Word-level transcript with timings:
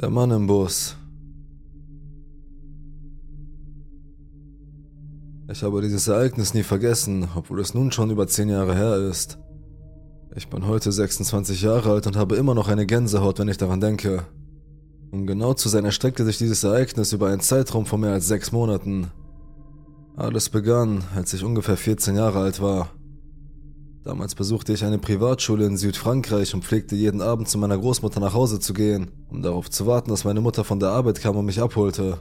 Der 0.00 0.10
Mann 0.10 0.30
im 0.30 0.46
Bus. 0.46 0.94
Ich 5.50 5.64
habe 5.64 5.82
dieses 5.82 6.06
Ereignis 6.06 6.54
nie 6.54 6.62
vergessen, 6.62 7.26
obwohl 7.34 7.58
es 7.58 7.74
nun 7.74 7.90
schon 7.90 8.10
über 8.10 8.28
zehn 8.28 8.48
Jahre 8.48 8.76
her 8.76 8.94
ist. 9.10 9.40
Ich 10.36 10.48
bin 10.48 10.68
heute 10.68 10.92
26 10.92 11.62
Jahre 11.62 11.90
alt 11.90 12.06
und 12.06 12.14
habe 12.14 12.36
immer 12.36 12.54
noch 12.54 12.68
eine 12.68 12.86
Gänsehaut, 12.86 13.40
wenn 13.40 13.48
ich 13.48 13.56
daran 13.56 13.80
denke. 13.80 14.24
Um 15.10 15.26
genau 15.26 15.54
zu 15.54 15.68
sein, 15.68 15.84
erstreckte 15.84 16.24
sich 16.24 16.38
dieses 16.38 16.62
Ereignis 16.62 17.12
über 17.12 17.26
einen 17.26 17.40
Zeitraum 17.40 17.84
von 17.84 18.00
mehr 18.00 18.12
als 18.12 18.28
sechs 18.28 18.52
Monaten. 18.52 19.10
Alles 20.14 20.48
begann, 20.48 21.02
als 21.16 21.32
ich 21.32 21.42
ungefähr 21.42 21.76
14 21.76 22.14
Jahre 22.14 22.38
alt 22.38 22.62
war. 22.62 22.92
Damals 24.08 24.34
besuchte 24.34 24.72
ich 24.72 24.86
eine 24.86 24.96
Privatschule 24.96 25.66
in 25.66 25.76
Südfrankreich 25.76 26.54
und 26.54 26.64
pflegte 26.64 26.96
jeden 26.96 27.20
Abend 27.20 27.46
zu 27.46 27.58
meiner 27.58 27.76
Großmutter 27.76 28.20
nach 28.20 28.32
Hause 28.32 28.58
zu 28.58 28.72
gehen, 28.72 29.10
um 29.28 29.42
darauf 29.42 29.68
zu 29.68 29.86
warten, 29.86 30.08
dass 30.08 30.24
meine 30.24 30.40
Mutter 30.40 30.64
von 30.64 30.80
der 30.80 30.88
Arbeit 30.88 31.20
kam 31.20 31.36
und 31.36 31.44
mich 31.44 31.60
abholte. 31.60 32.16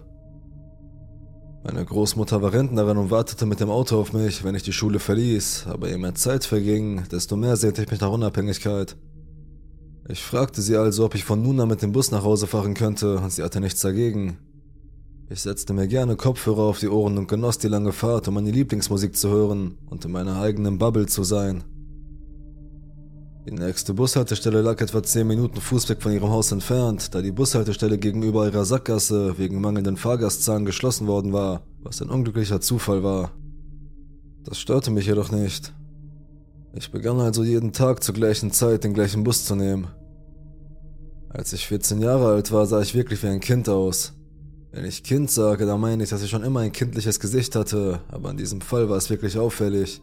Meine 1.64 1.86
Großmutter 1.86 2.42
war 2.42 2.52
Rentnerin 2.52 2.98
und 2.98 3.09
wartete 3.09 3.45
mit 3.45 3.62
dem 3.62 3.70
Auto 3.70 3.98
auf 3.98 4.12
mich, 4.12 4.44
wenn 4.44 4.54
ich 4.54 4.64
die 4.64 4.73
Schule 4.73 5.00
verließ, 5.00 5.68
aber 5.70 5.88
je 5.88 5.98
mehr 5.98 6.14
Zeit 6.14 6.44
verging, 6.44 7.04
desto 7.09 7.38
mehr 7.38 7.55
sehnte 7.55 7.84
ich 7.84 7.90
mich 7.90 8.02
nach 8.02 8.12
Unabhängigkeit. 8.12 8.98
Ich 10.09 10.22
fragte 10.22 10.62
sie 10.62 10.76
also, 10.76 11.06
ob 11.06 11.16
ich 11.16 11.23
von 11.23 11.42
nun 11.42 11.62
an 11.62 11.70
mit 11.70 11.81
dem 11.81 11.94
Bus 11.94 12.12
nach 12.12 12.26
Hause 12.26 12.48
fahren 12.48 12.73
könnte, 12.73 13.16
und 13.20 13.31
sie 13.31 13.44
hatte 13.44 13.62
nichts 13.62 13.80
dagegen. 13.80 14.40
Ich 15.30 15.42
setzte 15.42 15.72
mir 15.72 15.88
gerne 15.88 16.17
Kopfhörer 16.17 16.64
auf 16.64 16.80
die 16.80 16.90
Ohren 16.90 17.17
und 17.17 17.30
genoss 17.30 17.59
die 17.59 17.70
lange 17.70 17.94
Fahrt, 17.94 18.28
um 18.28 18.34
meine 18.34 18.52
Lieblingsmusik 18.52 19.16
zu 19.16 19.30
hören 19.30 19.78
und 19.90 20.04
in 20.04 20.12
meiner 20.12 20.42
eigenen 20.42 20.80
Bubble 20.80 21.06
zu 21.06 21.23
sein. 21.23 21.64
Die 23.48 23.54
nächste 23.54 23.94
Bushaltestelle 23.94 24.62
lag 24.62 24.82
etwa 24.82 25.02
10 25.02 25.26
Minuten 25.26 25.62
Fußweg 25.62 26.02
von 26.02 26.12
ihrem 26.12 26.30
Haus 26.30 26.52
entfernt, 26.52 27.16
da 27.16 27.22
die 27.22 27.32
Bushaltestelle 27.32 27.98
gegenüber 27.98 28.46
ihrer 28.46 28.66
Sackgasse 28.66 29.38
wegen 29.38 29.62
mangelnden 29.62 29.96
Fahrgastzahlen 29.96 30.66
geschlossen 30.66 31.08
worden 31.08 31.32
war, 31.32 31.62
was 31.81 32.02
ein 32.02 32.09
unglücklicher 32.09 32.59
Zufall 32.59 33.03
war. 33.03 33.31
Das 34.44 34.59
störte 34.59 34.92
mich 34.92 35.06
jedoch 35.06 35.31
nicht. 35.31 35.73
Ich 36.73 36.92
begann 36.92 37.22
also 37.22 37.45
jeden 37.45 37.72
Tag 37.72 38.03
zur 38.03 38.16
gleichen 38.16 38.52
Zeit 38.52 38.84
den 38.84 38.94
gleichen 38.94 39.23
Bus 39.23 39.45
zu 39.45 39.56
nehmen. 39.56 39.88
Als 41.30 41.53
ich 41.53 41.68
14 41.68 42.02
Jahre 42.02 42.28
alt 42.28 42.52
war, 42.52 42.66
sah 42.66 42.81
ich 42.81 42.95
wirklich 42.95 43.23
wie 43.23 43.28
ein 43.28 43.40
Kind 43.40 43.70
aus. 43.70 44.12
Wenn 44.73 44.84
ich 44.84 45.03
Kind 45.03 45.31
sage, 45.31 45.66
dann 45.66 45.80
meine 45.80 46.03
ich, 46.03 46.09
dass 46.09 46.22
ich 46.22 46.30
schon 46.30 46.44
immer 46.44 46.59
ein 46.59 46.73
kindliches 46.73 47.22
Gesicht 47.22 47.56
hatte, 47.56 48.02
aber 48.09 48.30
in 48.30 48.36
diesem 48.36 48.59
Fall 48.59 48.90
war 48.90 48.98
es 48.98 49.09
wirklich 49.09 49.38
auffällig. 49.38 50.02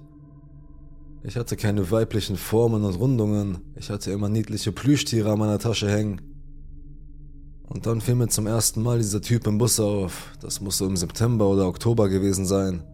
Ich 1.26 1.36
hatte 1.36 1.56
keine 1.56 1.90
weiblichen 1.90 2.36
Formen 2.36 2.84
und 2.84 2.96
Rundungen, 2.96 3.56
ich 3.76 3.88
hatte 3.88 4.10
immer 4.10 4.28
niedliche 4.28 4.72
Plüschtiere 4.72 5.32
an 5.32 5.38
meiner 5.38 5.58
Tasche 5.58 5.90
hängen. 5.90 6.20
Und 7.62 7.86
dann 7.86 8.02
fiel 8.02 8.14
mir 8.14 8.28
zum 8.28 8.46
ersten 8.46 8.82
Mal 8.82 8.98
dieser 8.98 9.22
Typ 9.22 9.46
im 9.46 9.56
Bus 9.56 9.80
auf, 9.80 10.32
das 10.42 10.60
muss 10.60 10.76
so 10.76 10.86
im 10.86 10.98
September 10.98 11.48
oder 11.48 11.66
Oktober 11.66 12.10
gewesen 12.10 12.44
sein. 12.44 12.84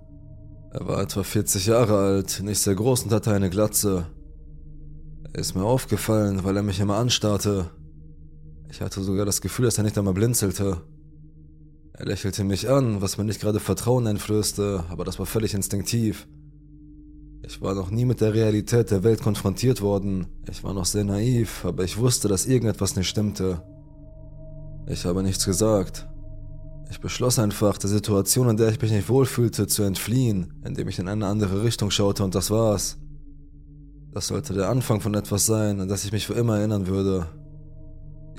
Er 0.71 0.87
war 0.87 1.03
etwa 1.03 1.25
40 1.25 1.67
Jahre 1.67 1.99
alt, 1.99 2.41
nicht 2.45 2.61
sehr 2.61 2.77
groß 2.77 3.03
und 3.03 3.13
hatte 3.13 3.33
eine 3.33 3.51
Glatze. 3.51 4.07
Er 5.33 5.41
ist 5.41 5.57
mir 5.57 5.65
aufgefallen, 5.65 6.45
weil 6.45 6.57
er 6.57 6.63
mich 6.63 6.79
immer 6.79 6.99
anstarrte. 6.99 7.71
Ich 8.71 8.81
hatte 8.81 9.03
sogar 9.03 9.27
das 9.27 9.41
Gefühl, 9.41 9.65
dass 9.65 9.79
er 9.79 9.83
nicht 9.83 9.99
einmal 9.99 10.15
blinzelte. 10.15 10.83
Er 11.95 12.07
lächelte 12.07 12.45
mich 12.45 12.71
an, 12.71 13.03
was 13.03 13.19
mir 13.19 13.25
nicht 13.25 13.41
gerade 13.41 13.59
Vertrauen 13.59 14.07
einflößte, 14.07 14.85
aber 14.89 15.05
das 15.05 15.19
war 15.19 15.27
völlig 15.27 15.53
instinktiv. 15.53 16.29
Ich 17.51 17.61
war 17.61 17.75
noch 17.75 17.91
nie 17.91 18.05
mit 18.05 18.21
der 18.21 18.33
Realität 18.33 18.93
der 18.93 19.03
Welt 19.03 19.23
konfrontiert 19.23 19.83
worden. 19.83 20.29
Ich 20.49 20.63
war 20.63 20.73
noch 20.73 20.85
sehr 20.85 21.03
naiv, 21.03 21.65
aber 21.65 21.83
ich 21.83 21.99
wusste, 21.99 22.29
dass 22.29 22.47
irgendetwas 22.47 22.95
nicht 22.95 23.09
stimmte. 23.09 23.61
Ich 24.87 25.05
habe 25.05 25.25
nichts 25.25 25.45
gesagt. 25.47 26.09
Ich 26.93 27.01
beschloss 27.01 27.41
einfach, 27.41 27.77
der 27.77 27.91
Situation, 27.91 28.51
in 28.51 28.57
der 28.57 28.69
ich 28.69 28.81
mich 28.81 28.93
nicht 28.93 29.09
wohlfühlte, 29.09 29.67
zu 29.67 29.83
entfliehen, 29.83 30.63
indem 30.65 30.87
ich 30.87 31.01
in 31.01 31.09
eine 31.09 31.27
andere 31.27 31.65
Richtung 31.65 31.91
schaute 31.91 32.23
und 32.23 32.37
das 32.37 32.53
war's. 32.53 32.99
Das 34.13 34.29
sollte 34.29 34.55
der 34.55 34.69
Anfang 34.69 35.01
von 35.01 35.15
etwas 35.15 35.45
sein, 35.45 35.81
an 35.81 35.89
das 35.89 36.05
ich 36.05 36.13
mich 36.13 36.29
für 36.29 36.35
immer 36.35 36.59
erinnern 36.59 36.87
würde. 36.87 37.27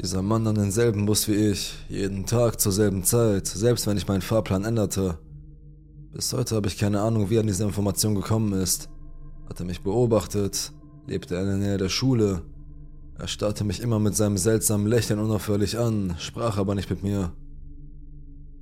Dieser 0.01 0.21
Mann 0.21 0.47
an 0.47 0.55
denselben 0.55 1.05
Bus 1.05 1.27
wie 1.27 1.49
ich, 1.49 1.73
jeden 1.89 2.25
Tag 2.27 2.61
zur 2.61 2.71
selben 2.71 3.03
Zeit, 3.03 3.45
selbst 3.45 3.87
wenn 3.87 3.97
ich 3.97 4.07
meinen 4.07 4.21
Fahrplan 4.21 4.63
änderte. 4.63 5.17
Bis 6.13 6.31
heute 6.31 6.55
habe 6.55 6.69
ich 6.69 6.77
keine 6.77 7.01
Ahnung, 7.01 7.29
wie 7.29 7.35
er 7.35 7.41
an 7.41 7.47
diese 7.47 7.65
Information 7.65 8.15
gekommen 8.15 8.53
ist. 8.53 8.87
Hat 9.51 9.59
er 9.59 9.65
mich 9.65 9.81
beobachtet? 9.81 10.71
Lebte 11.07 11.35
in 11.35 11.45
der 11.45 11.57
Nähe 11.57 11.77
der 11.77 11.89
Schule? 11.89 12.43
Er 13.19 13.27
starrte 13.27 13.65
mich 13.65 13.81
immer 13.81 13.99
mit 13.99 14.15
seinem 14.15 14.37
seltsamen 14.37 14.87
Lächeln 14.87 15.19
unaufhörlich 15.19 15.77
an, 15.77 16.15
sprach 16.19 16.57
aber 16.57 16.73
nicht 16.73 16.89
mit 16.89 17.03
mir. 17.03 17.33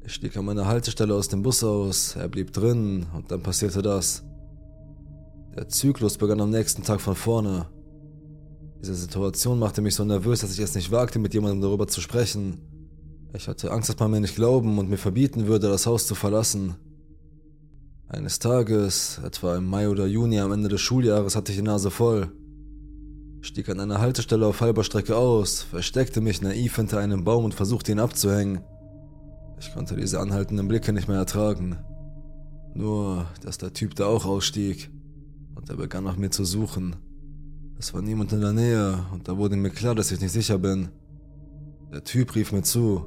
Ich 0.03 0.15
stieg 0.15 0.35
an 0.35 0.45
meiner 0.45 0.65
Haltestelle 0.65 1.13
aus 1.13 1.27
dem 1.27 1.43
Bus 1.43 1.63
aus, 1.63 2.15
er 2.15 2.27
blieb 2.27 2.53
drin 2.53 3.05
und 3.13 3.29
dann 3.29 3.43
passierte 3.43 3.83
das. 3.83 4.23
Der 5.55 5.67
Zyklus 5.67 6.17
begann 6.17 6.41
am 6.41 6.49
nächsten 6.49 6.81
Tag 6.81 7.01
von 7.01 7.13
vorne. 7.13 7.67
Diese 8.81 8.95
Situation 8.95 9.59
machte 9.59 9.83
mich 9.83 9.93
so 9.93 10.03
nervös, 10.03 10.41
dass 10.41 10.53
ich 10.53 10.59
es 10.59 10.73
nicht 10.73 10.89
wagte, 10.89 11.19
mit 11.19 11.35
jemandem 11.35 11.61
darüber 11.61 11.87
zu 11.87 12.01
sprechen. 12.01 12.61
Ich 13.35 13.47
hatte 13.47 13.69
Angst, 13.69 13.89
dass 13.89 13.99
man 13.99 14.09
mir 14.09 14.21
nicht 14.21 14.33
glauben 14.33 14.79
und 14.79 14.89
mir 14.89 14.97
verbieten 14.97 15.45
würde, 15.45 15.69
das 15.69 15.85
Haus 15.85 16.07
zu 16.07 16.15
verlassen. 16.15 16.77
Eines 18.11 18.39
Tages, 18.39 19.21
etwa 19.23 19.55
im 19.55 19.67
Mai 19.67 19.87
oder 19.87 20.07
Juni 20.07 20.39
am 20.39 20.51
Ende 20.51 20.67
des 20.67 20.81
Schuljahres, 20.81 21.35
hatte 21.35 21.51
ich 21.51 21.59
die 21.59 21.63
Nase 21.63 21.91
voll. 21.91 22.31
Stieg 23.41 23.69
an 23.69 23.79
einer 23.79 23.99
Haltestelle 23.99 24.47
auf 24.47 24.61
halber 24.61 24.83
Strecke 24.83 25.15
aus, 25.15 25.61
versteckte 25.61 26.19
mich 26.19 26.41
naiv 26.41 26.75
hinter 26.75 26.97
einem 26.97 27.23
Baum 27.23 27.45
und 27.45 27.53
versuchte 27.53 27.91
ihn 27.91 27.99
abzuhängen. 27.99 28.61
Ich 29.59 29.71
konnte 29.75 29.95
diese 29.95 30.19
anhaltenden 30.19 30.67
Blicke 30.67 30.91
nicht 30.91 31.07
mehr 31.07 31.17
ertragen. 31.17 31.77
Nur, 32.73 33.27
dass 33.43 33.59
der 33.59 33.73
Typ 33.73 33.93
da 33.93 34.07
auch 34.07 34.25
ausstieg 34.25 34.89
und 35.53 35.69
er 35.69 35.77
begann 35.77 36.03
nach 36.03 36.17
mir 36.17 36.31
zu 36.31 36.45
suchen. 36.45 36.95
Es 37.77 37.93
war 37.93 38.01
niemand 38.01 38.33
in 38.33 38.41
der 38.41 38.53
Nähe 38.53 39.05
und 39.13 39.27
da 39.27 39.37
wurde 39.37 39.55
mir 39.55 39.69
klar, 39.69 39.93
dass 39.93 40.11
ich 40.11 40.19
nicht 40.19 40.31
sicher 40.31 40.57
bin. 40.57 40.89
Der 41.93 42.03
Typ 42.03 42.33
rief 42.33 42.51
mir 42.53 42.63
zu. 42.63 43.05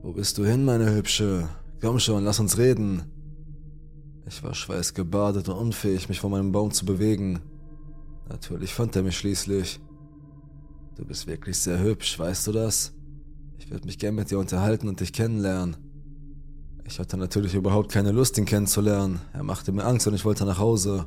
Wo 0.00 0.14
bist 0.14 0.38
du 0.38 0.46
hin, 0.46 0.64
meine 0.64 0.94
Hübsche? 0.94 1.50
Komm 1.82 1.98
schon, 1.98 2.24
lass 2.24 2.40
uns 2.40 2.56
reden. 2.56 3.02
Ich 4.26 4.42
war 4.42 4.54
schweißgebadet 4.54 5.48
und 5.48 5.56
unfähig, 5.56 6.08
mich 6.08 6.20
von 6.20 6.30
meinem 6.30 6.52
Baum 6.52 6.70
zu 6.70 6.84
bewegen. 6.84 7.40
Natürlich 8.28 8.72
fand 8.72 8.96
er 8.96 9.02
mich 9.02 9.18
schließlich. 9.18 9.80
Du 10.96 11.04
bist 11.04 11.26
wirklich 11.26 11.58
sehr 11.58 11.80
hübsch, 11.80 12.18
weißt 12.18 12.46
du 12.46 12.52
das? 12.52 12.92
Ich 13.58 13.70
würde 13.70 13.86
mich 13.86 13.98
gern 13.98 14.14
mit 14.14 14.30
dir 14.30 14.38
unterhalten 14.38 14.88
und 14.88 15.00
dich 15.00 15.12
kennenlernen. 15.12 15.76
Ich 16.84 16.98
hatte 16.98 17.16
natürlich 17.16 17.54
überhaupt 17.54 17.90
keine 17.90 18.12
Lust, 18.12 18.36
ihn 18.38 18.44
kennenzulernen. 18.44 19.20
Er 19.32 19.42
machte 19.42 19.72
mir 19.72 19.84
Angst 19.84 20.06
und 20.06 20.14
ich 20.14 20.24
wollte 20.24 20.44
nach 20.44 20.58
Hause. 20.58 21.06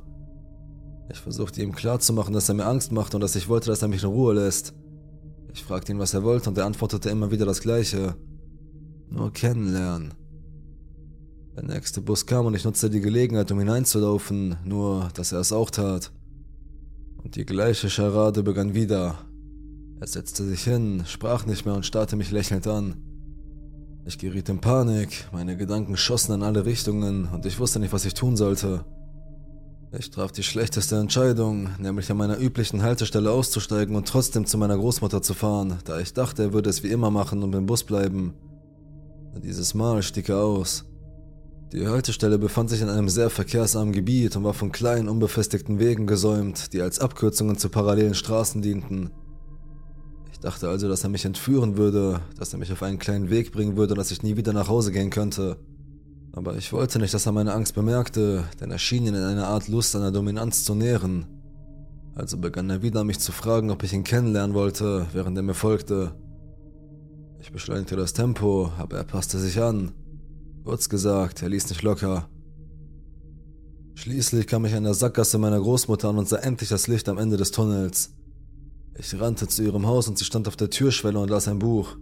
Ich 1.11 1.19
versuchte 1.19 1.61
ihm 1.61 1.75
klarzumachen, 1.75 2.33
dass 2.33 2.49
er 2.49 2.55
mir 2.55 2.65
Angst 2.65 2.91
macht 2.91 3.13
und 3.13 3.21
dass 3.21 3.35
ich 3.35 3.47
wollte, 3.47 3.67
dass 3.67 3.81
er 3.81 3.87
mich 3.87 4.03
in 4.03 4.09
Ruhe 4.09 4.33
lässt. 4.33 4.73
Ich 5.53 5.63
fragte 5.63 5.91
ihn, 5.91 5.99
was 5.99 6.13
er 6.13 6.23
wollte, 6.23 6.49
und 6.49 6.57
er 6.57 6.65
antwortete 6.65 7.09
immer 7.09 7.31
wieder 7.31 7.45
das 7.45 7.61
Gleiche. 7.61 8.15
Nur 9.09 9.31
kennenlernen. 9.31 10.13
Der 11.55 11.63
nächste 11.63 12.01
Bus 12.01 12.25
kam 12.25 12.45
und 12.45 12.53
ich 12.53 12.65
nutzte 12.65 12.89
die 12.89 12.99
Gelegenheit, 12.99 13.49
um 13.49 13.59
hineinzulaufen, 13.59 14.57
nur 14.65 15.09
dass 15.13 15.31
er 15.31 15.39
es 15.39 15.53
auch 15.53 15.69
tat. 15.69 16.11
Und 17.23 17.37
die 17.37 17.45
gleiche 17.45 17.89
Scharade 17.89 18.43
begann 18.43 18.73
wieder. 18.73 19.19
Er 20.01 20.07
setzte 20.07 20.43
sich 20.43 20.65
hin, 20.65 21.03
sprach 21.07 21.45
nicht 21.45 21.65
mehr 21.65 21.75
und 21.75 21.85
starrte 21.85 22.17
mich 22.17 22.29
lächelnd 22.31 22.67
an. 22.67 22.95
Ich 24.05 24.17
geriet 24.17 24.49
in 24.49 24.59
Panik, 24.59 25.29
meine 25.31 25.55
Gedanken 25.55 25.95
schossen 25.95 26.35
in 26.35 26.43
alle 26.43 26.65
Richtungen 26.65 27.29
und 27.29 27.45
ich 27.45 27.57
wusste 27.57 27.79
nicht, 27.79 27.93
was 27.93 28.05
ich 28.05 28.13
tun 28.13 28.35
sollte. 28.35 28.83
Ich 29.97 30.11
traf 30.11 30.33
die 30.33 30.43
schlechteste 30.43 30.97
Entscheidung, 30.97 31.69
nämlich 31.79 32.11
an 32.11 32.17
meiner 32.17 32.37
üblichen 32.37 32.83
Haltestelle 32.83 33.31
auszusteigen 33.31 33.95
und 33.95 34.09
trotzdem 34.09 34.45
zu 34.45 34.57
meiner 34.57 34.77
Großmutter 34.77 35.21
zu 35.21 35.33
fahren, 35.33 35.79
da 35.85 35.99
ich 36.01 36.13
dachte, 36.13 36.43
er 36.43 36.53
würde 36.53 36.69
es 36.69 36.83
wie 36.83 36.89
immer 36.89 37.11
machen 37.11 37.41
und 37.43 37.55
im 37.55 37.65
Bus 37.65 37.85
bleiben. 37.85 38.33
Dieses 39.41 39.73
Mal 39.73 40.03
stieg 40.03 40.27
er 40.27 40.39
aus. 40.43 40.83
Die 41.73 41.87
Haltestelle 41.87 42.37
befand 42.37 42.69
sich 42.69 42.81
in 42.81 42.89
einem 42.89 43.09
sehr 43.09 43.29
verkehrsarmen 43.29 43.91
Gebiet 43.93 44.35
und 44.35 44.43
war 44.43 44.53
von 44.53 44.71
kleinen, 44.71 45.09
unbefestigten 45.09 45.79
Wegen 45.79 46.05
gesäumt, 46.05 46.73
die 46.73 46.81
als 46.81 46.99
Abkürzungen 46.99 47.57
zu 47.57 47.69
parallelen 47.69 48.13
Straßen 48.13 48.61
dienten. 48.61 49.11
Ich 50.31 50.39
dachte 50.39 50.69
also, 50.69 50.87
dass 50.87 51.03
er 51.03 51.09
mich 51.09 51.25
entführen 51.25 51.75
würde, 51.75 52.21
dass 52.37 52.53
er 52.53 52.59
mich 52.59 52.71
auf 52.71 52.83
einen 52.83 52.99
kleinen 52.99 53.29
Weg 53.29 53.51
bringen 53.51 53.77
würde 53.77 53.93
und 53.93 53.97
dass 53.97 54.11
ich 54.11 54.21
nie 54.21 54.37
wieder 54.37 54.53
nach 54.53 54.69
Hause 54.69 54.91
gehen 54.91 55.09
könnte. 55.09 55.57
Aber 56.33 56.55
ich 56.55 56.71
wollte 56.71 56.99
nicht, 56.99 57.13
dass 57.13 57.25
er 57.25 57.31
meine 57.31 57.53
Angst 57.53 57.73
bemerkte, 57.73 58.43
denn 58.59 58.69
er 58.69 58.77
schien 58.77 59.07
ihn 59.07 59.15
in 59.15 59.23
einer 59.23 59.47
Art 59.47 59.67
Lust 59.67 59.95
der 59.95 60.11
Dominanz 60.11 60.65
zu 60.65 60.75
nähren. 60.75 61.25
Also 62.13 62.37
begann 62.37 62.69
er 62.69 62.83
wieder 62.83 63.03
mich 63.03 63.19
zu 63.19 63.31
fragen, 63.31 63.71
ob 63.71 63.83
ich 63.83 63.93
ihn 63.93 64.03
kennenlernen 64.03 64.53
wollte, 64.53 65.07
während 65.13 65.35
er 65.37 65.43
mir 65.43 65.53
folgte. 65.53 66.13
Ich 67.39 67.51
beschleunigte 67.51 67.95
das 67.95 68.13
Tempo, 68.13 68.71
aber 68.77 68.97
er 68.97 69.03
passte 69.03 69.39
sich 69.39 69.61
an. 69.61 69.93
Kurz 70.65 70.89
gesagt, 70.89 71.43
er 71.43 71.49
ließ 71.49 71.69
nicht 71.69 71.83
locker. 71.83 72.27
Schließlich 73.93 74.47
kam 74.47 74.65
ich 74.65 74.73
an 74.73 74.83
der 74.83 74.95
Sackgasse 74.95 75.37
meiner 75.37 75.59
Großmutter 75.59 76.09
an 76.09 76.17
und 76.17 76.27
sah 76.27 76.37
endlich 76.37 76.69
das 76.69 76.87
Licht 76.87 77.07
am 77.07 77.19
Ende 77.19 77.37
des 77.37 77.51
Tunnels. 77.51 78.15
Ich 78.97 79.19
rannte 79.19 79.47
zu 79.47 79.61
ihrem 79.61 79.85
Haus 79.85 80.07
und 80.07 80.17
sie 80.17 80.25
stand 80.25 80.47
auf 80.47 80.55
der 80.55 80.71
Türschwelle 80.71 81.19
und 81.19 81.29
las 81.29 81.47
ein 81.47 81.59
Buch. 81.59 81.97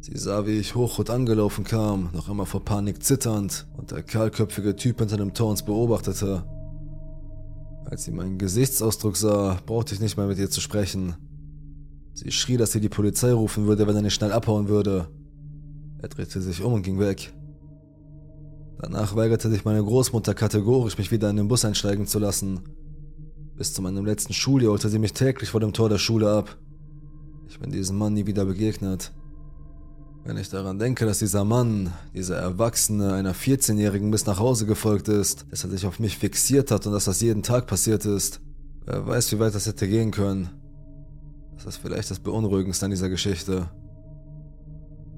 Sie 0.00 0.16
sah, 0.16 0.46
wie 0.46 0.58
ich 0.58 0.76
hochrot 0.76 1.10
angelaufen 1.10 1.64
kam, 1.64 2.10
noch 2.12 2.28
immer 2.28 2.46
vor 2.46 2.64
Panik 2.64 3.02
zitternd, 3.02 3.66
und 3.76 3.90
der 3.90 4.04
kahlköpfige 4.04 4.76
Typ 4.76 5.00
hinter 5.00 5.16
dem 5.16 5.34
Tor 5.34 5.50
uns 5.50 5.64
beobachtete. 5.64 6.44
Als 7.86 8.04
sie 8.04 8.12
meinen 8.12 8.38
Gesichtsausdruck 8.38 9.16
sah, 9.16 9.60
brauchte 9.66 9.94
ich 9.94 10.00
nicht 10.00 10.16
mehr 10.16 10.28
mit 10.28 10.38
ihr 10.38 10.48
zu 10.48 10.60
sprechen. 10.60 11.16
Sie 12.14 12.30
schrie, 12.30 12.56
dass 12.56 12.70
sie 12.70 12.80
die 12.80 12.88
Polizei 12.88 13.32
rufen 13.32 13.66
würde, 13.66 13.88
wenn 13.88 13.96
er 13.96 14.02
nicht 14.02 14.14
schnell 14.14 14.30
abhauen 14.30 14.68
würde. 14.68 15.08
Er 16.00 16.08
drehte 16.08 16.40
sich 16.40 16.62
um 16.62 16.74
und 16.74 16.82
ging 16.82 17.00
weg. 17.00 17.32
Danach 18.80 19.16
weigerte 19.16 19.50
sich 19.50 19.64
meine 19.64 19.82
Großmutter 19.82 20.34
kategorisch, 20.34 20.98
mich 20.98 21.10
wieder 21.10 21.28
in 21.30 21.36
den 21.36 21.48
Bus 21.48 21.64
einsteigen 21.64 22.06
zu 22.06 22.18
lassen. 22.18 22.60
Bis 23.56 23.74
zu 23.74 23.82
meinem 23.82 24.06
letzten 24.06 24.32
Schuljahr 24.32 24.70
holte 24.70 24.88
sie 24.88 25.00
mich 25.00 25.12
täglich 25.12 25.50
vor 25.50 25.60
dem 25.60 25.72
Tor 25.72 25.88
der 25.88 25.98
Schule 25.98 26.30
ab. 26.30 26.56
Ich 27.48 27.58
bin 27.58 27.72
diesem 27.72 27.98
Mann 27.98 28.14
nie 28.14 28.26
wieder 28.26 28.44
begegnet. 28.44 29.12
Wenn 30.24 30.36
ich 30.36 30.48
daran 30.48 30.78
denke, 30.78 31.06
dass 31.06 31.18
dieser 31.18 31.44
Mann, 31.44 31.92
dieser 32.14 32.36
Erwachsene 32.36 33.14
einer 33.14 33.34
14-Jährigen 33.34 34.10
bis 34.10 34.26
nach 34.26 34.38
Hause 34.38 34.66
gefolgt 34.66 35.08
ist, 35.08 35.46
dass 35.50 35.64
er 35.64 35.70
sich 35.70 35.86
auf 35.86 35.98
mich 35.98 36.18
fixiert 36.18 36.70
hat 36.70 36.86
und 36.86 36.92
dass 36.92 37.06
das 37.06 37.20
jeden 37.20 37.42
Tag 37.42 37.66
passiert 37.66 38.04
ist, 38.04 38.40
wer 38.84 39.06
weiß, 39.06 39.32
wie 39.32 39.38
weit 39.40 39.54
das 39.54 39.66
hätte 39.66 39.88
gehen 39.88 40.10
können. 40.12 40.50
Das 41.56 41.66
ist 41.66 41.76
vielleicht 41.78 42.10
das 42.10 42.20
Beunruhigendste 42.20 42.84
an 42.84 42.90
dieser 42.90 43.08
Geschichte. 43.08 43.70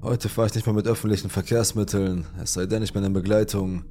Heute 0.03 0.29
fahre 0.29 0.47
ich 0.47 0.55
nicht 0.55 0.65
mehr 0.65 0.73
mit 0.73 0.87
öffentlichen 0.87 1.29
Verkehrsmitteln, 1.29 2.25
es 2.41 2.53
sei 2.53 2.65
denn, 2.65 2.81
ich 2.81 2.91
bin 2.91 3.03
in 3.03 3.13
Begleitung. 3.13 3.83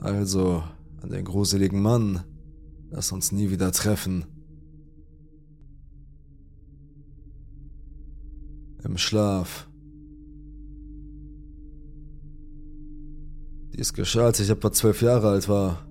Also, 0.00 0.64
an 1.00 1.10
den 1.10 1.24
gruseligen 1.24 1.80
Mann, 1.80 2.24
lass 2.90 3.12
uns 3.12 3.30
nie 3.30 3.48
wieder 3.50 3.70
treffen. 3.70 4.24
Im 8.82 8.98
Schlaf. 8.98 9.68
Dies 13.76 13.92
geschah, 13.92 14.24
als 14.26 14.40
ich 14.40 14.50
etwa 14.50 14.72
zwölf 14.72 15.00
Jahre 15.00 15.28
alt 15.28 15.48
war. 15.48 15.86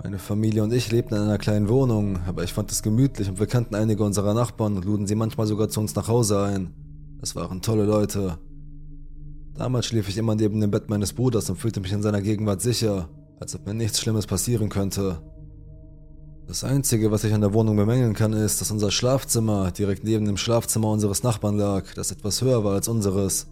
Meine 0.00 0.20
Familie 0.20 0.62
und 0.62 0.72
ich 0.72 0.92
lebten 0.92 1.16
in 1.16 1.22
einer 1.22 1.38
kleinen 1.38 1.68
Wohnung, 1.68 2.20
aber 2.28 2.44
ich 2.44 2.52
fand 2.52 2.70
es 2.70 2.84
gemütlich 2.84 3.28
und 3.28 3.40
wir 3.40 3.48
kannten 3.48 3.74
einige 3.74 4.04
unserer 4.04 4.32
Nachbarn 4.32 4.76
und 4.76 4.84
luden 4.84 5.08
sie 5.08 5.16
manchmal 5.16 5.48
sogar 5.48 5.68
zu 5.68 5.80
uns 5.80 5.96
nach 5.96 6.06
Hause 6.06 6.40
ein. 6.40 6.87
Es 7.20 7.34
waren 7.34 7.60
tolle 7.60 7.84
Leute. 7.84 8.38
Damals 9.54 9.86
schlief 9.86 10.08
ich 10.08 10.16
immer 10.18 10.36
neben 10.36 10.60
dem 10.60 10.70
Bett 10.70 10.88
meines 10.88 11.12
Bruders 11.12 11.50
und 11.50 11.56
fühlte 11.56 11.80
mich 11.80 11.92
in 11.92 12.02
seiner 12.02 12.22
Gegenwart 12.22 12.62
sicher, 12.62 13.08
als 13.40 13.56
ob 13.56 13.66
mir 13.66 13.74
nichts 13.74 14.00
Schlimmes 14.00 14.26
passieren 14.26 14.68
könnte. 14.68 15.20
Das 16.46 16.62
Einzige, 16.62 17.10
was 17.10 17.24
ich 17.24 17.34
an 17.34 17.40
der 17.40 17.52
Wohnung 17.52 17.76
bemängeln 17.76 18.14
kann, 18.14 18.32
ist, 18.32 18.60
dass 18.60 18.70
unser 18.70 18.90
Schlafzimmer 18.90 19.72
direkt 19.72 20.04
neben 20.04 20.26
dem 20.26 20.36
Schlafzimmer 20.36 20.88
unseres 20.88 21.22
Nachbarn 21.24 21.58
lag, 21.58 21.92
das 21.94 22.12
etwas 22.12 22.40
höher 22.40 22.62
war 22.62 22.74
als 22.74 22.88
unseres. 22.88 23.48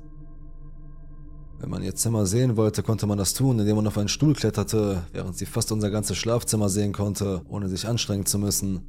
Wenn 1.58 1.68
man 1.68 1.82
ihr 1.82 1.94
Zimmer 1.94 2.24
sehen 2.24 2.56
wollte, 2.56 2.82
konnte 2.82 3.06
man 3.06 3.18
das 3.18 3.34
tun, 3.34 3.58
indem 3.58 3.76
man 3.76 3.86
auf 3.86 3.98
einen 3.98 4.08
Stuhl 4.08 4.34
kletterte, 4.34 5.02
während 5.12 5.36
sie 5.36 5.46
fast 5.46 5.72
unser 5.72 5.90
ganzes 5.90 6.16
Schlafzimmer 6.16 6.68
sehen 6.68 6.92
konnte, 6.92 7.42
ohne 7.48 7.68
sich 7.68 7.86
anstrengen 7.88 8.26
zu 8.26 8.38
müssen. 8.38 8.82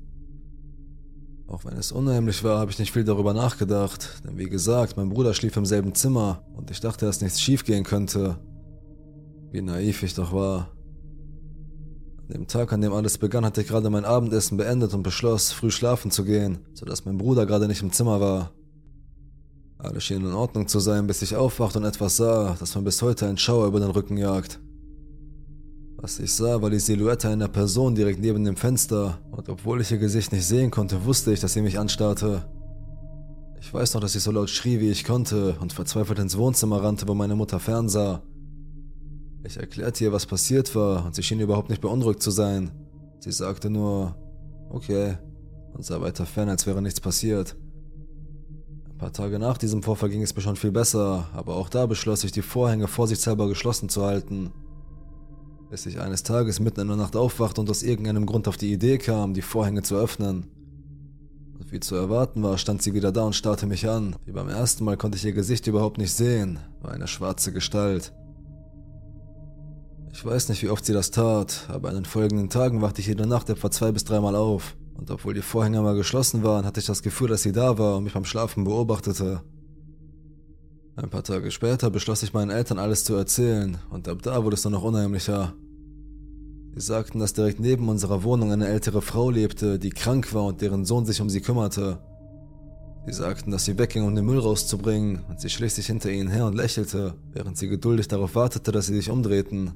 Auch 1.47 1.63
wenn 1.63 1.77
es 1.77 1.93
unheimlich 1.93 2.43
war, 2.43 2.59
habe 2.59 2.71
ich 2.71 2.79
nicht 2.79 2.91
viel 2.91 3.05
darüber 3.05 3.33
nachgedacht, 3.33 4.21
denn 4.25 4.37
wie 4.37 4.49
gesagt, 4.49 4.97
mein 4.97 5.09
Bruder 5.09 5.33
schlief 5.33 5.55
im 5.55 5.65
selben 5.65 5.95
Zimmer 5.95 6.43
und 6.53 6.69
ich 6.71 6.81
dachte, 6.81 7.05
dass 7.05 7.21
nichts 7.21 7.41
schiefgehen 7.41 7.85
könnte. 7.85 8.37
Wie 9.51 9.61
naiv 9.61 10.03
ich 10.03 10.13
doch 10.13 10.33
war. 10.33 10.73
An 12.17 12.33
dem 12.33 12.47
Tag, 12.47 12.73
an 12.73 12.81
dem 12.81 12.91
alles 12.91 13.17
begann, 13.17 13.45
hatte 13.45 13.61
ich 13.61 13.67
gerade 13.67 13.89
mein 13.89 14.03
Abendessen 14.03 14.57
beendet 14.57 14.93
und 14.93 15.03
beschloss, 15.03 15.53
früh 15.53 15.71
schlafen 15.71 16.11
zu 16.11 16.25
gehen, 16.25 16.59
sodass 16.73 17.05
mein 17.05 17.17
Bruder 17.17 17.45
gerade 17.45 17.69
nicht 17.69 17.81
im 17.81 17.93
Zimmer 17.93 18.19
war. 18.19 18.51
Alles 19.77 20.03
schien 20.03 20.25
in 20.25 20.33
Ordnung 20.33 20.67
zu 20.67 20.79
sein, 20.79 21.07
bis 21.07 21.21
ich 21.21 21.37
aufwachte 21.37 21.79
und 21.79 21.85
etwas 21.85 22.17
sah, 22.17 22.57
das 22.59 22.75
mir 22.75 22.81
bis 22.81 23.01
heute 23.01 23.25
ein 23.25 23.37
Schauer 23.37 23.67
über 23.67 23.79
den 23.79 23.91
Rücken 23.91 24.17
jagt. 24.17 24.59
Was 25.99 26.19
ich 26.19 26.31
sah, 26.31 26.61
war 26.61 26.69
die 26.69 26.79
Silhouette 26.79 27.27
einer 27.27 27.47
Person 27.47 27.95
direkt 27.95 28.19
neben 28.19 28.45
dem 28.45 28.55
Fenster, 28.55 29.17
und 29.31 29.49
obwohl 29.49 29.81
ich 29.81 29.91
ihr 29.91 29.97
Gesicht 29.97 30.31
nicht 30.31 30.45
sehen 30.45 30.69
konnte, 30.69 31.05
wusste 31.05 31.33
ich, 31.33 31.39
dass 31.39 31.53
sie 31.53 31.61
mich 31.61 31.79
anstarrte. 31.79 32.45
Ich 33.59 33.73
weiß 33.73 33.95
noch, 33.95 34.01
dass 34.01 34.13
ich 34.13 34.21
so 34.21 34.31
laut 34.31 34.51
schrie, 34.51 34.79
wie 34.79 34.91
ich 34.91 35.03
konnte, 35.03 35.57
und 35.59 35.73
verzweifelt 35.73 36.19
ins 36.19 36.37
Wohnzimmer 36.37 36.83
rannte, 36.83 37.07
wo 37.07 37.15
meine 37.15 37.35
Mutter 37.35 37.59
fernsah. 37.59 38.21
Ich 39.43 39.57
erklärte 39.57 40.03
ihr, 40.03 40.13
was 40.13 40.27
passiert 40.27 40.75
war, 40.75 41.03
und 41.03 41.15
sie 41.15 41.23
schien 41.23 41.39
überhaupt 41.39 41.69
nicht 41.69 41.81
beunruhigt 41.81 42.21
zu 42.21 42.29
sein. 42.29 42.69
Sie 43.19 43.31
sagte 43.31 43.71
nur, 43.71 44.15
okay, 44.69 45.17
und 45.73 45.83
sah 45.83 45.99
weiter 45.99 46.27
fern, 46.27 46.49
als 46.49 46.67
wäre 46.67 46.81
nichts 46.81 47.01
passiert. 47.01 47.55
Ein 48.87 48.97
paar 48.99 49.13
Tage 49.13 49.39
nach 49.39 49.57
diesem 49.57 49.81
Vorfall 49.81 50.09
ging 50.09 50.21
es 50.21 50.35
mir 50.35 50.43
schon 50.43 50.57
viel 50.57 50.71
besser, 50.71 51.27
aber 51.33 51.55
auch 51.55 51.69
da 51.69 51.87
beschloss 51.87 52.23
ich, 52.23 52.31
die 52.31 52.43
Vorhänge 52.43 52.87
vorsichtshalber 52.87 53.47
geschlossen 53.47 53.89
zu 53.89 54.03
halten. 54.03 54.51
Bis 55.69 55.85
ich 55.85 55.99
eines 55.99 56.23
Tages 56.23 56.61
mitten 56.61 56.81
in 56.81 56.87
der 56.87 56.95
Nacht 56.95 57.17
aufwachte 57.17 57.59
und 57.59 57.69
aus 57.69 57.83
irgendeinem 57.83 58.25
Grund 58.25 58.47
auf 58.47 58.55
die 58.55 58.71
Idee 58.71 58.97
kam, 58.97 59.33
die 59.33 59.41
Vorhänge 59.41 59.83
zu 59.83 59.95
öffnen. 59.95 60.45
Und 61.59 61.71
wie 61.73 61.81
zu 61.81 61.95
erwarten 61.95 62.41
war, 62.41 62.57
stand 62.57 62.81
sie 62.81 62.93
wieder 62.93 63.11
da 63.11 63.23
und 63.23 63.35
starrte 63.35 63.67
mich 63.67 63.89
an. 63.89 64.15
Wie 64.23 64.31
beim 64.31 64.47
ersten 64.47 64.85
Mal 64.85 64.95
konnte 64.95 65.17
ich 65.17 65.25
ihr 65.25 65.33
Gesicht 65.33 65.67
überhaupt 65.67 65.97
nicht 65.97 66.13
sehen, 66.13 66.59
war 66.81 66.91
eine 66.91 67.07
schwarze 67.07 67.51
Gestalt. 67.51 68.13
Ich 70.13 70.25
weiß 70.25 70.47
nicht, 70.49 70.63
wie 70.63 70.69
oft 70.69 70.85
sie 70.85 70.93
das 70.93 71.11
tat, 71.11 71.65
aber 71.67 71.89
in 71.89 71.95
den 71.95 72.05
folgenden 72.05 72.49
Tagen 72.49 72.81
wachte 72.81 73.01
ich 73.01 73.07
jede 73.07 73.27
Nacht 73.27 73.49
etwa 73.49 73.69
zwei 73.69 73.91
bis 73.91 74.05
dreimal 74.05 74.35
auf. 74.35 74.77
Und 74.95 75.11
obwohl 75.11 75.33
die 75.33 75.41
Vorhänge 75.41 75.81
mal 75.81 75.95
geschlossen 75.95 76.43
waren, 76.43 76.65
hatte 76.65 76.79
ich 76.79 76.85
das 76.85 77.03
Gefühl, 77.03 77.27
dass 77.27 77.43
sie 77.43 77.51
da 77.51 77.77
war 77.77 77.97
und 77.97 78.05
mich 78.05 78.13
beim 78.13 78.25
Schlafen 78.25 78.63
beobachtete. 78.63 79.41
Ein 80.97 81.11
paar 81.11 81.23
Tage 81.23 81.51
später 81.51 81.91
beschloss 81.91 82.23
ich 82.23 82.33
meinen 82.33 82.49
Eltern 82.49 82.79
alles 82.79 83.03
zu 83.03 83.13
erzählen, 83.13 83.77
und 83.91 84.07
ab 84.07 84.23
da 84.23 84.43
wurde 84.43 84.55
es 84.55 84.63
nur 84.63 84.71
noch 84.71 84.81
unheimlicher. 84.81 85.53
Sie 86.73 86.81
sagten, 86.81 87.19
dass 87.19 87.33
direkt 87.33 87.59
neben 87.59 87.87
unserer 87.87 88.23
Wohnung 88.23 88.51
eine 88.51 88.67
ältere 88.67 89.03
Frau 89.03 89.29
lebte, 89.29 89.77
die 89.77 89.91
krank 89.91 90.33
war 90.33 90.45
und 90.45 90.61
deren 90.61 90.85
Sohn 90.85 91.05
sich 91.05 91.21
um 91.21 91.29
sie 91.29 91.41
kümmerte. 91.41 91.99
Sie 93.05 93.13
sagten, 93.13 93.51
dass 93.51 93.65
sie 93.65 93.77
wegging, 93.77 94.05
um 94.05 94.15
den 94.15 94.25
Müll 94.25 94.39
rauszubringen, 94.39 95.21
und 95.29 95.39
sie 95.39 95.51
schlich 95.51 95.75
sich 95.75 95.85
hinter 95.85 96.09
ihnen 96.09 96.29
her 96.29 96.47
und 96.47 96.55
lächelte, 96.55 97.13
während 97.31 97.59
sie 97.59 97.67
geduldig 97.67 98.07
darauf 98.07 98.33
wartete, 98.33 98.71
dass 98.71 98.87
sie 98.87 98.95
sich 98.95 99.11
umdrehten. 99.11 99.73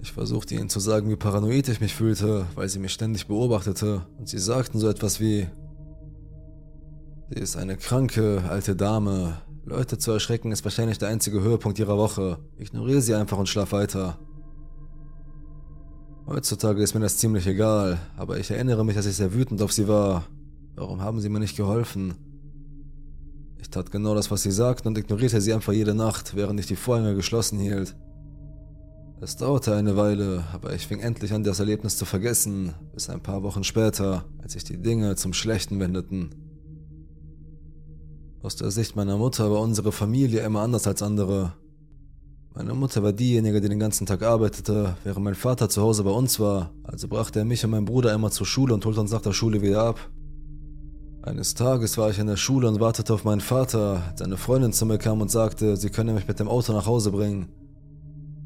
Ich 0.00 0.12
versuchte 0.12 0.54
ihnen 0.54 0.68
zu 0.68 0.78
sagen, 0.78 1.10
wie 1.10 1.16
paranoid 1.16 1.68
ich 1.68 1.80
mich 1.80 1.96
fühlte, 1.96 2.46
weil 2.54 2.68
sie 2.68 2.78
mich 2.78 2.92
ständig 2.92 3.26
beobachtete, 3.26 4.06
und 4.16 4.28
sie 4.28 4.38
sagten 4.38 4.78
so 4.78 4.88
etwas 4.88 5.18
wie, 5.18 5.48
Sie 7.32 7.38
ist 7.38 7.56
eine 7.56 7.76
kranke, 7.76 8.42
alte 8.48 8.74
Dame. 8.74 9.40
Leute 9.64 9.98
zu 9.98 10.10
erschrecken 10.10 10.50
ist 10.50 10.64
wahrscheinlich 10.64 10.98
der 10.98 11.10
einzige 11.10 11.40
Höhepunkt 11.40 11.78
ihrer 11.78 11.96
Woche. 11.96 12.38
Ignoriere 12.58 13.00
sie 13.00 13.14
einfach 13.14 13.38
und 13.38 13.48
schlaf 13.48 13.70
weiter. 13.70 14.18
Heutzutage 16.26 16.82
ist 16.82 16.92
mir 16.94 17.00
das 17.00 17.18
ziemlich 17.18 17.46
egal, 17.46 17.98
aber 18.16 18.38
ich 18.38 18.50
erinnere 18.50 18.84
mich, 18.84 18.96
dass 18.96 19.06
ich 19.06 19.14
sehr 19.14 19.32
wütend 19.32 19.62
auf 19.62 19.72
sie 19.72 19.86
war. 19.86 20.24
Warum 20.74 21.02
haben 21.02 21.20
sie 21.20 21.28
mir 21.28 21.38
nicht 21.38 21.56
geholfen? 21.56 22.14
Ich 23.58 23.70
tat 23.70 23.92
genau 23.92 24.16
das, 24.16 24.32
was 24.32 24.42
sie 24.42 24.50
sagten 24.50 24.88
und 24.88 24.98
ignorierte 24.98 25.40
sie 25.40 25.52
einfach 25.52 25.72
jede 25.72 25.94
Nacht, 25.94 26.34
während 26.34 26.58
ich 26.58 26.66
die 26.66 26.74
Vorhänge 26.74 27.14
geschlossen 27.14 27.60
hielt. 27.60 27.94
Es 29.20 29.36
dauerte 29.36 29.76
eine 29.76 29.96
Weile, 29.96 30.46
aber 30.52 30.74
ich 30.74 30.88
fing 30.88 30.98
endlich 30.98 31.32
an, 31.32 31.44
das 31.44 31.60
Erlebnis 31.60 31.96
zu 31.96 32.06
vergessen, 32.06 32.74
bis 32.92 33.08
ein 33.08 33.22
paar 33.22 33.44
Wochen 33.44 33.62
später, 33.62 34.24
als 34.42 34.54
sich 34.54 34.64
die 34.64 34.82
Dinge 34.82 35.14
zum 35.14 35.32
Schlechten 35.32 35.78
wendeten. 35.78 36.49
Aus 38.42 38.56
der 38.56 38.70
Sicht 38.70 38.96
meiner 38.96 39.18
Mutter 39.18 39.50
war 39.50 39.60
unsere 39.60 39.92
Familie 39.92 40.40
immer 40.40 40.62
anders 40.62 40.86
als 40.86 41.02
andere. 41.02 41.52
Meine 42.54 42.72
Mutter 42.72 43.02
war 43.02 43.12
diejenige, 43.12 43.60
die 43.60 43.68
den 43.68 43.78
ganzen 43.78 44.06
Tag 44.06 44.22
arbeitete, 44.22 44.96
während 45.04 45.24
mein 45.24 45.34
Vater 45.34 45.68
zu 45.68 45.82
Hause 45.82 46.04
bei 46.04 46.10
uns 46.10 46.40
war, 46.40 46.70
also 46.84 47.06
brachte 47.06 47.40
er 47.40 47.44
mich 47.44 47.62
und 47.64 47.70
meinen 47.70 47.84
Bruder 47.84 48.14
immer 48.14 48.30
zur 48.30 48.46
Schule 48.46 48.72
und 48.72 48.84
holte 48.86 49.00
uns 49.00 49.12
nach 49.12 49.20
der 49.20 49.34
Schule 49.34 49.60
wieder 49.60 49.82
ab. 49.82 50.10
Eines 51.22 51.52
Tages 51.52 51.98
war 51.98 52.08
ich 52.08 52.18
in 52.18 52.28
der 52.28 52.38
Schule 52.38 52.66
und 52.66 52.80
wartete 52.80 53.12
auf 53.12 53.24
meinen 53.24 53.42
Vater, 53.42 54.14
seine 54.16 54.38
Freundin 54.38 54.72
zu 54.72 54.86
mir 54.86 54.96
kam 54.96 55.20
und 55.20 55.30
sagte, 55.30 55.76
sie 55.76 55.90
könne 55.90 56.14
mich 56.14 56.26
mit 56.26 56.40
dem 56.40 56.48
Auto 56.48 56.72
nach 56.72 56.86
Hause 56.86 57.10
bringen. 57.10 57.48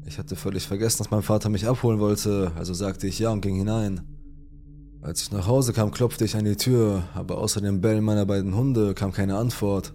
Ich 0.05 0.19
hatte 0.19 0.35
völlig 0.35 0.67
vergessen, 0.67 0.97
dass 0.97 1.09
mein 1.09 1.21
Vater 1.21 1.47
mich 1.47 1.67
abholen 1.67 2.01
wollte, 2.01 2.51
also 2.57 2.73
sagte 2.73 3.07
ich 3.07 3.17
ja 3.17 3.31
und 3.31 3.39
ging 3.39 3.55
hinein. 3.55 4.14
Als 5.05 5.21
ich 5.21 5.31
nach 5.31 5.45
Hause 5.45 5.71
kam, 5.71 5.91
klopfte 5.91 6.25
ich 6.25 6.35
an 6.35 6.45
die 6.45 6.55
Tür, 6.55 7.03
aber 7.13 7.37
außer 7.37 7.61
dem 7.61 7.79
Bellen 7.79 8.03
meiner 8.03 8.25
beiden 8.25 8.55
Hunde 8.55 8.95
kam 8.95 9.11
keine 9.11 9.37
Antwort. 9.37 9.93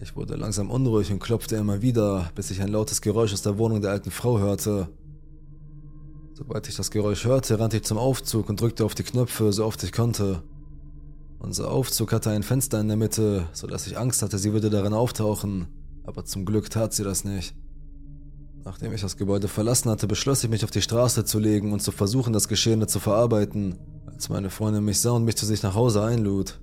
Ich 0.00 0.16
wurde 0.16 0.34
langsam 0.34 0.68
unruhig 0.68 1.12
und 1.12 1.20
klopfte 1.20 1.54
immer 1.54 1.80
wieder, 1.80 2.28
bis 2.34 2.50
ich 2.50 2.60
ein 2.60 2.72
lautes 2.72 3.02
Geräusch 3.02 3.32
aus 3.32 3.42
der 3.42 3.56
Wohnung 3.56 3.82
der 3.82 3.92
alten 3.92 4.10
Frau 4.10 4.40
hörte. 4.40 4.88
Sobald 6.32 6.68
ich 6.68 6.74
das 6.74 6.90
Geräusch 6.90 7.24
hörte, 7.24 7.60
rannte 7.60 7.76
ich 7.76 7.84
zum 7.84 7.98
Aufzug 7.98 8.48
und 8.48 8.60
drückte 8.60 8.84
auf 8.84 8.96
die 8.96 9.04
Knöpfe, 9.04 9.52
so 9.52 9.64
oft 9.64 9.80
ich 9.84 9.92
konnte. 9.92 10.42
Unser 11.38 11.70
Aufzug 11.70 12.12
hatte 12.12 12.30
ein 12.30 12.42
Fenster 12.42 12.80
in 12.80 12.88
der 12.88 12.96
Mitte, 12.96 13.46
so 13.52 13.68
dass 13.68 13.86
ich 13.86 13.96
Angst 13.96 14.22
hatte, 14.22 14.38
sie 14.38 14.52
würde 14.52 14.70
darin 14.70 14.92
auftauchen, 14.92 15.68
aber 16.02 16.24
zum 16.24 16.44
Glück 16.44 16.68
tat 16.68 16.94
sie 16.94 17.04
das 17.04 17.22
nicht. 17.22 17.54
Nachdem 18.64 18.94
ich 18.94 19.02
das 19.02 19.18
Gebäude 19.18 19.46
verlassen 19.46 19.90
hatte, 19.90 20.06
beschloss 20.06 20.42
ich 20.42 20.48
mich 20.48 20.64
auf 20.64 20.70
die 20.70 20.80
Straße 20.80 21.26
zu 21.26 21.38
legen 21.38 21.72
und 21.72 21.80
zu 21.80 21.92
versuchen, 21.92 22.32
das 22.32 22.48
Geschehene 22.48 22.86
zu 22.86 22.98
verarbeiten, 22.98 23.78
als 24.06 24.30
meine 24.30 24.48
Freundin 24.48 24.84
mich 24.84 25.00
sah 25.00 25.10
und 25.10 25.24
mich 25.24 25.36
zu 25.36 25.44
sich 25.44 25.62
nach 25.62 25.74
Hause 25.74 26.02
einlud. 26.02 26.60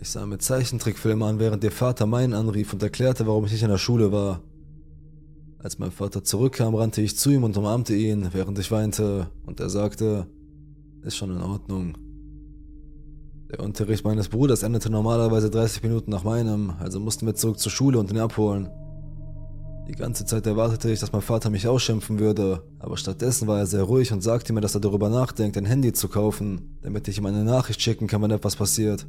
Ich 0.00 0.10
sah 0.10 0.26
mir 0.26 0.38
Zeichentrickfilme 0.38 1.24
an, 1.24 1.38
während 1.38 1.62
ihr 1.62 1.70
Vater 1.70 2.06
meinen 2.06 2.34
anrief 2.34 2.72
und 2.72 2.82
erklärte, 2.82 3.26
warum 3.26 3.44
ich 3.44 3.52
nicht 3.52 3.62
in 3.62 3.70
der 3.70 3.78
Schule 3.78 4.10
war. 4.10 4.42
Als 5.60 5.78
mein 5.78 5.92
Vater 5.92 6.24
zurückkam, 6.24 6.74
rannte 6.74 7.00
ich 7.02 7.16
zu 7.16 7.30
ihm 7.30 7.44
und 7.44 7.56
umarmte 7.56 7.94
ihn, 7.94 8.30
während 8.32 8.58
ich 8.58 8.70
weinte, 8.72 9.28
und 9.46 9.60
er 9.60 9.70
sagte, 9.70 10.26
ist 11.02 11.16
schon 11.16 11.30
in 11.30 11.40
Ordnung. 11.40 11.96
Der 13.50 13.60
Unterricht 13.60 14.04
meines 14.04 14.28
Bruders 14.28 14.64
endete 14.64 14.90
normalerweise 14.90 15.50
30 15.50 15.84
Minuten 15.84 16.10
nach 16.10 16.24
meinem, 16.24 16.72
also 16.80 16.98
mussten 16.98 17.26
wir 17.26 17.36
zurück 17.36 17.60
zur 17.60 17.70
Schule 17.70 18.00
und 18.00 18.10
ihn 18.10 18.18
abholen. 18.18 18.68
Die 19.88 19.94
ganze 19.94 20.24
Zeit 20.24 20.46
erwartete 20.46 20.90
ich, 20.90 21.00
dass 21.00 21.12
mein 21.12 21.20
Vater 21.20 21.50
mich 21.50 21.68
ausschimpfen 21.68 22.18
würde, 22.18 22.62
aber 22.78 22.96
stattdessen 22.96 23.46
war 23.46 23.58
er 23.58 23.66
sehr 23.66 23.82
ruhig 23.82 24.12
und 24.12 24.22
sagte 24.22 24.52
mir, 24.52 24.62
dass 24.62 24.74
er 24.74 24.80
darüber 24.80 25.10
nachdenkt, 25.10 25.58
ein 25.58 25.66
Handy 25.66 25.92
zu 25.92 26.08
kaufen, 26.08 26.78
damit 26.82 27.06
ich 27.06 27.18
ihm 27.18 27.26
eine 27.26 27.44
Nachricht 27.44 27.82
schicken 27.82 28.06
kann, 28.06 28.22
wenn 28.22 28.30
etwas 28.30 28.56
passiert. 28.56 29.06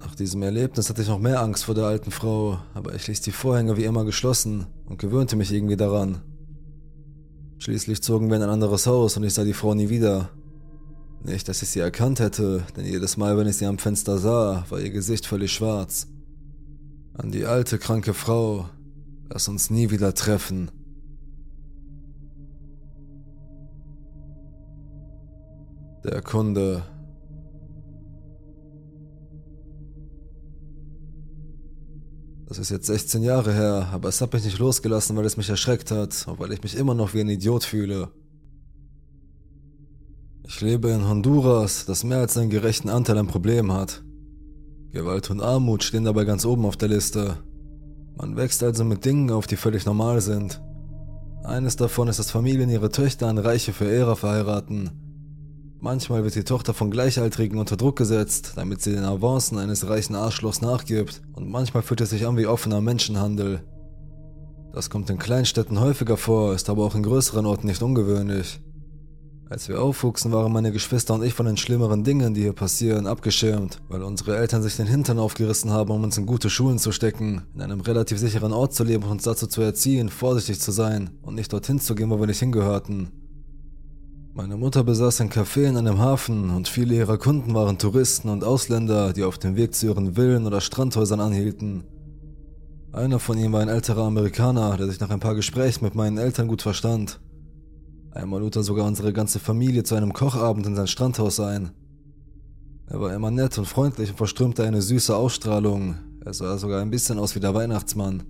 Nach 0.00 0.14
diesem 0.14 0.42
Erlebnis 0.42 0.88
hatte 0.88 1.02
ich 1.02 1.08
noch 1.08 1.20
mehr 1.20 1.40
Angst 1.42 1.64
vor 1.64 1.74
der 1.74 1.84
alten 1.84 2.10
Frau, 2.10 2.58
aber 2.74 2.94
ich 2.94 3.06
ließ 3.06 3.20
die 3.20 3.30
Vorhänge 3.30 3.76
wie 3.76 3.84
immer 3.84 4.04
geschlossen 4.04 4.66
und 4.86 4.98
gewöhnte 4.98 5.36
mich 5.36 5.52
irgendwie 5.52 5.76
daran. 5.76 6.22
Schließlich 7.58 8.02
zogen 8.02 8.30
wir 8.30 8.36
in 8.36 8.42
ein 8.42 8.48
anderes 8.48 8.86
Haus 8.86 9.16
und 9.16 9.22
ich 9.22 9.34
sah 9.34 9.44
die 9.44 9.52
Frau 9.52 9.74
nie 9.74 9.90
wieder. 9.90 10.30
Nicht, 11.22 11.48
dass 11.48 11.62
ich 11.62 11.68
sie 11.68 11.80
erkannt 11.80 12.18
hätte, 12.18 12.64
denn 12.76 12.86
jedes 12.86 13.18
Mal, 13.18 13.36
wenn 13.36 13.46
ich 13.46 13.56
sie 13.56 13.66
am 13.66 13.78
Fenster 13.78 14.18
sah, 14.18 14.64
war 14.70 14.80
ihr 14.80 14.90
Gesicht 14.90 15.26
völlig 15.26 15.52
schwarz. 15.52 16.08
An 17.12 17.30
die 17.30 17.44
alte, 17.44 17.78
kranke 17.78 18.14
Frau, 18.14 18.70
lass 19.30 19.48
uns 19.48 19.70
nie 19.70 19.90
wieder 19.90 20.14
treffen. 20.14 20.70
Der 26.04 26.20
Kunde 26.22 26.82
Das 32.46 32.58
ist 32.58 32.70
jetzt 32.70 32.86
16 32.86 33.22
Jahre 33.22 33.54
her, 33.54 33.90
aber 33.92 34.08
es 34.08 34.20
hat 34.20 34.32
mich 34.32 34.42
nicht 34.42 34.58
losgelassen, 34.58 35.16
weil 35.16 35.24
es 35.24 35.36
mich 35.36 35.48
erschreckt 35.48 35.92
hat 35.92 36.26
und 36.26 36.40
weil 36.40 36.52
ich 36.52 36.60
mich 36.64 36.76
immer 36.76 36.94
noch 36.94 37.14
wie 37.14 37.20
ein 37.20 37.28
Idiot 37.28 37.62
fühle. 37.62 38.10
Ich 40.48 40.60
lebe 40.60 40.90
in 40.90 41.06
Honduras, 41.06 41.86
das 41.86 42.02
mehr 42.02 42.18
als 42.18 42.36
einen 42.36 42.50
gerechten 42.50 42.88
Anteil 42.88 43.18
an 43.18 43.28
Problemen 43.28 43.72
hat. 43.72 44.02
Gewalt 44.90 45.30
und 45.30 45.40
Armut 45.40 45.84
stehen 45.84 46.02
dabei 46.02 46.24
ganz 46.24 46.44
oben 46.44 46.64
auf 46.64 46.76
der 46.76 46.88
Liste. 46.88 47.36
Man 48.16 48.36
wächst 48.36 48.62
also 48.62 48.84
mit 48.84 49.04
Dingen 49.04 49.30
auf, 49.30 49.46
die 49.46 49.56
völlig 49.56 49.86
normal 49.86 50.20
sind. 50.20 50.60
Eines 51.44 51.76
davon 51.76 52.08
ist, 52.08 52.18
dass 52.18 52.30
Familien 52.30 52.70
ihre 52.70 52.90
Töchter 52.90 53.28
an 53.28 53.38
reiche 53.38 53.72
Verehrer 53.72 54.16
verheiraten. 54.16 54.90
Manchmal 55.80 56.22
wird 56.24 56.34
die 56.34 56.44
Tochter 56.44 56.74
von 56.74 56.90
Gleichaltrigen 56.90 57.58
unter 57.58 57.78
Druck 57.78 57.96
gesetzt, 57.96 58.52
damit 58.56 58.82
sie 58.82 58.92
den 58.92 59.04
Avancen 59.04 59.56
eines 59.56 59.88
reichen 59.88 60.14
Arschlochs 60.14 60.60
nachgibt, 60.60 61.22
und 61.32 61.48
manchmal 61.48 61.82
fühlt 61.82 62.02
es 62.02 62.10
sich 62.10 62.26
an 62.26 62.36
wie 62.36 62.46
offener 62.46 62.82
Menschenhandel. 62.82 63.62
Das 64.74 64.90
kommt 64.90 65.08
in 65.08 65.18
Kleinstädten 65.18 65.80
häufiger 65.80 66.18
vor, 66.18 66.54
ist 66.54 66.68
aber 66.68 66.84
auch 66.84 66.94
in 66.94 67.02
größeren 67.02 67.46
Orten 67.46 67.66
nicht 67.66 67.82
ungewöhnlich. 67.82 68.60
Als 69.50 69.68
wir 69.68 69.82
aufwuchsen, 69.82 70.30
waren 70.30 70.52
meine 70.52 70.70
Geschwister 70.70 71.12
und 71.12 71.24
ich 71.24 71.34
von 71.34 71.44
den 71.44 71.56
schlimmeren 71.56 72.04
Dingen, 72.04 72.34
die 72.34 72.42
hier 72.42 72.52
passieren, 72.52 73.08
abgeschirmt, 73.08 73.80
weil 73.88 74.04
unsere 74.04 74.36
Eltern 74.36 74.62
sich 74.62 74.76
den 74.76 74.86
Hintern 74.86 75.18
aufgerissen 75.18 75.72
haben, 75.72 75.90
um 75.90 76.04
uns 76.04 76.16
in 76.16 76.24
gute 76.24 76.48
Schulen 76.48 76.78
zu 76.78 76.92
stecken, 76.92 77.42
in 77.52 77.60
einem 77.60 77.80
relativ 77.80 78.20
sicheren 78.20 78.52
Ort 78.52 78.74
zu 78.74 78.84
leben 78.84 79.02
und 79.02 79.10
uns 79.10 79.24
dazu 79.24 79.48
zu 79.48 79.60
erziehen, 79.60 80.08
vorsichtig 80.08 80.60
zu 80.60 80.70
sein 80.70 81.10
und 81.22 81.34
nicht 81.34 81.52
dorthin 81.52 81.80
zu 81.80 81.96
gehen, 81.96 82.10
wo 82.10 82.20
wir 82.20 82.28
nicht 82.28 82.38
hingehörten. 82.38 83.08
Meine 84.34 84.56
Mutter 84.56 84.84
besaß 84.84 85.20
ein 85.22 85.30
Café 85.30 85.64
in 85.64 85.76
einem 85.76 85.98
Hafen 85.98 86.50
und 86.50 86.68
viele 86.68 86.94
ihrer 86.94 87.18
Kunden 87.18 87.52
waren 87.52 87.76
Touristen 87.76 88.28
und 88.28 88.44
Ausländer, 88.44 89.12
die 89.12 89.24
auf 89.24 89.38
dem 89.38 89.56
Weg 89.56 89.74
zu 89.74 89.86
ihren 89.86 90.14
Villen 90.14 90.46
oder 90.46 90.60
Strandhäusern 90.60 91.18
anhielten. 91.18 91.82
Einer 92.92 93.18
von 93.18 93.36
ihnen 93.36 93.52
war 93.52 93.62
ein 93.62 93.68
älterer 93.68 94.04
Amerikaner, 94.04 94.76
der 94.76 94.86
sich 94.86 95.00
nach 95.00 95.10
ein 95.10 95.18
paar 95.18 95.34
Gesprächen 95.34 95.84
mit 95.84 95.96
meinen 95.96 96.18
Eltern 96.18 96.46
gut 96.46 96.62
verstand. 96.62 97.18
Einmal 98.12 98.40
lud 98.40 98.56
er 98.56 98.62
sogar 98.62 98.86
unsere 98.86 99.12
ganze 99.12 99.38
Familie 99.38 99.84
zu 99.84 99.94
einem 99.94 100.12
Kochabend 100.12 100.66
in 100.66 100.74
sein 100.74 100.88
Strandhaus 100.88 101.38
ein. 101.38 101.70
Er 102.86 103.00
war 103.00 103.14
immer 103.14 103.30
nett 103.30 103.56
und 103.56 103.66
freundlich 103.66 104.10
und 104.10 104.16
verströmte 104.16 104.64
eine 104.64 104.82
süße 104.82 105.14
Ausstrahlung. 105.14 105.94
Er 106.24 106.34
sah 106.34 106.58
sogar 106.58 106.82
ein 106.82 106.90
bisschen 106.90 107.20
aus 107.20 107.36
wie 107.36 107.40
der 107.40 107.54
Weihnachtsmann. 107.54 108.24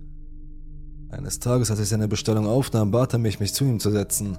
Eines 1.09 1.39
Tages, 1.39 1.71
als 1.71 1.79
ich 1.79 1.89
seine 1.89 2.07
Bestellung 2.07 2.45
aufnahm, 2.45 2.91
bat 2.91 3.13
er 3.13 3.19
mich, 3.19 3.39
mich 3.39 3.53
zu 3.53 3.65
ihm 3.65 3.79
zu 3.79 3.89
setzen. 3.89 4.37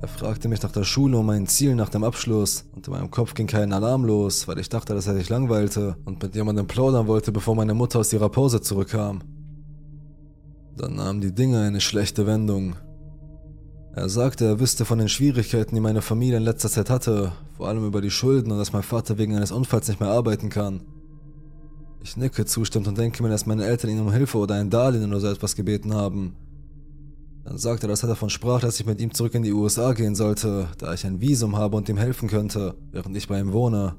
Er 0.00 0.08
fragte 0.08 0.48
mich 0.48 0.62
nach 0.62 0.72
der 0.72 0.84
Schule 0.84 1.18
und 1.18 1.26
meinen 1.26 1.46
Zielen 1.46 1.76
nach 1.76 1.90
dem 1.90 2.04
Abschluss 2.04 2.64
und 2.74 2.86
in 2.86 2.92
meinem 2.92 3.10
Kopf 3.10 3.34
ging 3.34 3.48
kein 3.48 3.72
Alarm 3.72 4.04
los, 4.04 4.48
weil 4.48 4.58
ich 4.58 4.68
dachte, 4.68 4.94
dass 4.94 5.08
er 5.08 5.14
sich 5.14 5.28
langweilte 5.28 5.96
und 6.04 6.22
mit 6.22 6.34
jemandem 6.34 6.66
plaudern 6.66 7.06
wollte, 7.06 7.32
bevor 7.32 7.54
meine 7.54 7.74
Mutter 7.74 7.98
aus 7.98 8.12
ihrer 8.12 8.28
Pause 8.28 8.60
zurückkam. 8.60 9.20
Dann 10.76 10.94
nahmen 10.94 11.20
die 11.20 11.34
Dinge 11.34 11.60
eine 11.60 11.80
schlechte 11.80 12.26
Wendung. 12.26 12.76
Er 13.94 14.08
sagte, 14.08 14.44
er 14.44 14.60
wüsste 14.60 14.84
von 14.84 14.98
den 14.98 15.08
Schwierigkeiten, 15.08 15.74
die 15.74 15.80
meine 15.80 16.02
Familie 16.02 16.36
in 16.36 16.44
letzter 16.44 16.68
Zeit 16.68 16.90
hatte, 16.90 17.32
vor 17.56 17.68
allem 17.68 17.84
über 17.86 18.00
die 18.00 18.10
Schulden 18.10 18.52
und 18.52 18.58
dass 18.58 18.72
mein 18.72 18.82
Vater 18.82 19.18
wegen 19.18 19.34
eines 19.34 19.50
Unfalls 19.50 19.88
nicht 19.88 20.00
mehr 20.00 20.10
arbeiten 20.10 20.50
kann. 20.50 20.82
Ich 22.02 22.16
nicke 22.16 22.44
zustimmend 22.44 22.88
und 22.88 22.98
denke 22.98 23.22
mir, 23.22 23.28
dass 23.28 23.46
meine 23.46 23.66
Eltern 23.66 23.90
ihn 23.90 24.00
um 24.00 24.12
Hilfe 24.12 24.38
oder 24.38 24.54
ein 24.54 24.70
Darlehen 24.70 25.10
oder 25.10 25.20
so 25.20 25.26
etwas 25.28 25.56
gebeten 25.56 25.94
haben. 25.94 26.36
Dann 27.44 27.58
sagte 27.58 27.86
er, 27.86 27.88
dass 27.88 28.02
er 28.02 28.10
davon 28.10 28.30
sprach, 28.30 28.60
dass 28.60 28.78
ich 28.78 28.86
mit 28.86 29.00
ihm 29.00 29.12
zurück 29.12 29.34
in 29.34 29.42
die 29.42 29.52
USA 29.52 29.92
gehen 29.94 30.14
sollte, 30.14 30.68
da 30.78 30.92
ich 30.92 31.04
ein 31.06 31.20
Visum 31.20 31.56
habe 31.56 31.76
und 31.76 31.88
ihm 31.88 31.96
helfen 31.96 32.28
könnte, 32.28 32.74
während 32.92 33.16
ich 33.16 33.26
bei 33.26 33.40
ihm 33.40 33.52
wohne. 33.52 33.96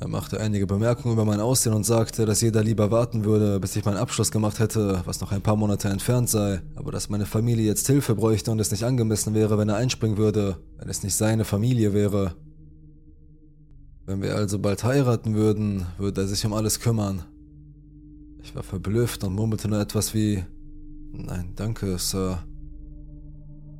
Er 0.00 0.08
machte 0.08 0.40
einige 0.40 0.66
Bemerkungen 0.66 1.14
über 1.14 1.24
mein 1.24 1.40
Aussehen 1.40 1.72
und 1.72 1.84
sagte, 1.84 2.26
dass 2.26 2.40
jeder 2.40 2.64
lieber 2.64 2.90
warten 2.90 3.24
würde, 3.24 3.60
bis 3.60 3.76
ich 3.76 3.84
meinen 3.84 3.96
Abschluss 3.96 4.32
gemacht 4.32 4.58
hätte, 4.58 5.02
was 5.04 5.20
noch 5.20 5.30
ein 5.30 5.40
paar 5.40 5.56
Monate 5.56 5.88
entfernt 5.88 6.28
sei, 6.28 6.62
aber 6.74 6.90
dass 6.90 7.08
meine 7.08 7.26
Familie 7.26 7.64
jetzt 7.64 7.86
Hilfe 7.86 8.14
bräuchte 8.14 8.50
und 8.50 8.60
es 8.60 8.72
nicht 8.72 8.84
angemessen 8.84 9.34
wäre, 9.34 9.56
wenn 9.56 9.68
er 9.68 9.76
einspringen 9.76 10.18
würde, 10.18 10.58
wenn 10.78 10.88
es 10.88 11.04
nicht 11.04 11.14
seine 11.14 11.44
Familie 11.44 11.94
wäre. 11.94 12.34
Wenn 14.04 14.20
wir 14.20 14.34
also 14.34 14.58
bald 14.58 14.82
heiraten 14.82 15.34
würden, 15.34 15.86
würde 15.96 16.22
er 16.22 16.26
sich 16.26 16.44
um 16.44 16.52
alles 16.52 16.80
kümmern. 16.80 17.22
Ich 18.42 18.54
war 18.54 18.62
verblüfft 18.62 19.24
und 19.24 19.34
murmelte 19.34 19.68
nur 19.68 19.80
etwas 19.80 20.12
wie 20.12 20.44
Nein, 21.12 21.52
danke, 21.54 21.96
Sir. 21.98 22.42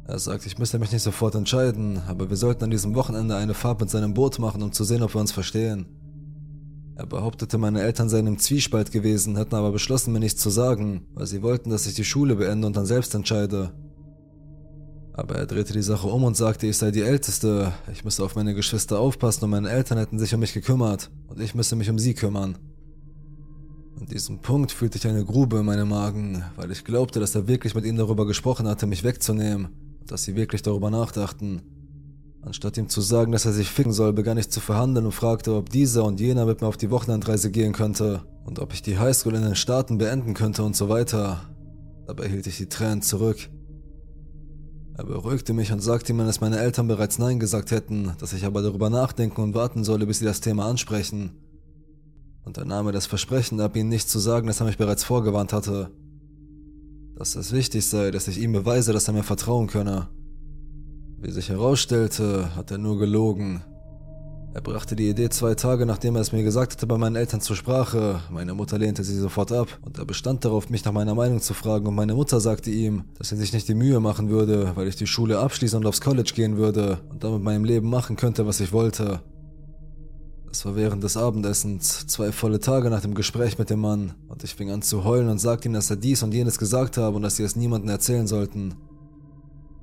Er 0.06 0.18
sagt, 0.18 0.47
ich 0.47 0.59
müsste 0.59 0.78
mich 0.78 0.92
nicht 0.92 1.02
sofort 1.02 1.35
entscheiden, 1.35 2.00
aber 2.06 2.30
wir 2.30 2.37
sollten 2.37 2.64
an 2.64 2.71
diesem 2.71 2.94
Wochenende 2.94 3.35
eine 3.37 3.54
Fahrt 3.54 3.80
mit 3.80 3.90
seinem 3.90 4.14
Boot 4.14 4.38
machen, 4.38 4.62
um 4.62 4.71
zu 4.71 4.85
sehen, 4.85 5.02
ob 5.02 5.14
wir 5.14 5.21
uns 5.21 5.33
verstehen. 5.33 5.87
Er 6.96 7.06
behauptete, 7.06 7.58
meine 7.58 7.82
Eltern 7.82 8.08
seien 8.08 8.28
im 8.28 8.38
Zwiespalt 8.38 8.92
gewesen, 8.92 9.36
hätten 9.36 9.56
aber 9.56 9.72
beschlossen, 9.72 10.12
mir 10.12 10.20
nichts 10.20 10.40
zu 10.40 10.50
sagen, 10.50 11.06
weil 11.14 11.26
sie 11.26 11.42
wollten, 11.42 11.70
dass 11.70 11.86
ich 11.86 11.94
die 11.94 12.04
Schule 12.04 12.36
beende 12.36 12.66
und 12.68 12.76
dann 12.76 12.86
selbst 12.86 13.14
entscheide. 13.14 13.72
Aber 15.12 15.36
er 15.36 15.46
drehte 15.46 15.72
die 15.72 15.82
Sache 15.82 16.06
um 16.06 16.24
und 16.24 16.36
sagte, 16.36 16.66
ich 16.66 16.76
sei 16.76 16.92
die 16.92 17.02
Älteste, 17.02 17.72
ich 17.92 18.04
müsse 18.04 18.22
auf 18.22 18.36
meine 18.36 18.54
Geschwister 18.54 18.98
aufpassen 18.98 19.44
und 19.44 19.50
meine 19.50 19.70
Eltern 19.70 19.98
hätten 19.98 20.18
sich 20.18 20.34
um 20.34 20.40
mich 20.40 20.52
gekümmert 20.52 21.10
und 21.28 21.40
ich 21.40 21.54
müsse 21.54 21.74
mich 21.74 21.90
um 21.90 21.98
sie 21.98 22.14
kümmern. 22.14 22.58
An 24.00 24.06
diesem 24.06 24.40
Punkt 24.40 24.70
fühlte 24.70 24.98
ich 24.98 25.06
eine 25.06 25.24
Grube 25.24 25.58
in 25.58 25.66
meinem 25.66 25.88
Magen, 25.88 26.44
weil 26.56 26.70
ich 26.70 26.84
glaubte, 26.84 27.20
dass 27.20 27.34
er 27.34 27.48
wirklich 27.48 27.74
mit 27.74 27.84
ihnen 27.84 27.98
darüber 27.98 28.26
gesprochen 28.26 28.68
hatte, 28.68 28.86
mich 28.86 29.04
wegzunehmen 29.04 29.66
und 30.00 30.10
dass 30.10 30.24
sie 30.24 30.36
wirklich 30.36 30.62
darüber 30.62 30.90
nachdachten. 30.90 31.62
Anstatt 32.44 32.76
ihm 32.76 32.88
zu 32.88 33.00
sagen, 33.00 33.32
dass 33.32 33.46
er 33.46 33.52
sich 33.52 33.70
ficken 33.70 33.92
soll, 33.92 34.12
begann 34.12 34.36
ich 34.36 34.50
zu 34.50 34.60
verhandeln 34.60 35.06
und 35.06 35.12
fragte, 35.12 35.54
ob 35.54 35.70
dieser 35.70 36.04
und 36.04 36.20
jener 36.20 36.44
mit 36.44 36.60
mir 36.60 36.66
auf 36.66 36.76
die 36.76 36.90
Wochenendreise 36.90 37.50
gehen 37.50 37.72
könnte 37.72 38.22
und 38.44 38.58
ob 38.58 38.74
ich 38.74 38.82
die 38.82 38.98
Highschool 38.98 39.34
in 39.34 39.42
den 39.42 39.56
Staaten 39.56 39.96
beenden 39.98 40.34
könnte 40.34 40.62
und 40.62 40.76
so 40.76 40.88
weiter. 40.88 41.40
Dabei 42.06 42.28
hielt 42.28 42.46
ich 42.46 42.58
die 42.58 42.68
Tränen 42.68 43.00
zurück. 43.00 43.48
Er 44.96 45.04
beruhigte 45.04 45.54
mich 45.54 45.72
und 45.72 45.80
sagte 45.80 46.12
mir, 46.12 46.24
dass 46.24 46.40
meine 46.40 46.58
Eltern 46.58 46.86
bereits 46.86 47.18
Nein 47.18 47.40
gesagt 47.40 47.70
hätten, 47.70 48.12
dass 48.18 48.34
ich 48.34 48.44
aber 48.44 48.62
darüber 48.62 48.90
nachdenken 48.90 49.40
und 49.40 49.54
warten 49.54 49.82
solle, 49.82 50.06
bis 50.06 50.18
sie 50.18 50.26
das 50.26 50.40
Thema 50.40 50.66
ansprechen 50.66 51.32
und 52.44 52.58
er 52.58 52.64
nahm 52.64 52.86
mir 52.86 52.92
das 52.92 53.06
Versprechen 53.06 53.60
ab, 53.60 53.76
ihm 53.76 53.88
nicht 53.88 54.08
zu 54.08 54.18
sagen, 54.18 54.46
dass 54.46 54.60
er 54.60 54.66
mich 54.66 54.76
bereits 54.76 55.04
vorgewarnt 55.04 55.52
hatte. 55.52 55.90
Dass 57.16 57.36
es 57.36 57.52
wichtig 57.52 57.86
sei, 57.86 58.10
dass 58.10 58.28
ich 58.28 58.38
ihm 58.38 58.52
beweise, 58.52 58.92
dass 58.92 59.08
er 59.08 59.14
mir 59.14 59.22
vertrauen 59.22 59.66
könne. 59.66 60.08
Wie 61.25 61.31
sich 61.31 61.49
herausstellte, 61.49 62.54
hat 62.54 62.71
er 62.71 62.76
nur 62.76 62.99
gelogen. 62.99 63.62
Er 64.52 64.61
brachte 64.61 64.95
die 64.95 65.09
Idee 65.09 65.31
zwei 65.31 65.54
Tage, 65.54 65.87
nachdem 65.87 66.16
er 66.16 66.21
es 66.21 66.33
mir 66.33 66.43
gesagt 66.43 66.75
hatte, 66.75 66.87
bei 66.87 66.99
meinen 66.99 67.16
Eltern 67.16 67.40
zur 67.40 67.57
Sprache. 67.57 68.21
Meine 68.31 68.52
Mutter 68.52 68.76
lehnte 68.76 69.02
sie 69.02 69.19
sofort 69.19 69.50
ab 69.50 69.69
und 69.81 69.97
er 69.97 70.04
bestand 70.04 70.45
darauf, 70.45 70.69
mich 70.69 70.85
nach 70.85 70.93
meiner 70.93 71.14
Meinung 71.14 71.40
zu 71.40 71.54
fragen 71.54 71.87
und 71.87 71.95
meine 71.95 72.14
Mutter 72.14 72.40
sagte 72.40 72.71
ihm, 72.71 73.04
dass 73.16 73.33
er 73.33 73.38
sich 73.38 73.54
nicht 73.54 73.66
die 73.69 73.75
Mühe 73.75 74.00
machen 74.00 74.28
würde, 74.28 74.73
weil 74.75 74.87
ich 74.87 74.97
die 74.97 75.07
Schule 75.07 75.38
abschließen 75.38 75.78
und 75.78 75.87
aufs 75.87 76.02
College 76.02 76.33
gehen 76.35 76.59
würde 76.59 76.99
und 77.09 77.25
damit 77.25 77.43
meinem 77.43 77.64
Leben 77.64 77.88
machen 77.88 78.16
könnte, 78.16 78.47
was 78.47 78.61
ich 78.61 78.75
wollte. 78.75 79.21
Es 80.52 80.66
war 80.66 80.76
während 80.76 81.02
des 81.02 81.16
Abendessens, 81.16 82.07
zwei 82.07 82.33
volle 82.33 82.61
Tage 82.61 82.90
nach 82.90 83.00
dem 83.00 83.14
Gespräch 83.14 83.59
mit 83.59 83.71
dem 83.71 83.81
Mann, 83.81 84.12
und 84.28 84.45
ich 84.45 84.54
fing 84.54 84.71
an 84.71 84.83
zu 84.83 85.04
heulen 85.04 85.31
und 85.31 85.38
sagte 85.38 85.69
ihm, 85.69 85.73
dass 85.73 85.88
er 85.88 85.97
dies 85.97 86.23
und 86.23 86.35
jenes 86.35 86.59
gesagt 86.59 86.99
habe 86.99 87.16
und 87.16 87.23
dass 87.23 87.37
sie 87.37 87.45
es 87.45 87.57
niemandem 87.57 87.88
erzählen 87.88 88.26
sollten. 88.26 88.75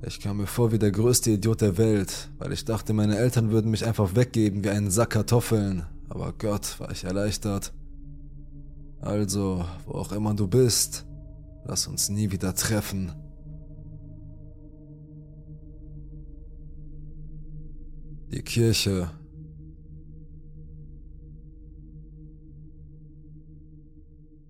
Ich 0.03 0.19
kam 0.19 0.37
mir 0.37 0.47
vor 0.47 0.71
wie 0.71 0.79
der 0.79 0.91
größte 0.91 1.29
Idiot 1.29 1.61
der 1.61 1.77
Welt, 1.77 2.29
weil 2.39 2.51
ich 2.51 2.65
dachte, 2.65 2.91
meine 2.91 3.17
Eltern 3.17 3.51
würden 3.51 3.69
mich 3.69 3.85
einfach 3.85 4.15
weggeben 4.15 4.63
wie 4.63 4.69
einen 4.69 4.89
Sack 4.89 5.11
Kartoffeln, 5.11 5.85
aber 6.09 6.33
Gott 6.33 6.79
war 6.79 6.89
ich 6.89 7.03
erleichtert. 7.03 7.71
Also, 8.99 9.63
wo 9.85 9.93
auch 9.93 10.11
immer 10.11 10.33
du 10.33 10.47
bist, 10.47 11.05
lass 11.65 11.85
uns 11.85 12.09
nie 12.09 12.31
wieder 12.31 12.55
treffen. 12.55 13.13
Die 18.31 18.41
Kirche. 18.41 19.11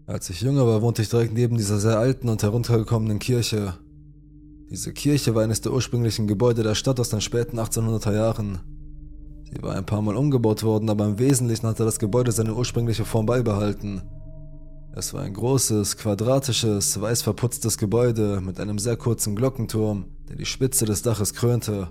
Als 0.05 0.29
ich 0.29 0.41
jünger 0.41 0.65
war, 0.65 0.81
wohnte 0.81 1.01
ich 1.01 1.09
direkt 1.09 1.33
neben 1.33 1.57
dieser 1.57 1.79
sehr 1.79 1.97
alten 1.97 2.29
und 2.29 2.41
heruntergekommenen 2.41 3.19
Kirche. 3.19 3.80
Diese 4.71 4.93
Kirche 4.93 5.35
war 5.35 5.43
eines 5.43 5.59
der 5.59 5.73
ursprünglichen 5.73 6.27
Gebäude 6.27 6.63
der 6.63 6.75
Stadt 6.75 6.97
aus 7.01 7.09
den 7.09 7.19
späten 7.19 7.59
1800er 7.59 8.13
Jahren. 8.13 8.59
Sie 9.43 9.61
war 9.61 9.75
ein 9.75 9.85
paar 9.85 10.01
Mal 10.01 10.15
umgebaut 10.15 10.63
worden, 10.63 10.89
aber 10.89 11.05
im 11.07 11.19
Wesentlichen 11.19 11.67
hatte 11.67 11.83
das 11.83 11.99
Gebäude 11.99 12.31
seine 12.31 12.55
ursprüngliche 12.55 13.03
Form 13.03 13.25
beibehalten. 13.25 14.01
Es 14.95 15.13
war 15.13 15.23
ein 15.23 15.33
großes, 15.33 15.97
quadratisches, 15.97 17.01
weiß 17.01 17.21
verputztes 17.21 17.77
Gebäude 17.77 18.39
mit 18.39 18.61
einem 18.61 18.79
sehr 18.79 18.95
kurzen 18.95 19.35
Glockenturm, 19.35 20.05
der 20.29 20.37
die 20.37 20.45
Spitze 20.45 20.85
des 20.85 21.01
Daches 21.01 21.33
krönte. 21.33 21.89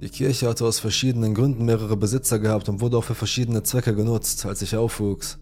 Die 0.00 0.08
Kirche 0.08 0.48
hatte 0.48 0.64
aus 0.64 0.78
verschiedenen 0.78 1.34
Gründen 1.34 1.66
mehrere 1.66 1.98
Besitzer 1.98 2.38
gehabt 2.38 2.70
und 2.70 2.80
wurde 2.80 2.96
auch 2.96 3.04
für 3.04 3.14
verschiedene 3.14 3.62
Zwecke 3.62 3.94
genutzt, 3.94 4.46
als 4.46 4.62
ich 4.62 4.74
aufwuchs. 4.74 5.38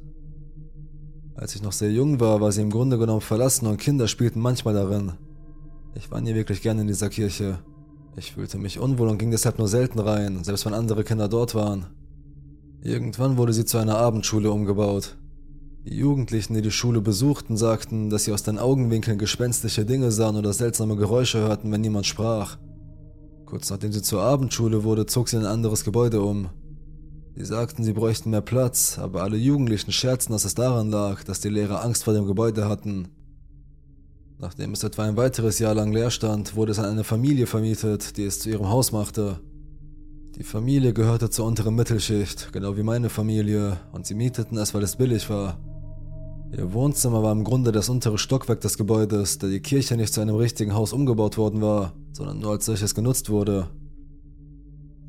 Als 1.37 1.55
ich 1.55 1.63
noch 1.63 1.73
sehr 1.73 1.93
jung 1.93 2.19
war, 2.19 2.41
war 2.41 2.51
sie 2.51 2.63
im 2.63 2.71
Grunde 2.71 2.99
genommen 2.99 3.21
verlassen 3.21 3.69
und 3.69 3.77
Kinder 3.77 4.09
spielten 4.09 4.41
manchmal 4.41 4.75
darin. 4.75 5.13
Ich 5.97 6.11
war 6.11 6.21
nie 6.21 6.35
wirklich 6.35 6.61
gerne 6.61 6.81
in 6.81 6.89
dieser 6.89 7.09
Kirche. 7.09 7.61
Ich 8.17 8.33
fühlte 8.33 8.59
mich 8.59 8.79
unwohl 8.79 9.09
und 9.09 9.19
ging 9.19 9.31
deshalb 9.31 9.59
nur 9.59 9.69
selten 9.69 10.01
rein, 10.01 10.43
selbst 10.43 10.67
wenn 10.67 10.75
andere 10.75 11.05
Kinder 11.05 11.29
dort 11.29 11.55
waren. 11.55 11.87
Irgendwann 12.83 13.37
wurde 13.37 13.53
sie 13.53 13.65
zu 13.65 13.79
einer 13.79 13.97
Abendschule 13.97 14.51
umgebaut. 14.51 15.17
Die 15.87 15.97
Jugendlichen, 15.97 16.55
die 16.55 16.63
die 16.63 16.71
Schule 16.71 17.01
besuchten, 17.01 17.57
sagten, 17.57 18.11
dass 18.11 18.25
sie 18.25 18.33
aus 18.33 18.43
den 18.43 18.59
Augenwinkeln 18.59 19.19
gespenstische 19.19 19.85
Dinge 19.85 20.11
sahen 20.11 20.37
oder 20.37 20.53
seltsame 20.53 20.97
Geräusche 20.97 21.39
hörten, 21.39 21.71
wenn 21.71 21.81
niemand 21.81 22.07
sprach. 22.07 22.59
Kurz 23.47 23.71
nachdem 23.71 23.93
sie 23.93 24.03
zur 24.03 24.23
Abendschule 24.23 24.83
wurde, 24.83 25.07
zog 25.07 25.29
sie 25.29 25.37
in 25.37 25.43
ein 25.43 25.53
anderes 25.53 25.85
Gebäude 25.85 26.23
um. 26.23 26.49
Sie 27.37 27.45
sagten, 27.45 27.85
sie 27.85 27.93
bräuchten 27.93 28.31
mehr 28.31 28.41
Platz, 28.41 28.99
aber 28.99 29.23
alle 29.23 29.37
Jugendlichen 29.37 29.93
scherzten, 29.93 30.33
dass 30.33 30.45
es 30.45 30.55
daran 30.55 30.91
lag, 30.91 31.23
dass 31.25 31.41
die 31.41 31.51
Lehrer 31.51 31.85
Angst 31.85 32.05
vor 32.05 32.15
dem 32.15 32.27
Gebäude 32.27 32.69
hatten. 32.69 33.09
Nachdem 34.39 34.73
es 34.73 34.83
etwa 34.83 35.05
ein 35.05 35.17
weiteres 35.17 35.59
Jahr 35.59 35.75
lang 35.75 35.93
leer 35.93 36.11
stand, 36.11 36.57
wurde 36.57 36.73
es 36.73 36.79
an 36.79 36.87
eine 36.87 37.05
Familie 37.05 37.47
vermietet, 37.47 38.17
die 38.17 38.25
es 38.25 38.41
zu 38.41 38.51
ihrem 38.51 38.69
Haus 38.69 38.93
machte. 38.93 39.41
Die 40.37 40.43
Familie 40.43 40.93
gehörte 40.93 41.31
zur 41.31 41.47
unteren 41.47 41.77
Mittelschicht, 41.77 42.53
genau 42.53 42.77
wie 42.77 42.83
meine 42.83 43.09
Familie, 43.09 43.79
und 43.93 44.07
sie 44.07 44.15
mieteten 44.15 44.59
es, 44.59 44.75
weil 44.75 44.83
es 44.83 44.97
billig 44.97 45.31
war. 45.31 45.59
Ihr 46.57 46.73
Wohnzimmer 46.73 47.23
war 47.23 47.33
im 47.33 47.45
Grunde 47.45 47.71
das 47.73 47.89
untere 47.89 48.19
Stockwerk 48.19 48.61
des 48.61 48.77
Gebäudes, 48.77 49.39
da 49.39 49.47
die 49.47 49.61
Kirche 49.61 49.97
nicht 49.97 50.13
zu 50.13 50.21
einem 50.21 50.37
richtigen 50.37 50.75
Haus 50.75 50.93
umgebaut 50.93 51.37
worden 51.37 51.63
war, 51.63 51.95
sondern 52.13 52.41
nur 52.41 52.51
als 52.51 52.67
solches 52.67 52.95
genutzt 52.95 53.31
wurde. 53.31 53.69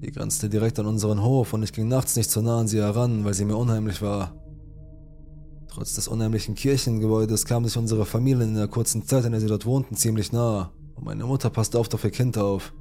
Die 0.02 0.12
grenzte 0.12 0.50
direkt 0.50 0.78
an 0.78 0.86
unseren 0.86 1.24
Hof 1.24 1.54
und 1.54 1.64
ich 1.64 1.74
ging 1.74 1.88
nachts 1.88 2.16
nicht 2.16 2.30
so 2.30 2.42
nah 2.42 2.60
an 2.60 2.68
sie 2.68 2.80
heran, 2.80 3.26
weil 3.26 3.34
sie 3.34 3.46
mir 3.46 3.58
unheimlich 3.58 4.02
war. 4.02 4.34
Trotz 5.76 5.96
des 5.96 6.08
unheimlichen 6.08 6.56
Kirchengebäudes 6.56 7.44
kam 7.44 7.66
sich 7.66 7.78
unsere 7.78 8.06
Familie 8.06 8.46
in 8.46 8.56
der 8.56 8.70
kurzen 8.70 9.06
Zeit, 9.06 9.26
in 9.26 9.34
der 9.34 9.42
sie 9.42 9.48
dort 9.48 9.66
wohnten, 9.66 9.98
ziemlich 9.98 10.32
nah, 10.32 10.72
und 10.96 11.04
meine 11.04 11.26
Mutter 11.26 11.50
passte 11.50 11.78
oft 11.80 11.94
auf 11.94 12.06
ihr 12.06 12.12
Kind 12.12 12.38
auf. 12.38 12.74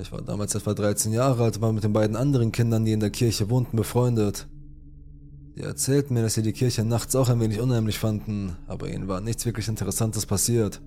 Ich 0.00 0.10
war 0.10 0.20
damals 0.20 0.56
etwa 0.56 0.74
13 0.74 1.12
Jahre 1.12 1.44
alt 1.44 1.54
und 1.54 1.62
war 1.62 1.72
mit 1.72 1.84
den 1.84 1.92
beiden 1.92 2.16
anderen 2.16 2.50
Kindern, 2.50 2.84
die 2.84 2.90
in 2.90 2.98
der 2.98 3.10
Kirche 3.10 3.50
wohnten, 3.50 3.76
befreundet. 3.76 4.48
Sie 5.54 5.62
erzählten 5.62 6.14
mir, 6.14 6.22
dass 6.22 6.34
sie 6.34 6.42
die 6.42 6.52
Kirche 6.52 6.84
nachts 6.84 7.14
auch 7.14 7.28
ein 7.28 7.38
wenig 7.38 7.60
unheimlich 7.60 8.00
fanden, 8.00 8.56
aber 8.66 8.88
ihnen 8.88 9.06
war 9.06 9.20
nichts 9.20 9.46
wirklich 9.46 9.68
Interessantes 9.68 10.26
passiert. 10.26 10.82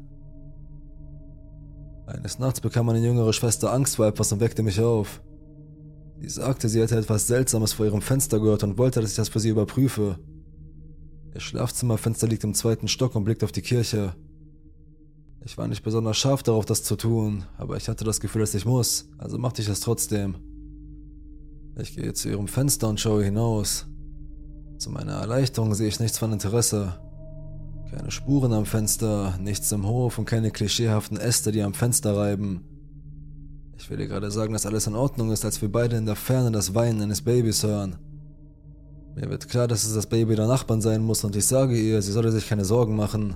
Eines 2.07 2.39
Nachts 2.39 2.59
bekam 2.59 2.87
meine 2.87 2.99
jüngere 2.99 3.31
Schwester 3.31 3.71
Angst 3.71 3.95
vor 3.95 4.05
etwas 4.05 4.33
und 4.33 4.41
weckte 4.41 4.63
mich 4.63 4.81
auf. 4.81 5.21
Sie 6.19 6.27
sagte, 6.27 6.67
sie 6.67 6.81
hätte 6.81 6.97
etwas 6.97 7.27
Seltsames 7.27 7.71
vor 7.71 7.85
ihrem 7.85 8.01
Fenster 8.01 8.41
gehört 8.41 8.63
und 8.63 8.77
wollte, 8.77 8.99
dass 8.99 9.11
ich 9.11 9.15
das 9.15 9.29
für 9.29 9.39
sie 9.39 9.47
überprüfe. 9.47 10.19
Ihr 11.37 11.41
Schlafzimmerfenster 11.41 12.27
liegt 12.27 12.43
im 12.43 12.55
zweiten 12.55 12.87
Stock 12.87 13.13
und 13.13 13.23
blickt 13.23 13.43
auf 13.43 13.51
die 13.51 13.61
Kirche. 13.61 14.15
Ich 15.45 15.55
war 15.55 15.67
nicht 15.67 15.83
besonders 15.83 16.17
scharf 16.17 16.41
darauf, 16.41 16.65
das 16.65 16.81
zu 16.81 16.95
tun, 16.95 17.43
aber 17.59 17.77
ich 17.77 17.87
hatte 17.89 18.03
das 18.03 18.19
Gefühl, 18.19 18.41
dass 18.41 18.55
ich 18.55 18.65
muss, 18.65 19.07
also 19.19 19.37
machte 19.37 19.61
ich 19.61 19.69
es 19.69 19.81
trotzdem. 19.81 20.37
Ich 21.79 21.95
gehe 21.95 22.11
zu 22.13 22.29
ihrem 22.29 22.47
Fenster 22.47 22.89
und 22.89 22.99
schaue 22.99 23.23
hinaus. 23.23 23.85
Zu 24.79 24.89
meiner 24.89 25.11
Erleichterung 25.11 25.75
sehe 25.75 25.87
ich 25.87 25.99
nichts 25.99 26.17
von 26.17 26.33
Interesse. 26.33 26.99
Keine 27.91 28.09
Spuren 28.09 28.51
am 28.51 28.65
Fenster, 28.65 29.37
nichts 29.39 29.71
im 29.71 29.85
Hof 29.85 30.17
und 30.17 30.25
keine 30.25 30.49
klischeehaften 30.49 31.17
Äste, 31.17 31.51
die 31.51 31.61
am 31.61 31.75
Fenster 31.75 32.17
reiben. 32.17 32.63
Ich 33.77 33.87
will 33.91 33.97
dir 33.97 34.07
gerade 34.07 34.31
sagen, 34.31 34.53
dass 34.53 34.65
alles 34.65 34.87
in 34.87 34.95
Ordnung 34.95 35.31
ist, 35.31 35.45
als 35.45 35.61
wir 35.61 35.71
beide 35.71 35.97
in 35.97 36.07
der 36.07 36.15
Ferne 36.15 36.51
das 36.51 36.73
Weinen 36.73 36.99
eines 36.99 37.21
Babys 37.21 37.61
hören. 37.61 37.97
Mir 39.19 39.31
wird 39.31 39.49
klar, 39.49 39.67
dass 39.67 39.83
es 39.83 39.95
das 39.95 40.05
Baby 40.05 40.35
der 40.35 40.45
Nachbarn 40.45 40.79
sein 40.79 41.01
muss 41.01 41.23
und 41.23 41.35
ich 41.35 41.47
sage 41.47 41.75
ihr, 41.75 42.03
sie 42.03 42.11
solle 42.11 42.31
sich 42.31 42.47
keine 42.47 42.63
Sorgen 42.63 42.95
machen. 42.95 43.35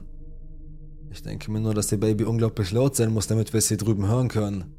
Ich 1.10 1.24
denke 1.24 1.50
mir 1.50 1.60
nur, 1.60 1.74
dass 1.74 1.92
ihr 1.92 2.00
Baby 2.00 2.24
unglaublich 2.24 2.72
laut 2.72 2.96
sein 2.96 3.12
muss, 3.12 3.26
damit 3.26 3.52
wir 3.52 3.58
es 3.58 3.68
hier 3.68 3.78
drüben 3.78 4.08
hören 4.08 4.28
können. 4.28 4.76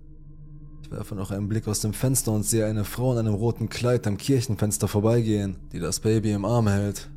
Ich 0.84 0.92
werfe 0.92 1.16
noch 1.16 1.32
einen 1.32 1.48
Blick 1.48 1.66
aus 1.66 1.80
dem 1.80 1.92
Fenster 1.92 2.30
und 2.30 2.44
sehe 2.44 2.66
eine 2.66 2.84
Frau 2.84 3.12
in 3.12 3.18
einem 3.18 3.34
roten 3.34 3.68
Kleid 3.68 4.06
am 4.06 4.16
Kirchenfenster 4.16 4.86
vorbeigehen, 4.86 5.56
die 5.72 5.80
das 5.80 5.98
Baby 5.98 6.30
im 6.30 6.44
Arm 6.44 6.68
hält. 6.68 7.10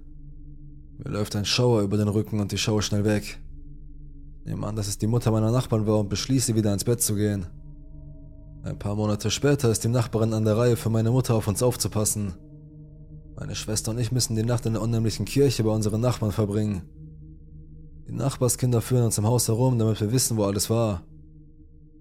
Mir 0.97 1.11
läuft 1.11 1.35
ein 1.35 1.45
Schauer 1.45 1.83
über 1.83 1.97
den 1.97 2.07
Rücken 2.07 2.39
und 2.39 2.51
ich 2.53 2.63
schaue 2.63 2.81
schnell 2.81 3.05
weg. 3.05 3.39
Nehme 4.45 4.65
an, 4.65 4.75
dass 4.75 4.87
es 4.87 4.97
die 4.97 5.07
Mutter 5.07 5.29
meiner 5.29 5.51
Nachbarn 5.51 5.85
war 5.85 5.99
und 5.99 6.09
beschließe, 6.09 6.55
wieder 6.55 6.73
ins 6.73 6.85
Bett 6.85 7.03
zu 7.03 7.13
gehen. 7.13 7.45
Ein 8.63 8.79
paar 8.79 8.95
Monate 8.95 9.29
später 9.29 9.69
ist 9.69 9.83
die 9.83 9.89
Nachbarin 9.89 10.33
an 10.33 10.43
der 10.43 10.57
Reihe 10.57 10.75
für 10.75 10.89
meine 10.89 11.11
Mutter 11.11 11.35
auf 11.35 11.47
uns 11.47 11.61
aufzupassen. 11.61 12.33
Meine 13.37 13.55
Schwester 13.55 13.91
und 13.91 13.99
ich 13.99 14.13
müssen 14.13 14.35
die 14.35 14.43
Nacht 14.43 14.65
in 14.65 14.73
der 14.73 14.81
unheimlichen 14.81 15.25
Kirche 15.25 15.63
bei 15.63 15.69
unseren 15.69 15.99
Nachbarn 15.99 16.31
verbringen. 16.31 16.83
Die 18.07 18.13
Nachbarskinder 18.13 18.81
führen 18.81 19.03
uns 19.03 19.17
im 19.17 19.25
Haus 19.27 19.49
herum, 19.49 19.77
damit 19.77 19.99
wir 19.99 20.13
wissen, 20.13 20.37
wo 20.37 20.45
alles 20.45 20.69
war. 20.69 21.03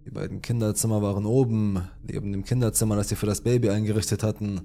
Die 0.06 0.10
beiden 0.10 0.42
Kinderzimmer 0.42 1.02
waren 1.02 1.26
oben, 1.26 1.82
neben 2.02 2.30
dem 2.30 2.44
Kinderzimmer, 2.44 2.94
das 2.94 3.08
sie 3.08 3.16
für 3.16 3.26
das 3.26 3.40
Baby 3.40 3.70
eingerichtet 3.70 4.22
hatten. 4.22 4.60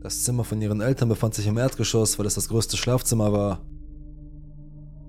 Das 0.00 0.24
Zimmer 0.24 0.44
von 0.44 0.62
ihren 0.62 0.80
Eltern 0.80 1.10
befand 1.10 1.34
sich 1.34 1.46
im 1.46 1.58
Erdgeschoss, 1.58 2.18
weil 2.18 2.26
es 2.26 2.36
das 2.36 2.48
größte 2.48 2.76
Schlafzimmer 2.76 3.32
war. 3.32 3.60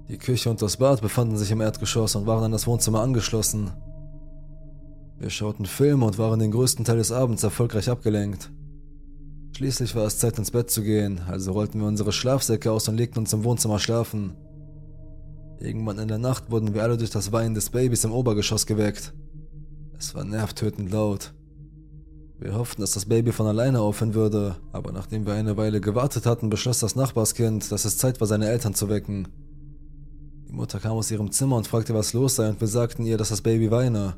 Die 0.09 0.17
Küche 0.17 0.49
und 0.49 0.61
das 0.61 0.77
Bad 0.77 1.01
befanden 1.01 1.37
sich 1.37 1.51
im 1.51 1.61
Erdgeschoss 1.61 2.15
und 2.15 2.27
waren 2.27 2.43
an 2.43 2.51
das 2.51 2.67
Wohnzimmer 2.67 3.01
angeschlossen. 3.01 3.71
Wir 5.17 5.29
schauten 5.29 5.65
Filme 5.65 6.05
und 6.05 6.17
waren 6.17 6.39
den 6.39 6.51
größten 6.51 6.83
Teil 6.83 6.97
des 6.97 7.13
Abends 7.13 7.43
erfolgreich 7.43 7.89
abgelenkt. 7.89 8.51
Schließlich 9.55 9.95
war 9.95 10.05
es 10.07 10.17
Zeit 10.17 10.39
ins 10.39 10.49
Bett 10.49 10.71
zu 10.71 10.81
gehen, 10.81 11.21
also 11.27 11.51
rollten 11.51 11.79
wir 11.79 11.87
unsere 11.87 12.11
Schlafsäcke 12.11 12.71
aus 12.71 12.87
und 12.87 12.97
legten 12.97 13.19
uns 13.19 13.33
im 13.33 13.43
Wohnzimmer 13.43 13.77
schlafen. 13.77 14.35
Irgendwann 15.59 15.99
in 15.99 16.07
der 16.07 16.17
Nacht 16.17 16.49
wurden 16.49 16.73
wir 16.73 16.81
alle 16.81 16.97
durch 16.97 17.11
das 17.11 17.31
Weinen 17.31 17.53
des 17.53 17.69
Babys 17.69 18.03
im 18.03 18.11
Obergeschoss 18.11 18.65
geweckt. 18.65 19.13
Es 19.95 20.15
war 20.15 20.23
nervtötend 20.23 20.91
laut. 20.91 21.35
Wir 22.39 22.55
hofften, 22.55 22.81
dass 22.81 22.91
das 22.91 23.05
Baby 23.05 23.31
von 23.31 23.45
alleine 23.45 23.79
aufhören 23.79 24.15
würde, 24.15 24.55
aber 24.71 24.91
nachdem 24.91 25.27
wir 25.27 25.33
eine 25.33 25.55
Weile 25.55 25.79
gewartet 25.79 26.25
hatten, 26.25 26.49
beschloss 26.49 26.79
das 26.79 26.95
Nachbarskind, 26.95 27.71
dass 27.71 27.85
es 27.85 27.97
Zeit 27.97 28.19
war, 28.19 28.27
seine 28.27 28.49
Eltern 28.49 28.73
zu 28.73 28.89
wecken. 28.89 29.27
Die 30.49 30.53
Mutter 30.53 30.79
kam 30.79 30.93
aus 30.93 31.11
ihrem 31.11 31.31
Zimmer 31.31 31.57
und 31.57 31.67
fragte, 31.67 31.93
was 31.93 32.13
los 32.13 32.35
sei, 32.35 32.49
und 32.49 32.59
wir 32.59 32.67
sagten 32.67 33.05
ihr, 33.05 33.17
dass 33.17 33.29
das 33.29 33.41
Baby 33.41 33.69
weine. 33.69 34.15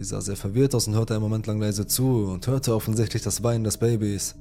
Sie 0.00 0.06
sah 0.06 0.22
sehr 0.22 0.36
verwirrt 0.36 0.74
aus 0.74 0.88
und 0.88 0.94
hörte 0.94 1.12
einen 1.12 1.22
Moment 1.22 1.46
lang 1.46 1.60
leise 1.60 1.86
zu 1.86 2.24
und 2.24 2.46
hörte 2.46 2.74
offensichtlich 2.74 3.20
das 3.20 3.42
Weinen 3.42 3.64
des 3.64 3.76
Babys. 3.76 4.34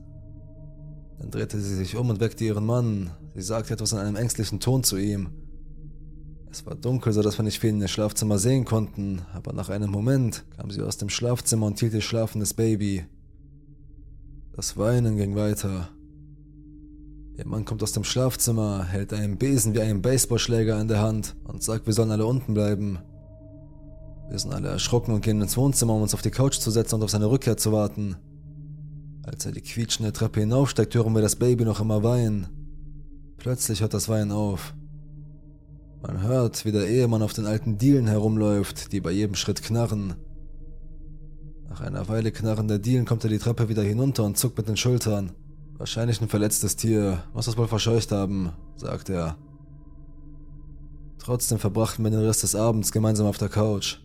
Dann 1.20 1.32
drehte 1.32 1.60
sie 1.60 1.76
sich 1.76 1.98
um 1.98 2.10
und 2.10 2.22
weckte 2.22 2.46
ihren 2.46 2.66
Mann. 2.66 3.12
Sie 3.36 3.42
sagte 3.42 3.74
etwas 3.74 3.92
in 3.92 3.98
einem 3.98 4.16
ängstlichen 4.16 4.62
Ton 4.62 4.86
zu 4.86 4.96
ihm. 4.96 5.32
Es 6.50 6.66
war 6.66 6.76
dunkel, 6.76 7.12
so 7.12 7.22
dass 7.22 7.38
wir 7.38 7.44
nicht 7.44 7.60
viel 7.60 7.72
in 7.72 7.82
ihr 7.82 7.90
Schlafzimmer 7.90 8.40
sehen 8.40 8.64
konnten, 8.64 9.24
aber 9.34 9.52
nach 9.52 9.68
einem 9.68 9.92
Moment 9.92 10.46
kam 10.56 10.72
sie 10.72 10.82
aus 10.82 10.96
dem 10.96 11.10
Schlafzimmer 11.10 11.66
und 11.66 11.78
hielt 11.78 11.94
ihr 11.94 12.00
schlafendes 12.00 12.54
Baby. 12.54 13.06
Das 14.54 14.78
Weinen 14.78 15.18
ging 15.18 15.36
weiter. 15.36 15.90
Ihr 17.38 17.46
Mann 17.46 17.66
kommt 17.66 17.84
aus 17.84 17.92
dem 17.92 18.06
Schlafzimmer, 18.06 18.86
hält 18.86 19.12
einen 19.12 19.36
Besen 19.36 19.74
wie 19.74 19.82
einen 19.82 20.02
Baseballschläger 20.02 20.80
in 20.80 20.88
der 20.88 21.02
Hand 21.02 21.36
und 21.44 21.62
sagt, 21.64 21.86
wir 21.86 21.94
sollen 21.94 22.12
alle 22.12 22.26
unten 22.26 22.54
bleiben. 22.54 23.00
Wir 24.30 24.38
sind 24.38 24.54
alle 24.54 24.68
erschrocken 24.70 25.14
und 25.14 25.22
gehen 25.22 25.42
ins 25.42 25.58
Wohnzimmer, 25.58 25.94
um 25.94 26.04
uns 26.04 26.14
auf 26.14 26.22
die 26.22 26.30
Couch 26.30 26.60
zu 26.60 26.70
setzen 26.70 26.96
und 26.96 27.04
auf 27.04 27.10
seine 27.10 27.30
Rückkehr 27.30 27.58
zu 27.58 27.72
warten. 27.72 28.16
Als 29.24 29.46
er 29.46 29.52
die 29.52 29.62
quietschende 29.62 30.14
Treppe 30.14 30.40
hinaufsteigt, 30.42 30.94
hören 30.94 31.14
wir 31.14 31.22
das 31.22 31.36
Baby 31.36 31.66
noch 31.66 31.82
immer 31.82 32.04
weinen. 32.04 32.48
Plötzlich 33.38 33.82
hört 33.82 33.94
das 33.94 34.08
Weinen 34.08 34.32
auf. 34.32 34.76
Man 36.02 36.22
hört, 36.22 36.64
wie 36.64 36.72
der 36.72 36.88
Ehemann 36.88 37.24
auf 37.24 37.34
den 37.34 37.46
alten 37.46 37.78
Dielen 37.78 38.08
herumläuft, 38.08 38.92
die 38.92 39.02
bei 39.02 39.12
jedem 39.12 39.36
Schritt 39.36 39.64
knarren. 39.64 40.16
Nach 41.68 41.82
einer 41.82 42.08
Weile 42.08 42.32
knarrender 42.32 42.80
Dielen 42.80 43.06
kommt 43.06 43.24
er 43.24 43.30
die 43.30 43.40
Treppe 43.40 43.68
wieder 43.68 43.84
hinunter 43.84 44.24
und 44.24 44.38
zuckt 44.38 44.58
mit 44.58 44.68
den 44.68 44.78
Schultern. 44.78 45.32
Wahrscheinlich 45.78 46.22
ein 46.22 46.30
verletztes 46.30 46.76
Tier, 46.76 47.24
muss 47.34 47.46
das 47.46 47.58
wohl 47.58 47.68
verscheucht 47.68 48.12
haben, 48.12 48.52
sagt 48.76 49.10
er. 49.10 49.38
Trotzdem 51.18 51.60
verbrachten 51.60 52.04
wir 52.04 52.12
den 52.12 52.22
Rest 52.22 52.44
des 52.44 52.56
Abends 52.56 52.92
gemeinsam 52.92 53.28
auf 53.28 53.38
der 53.38 53.50
Couch. 53.50 54.00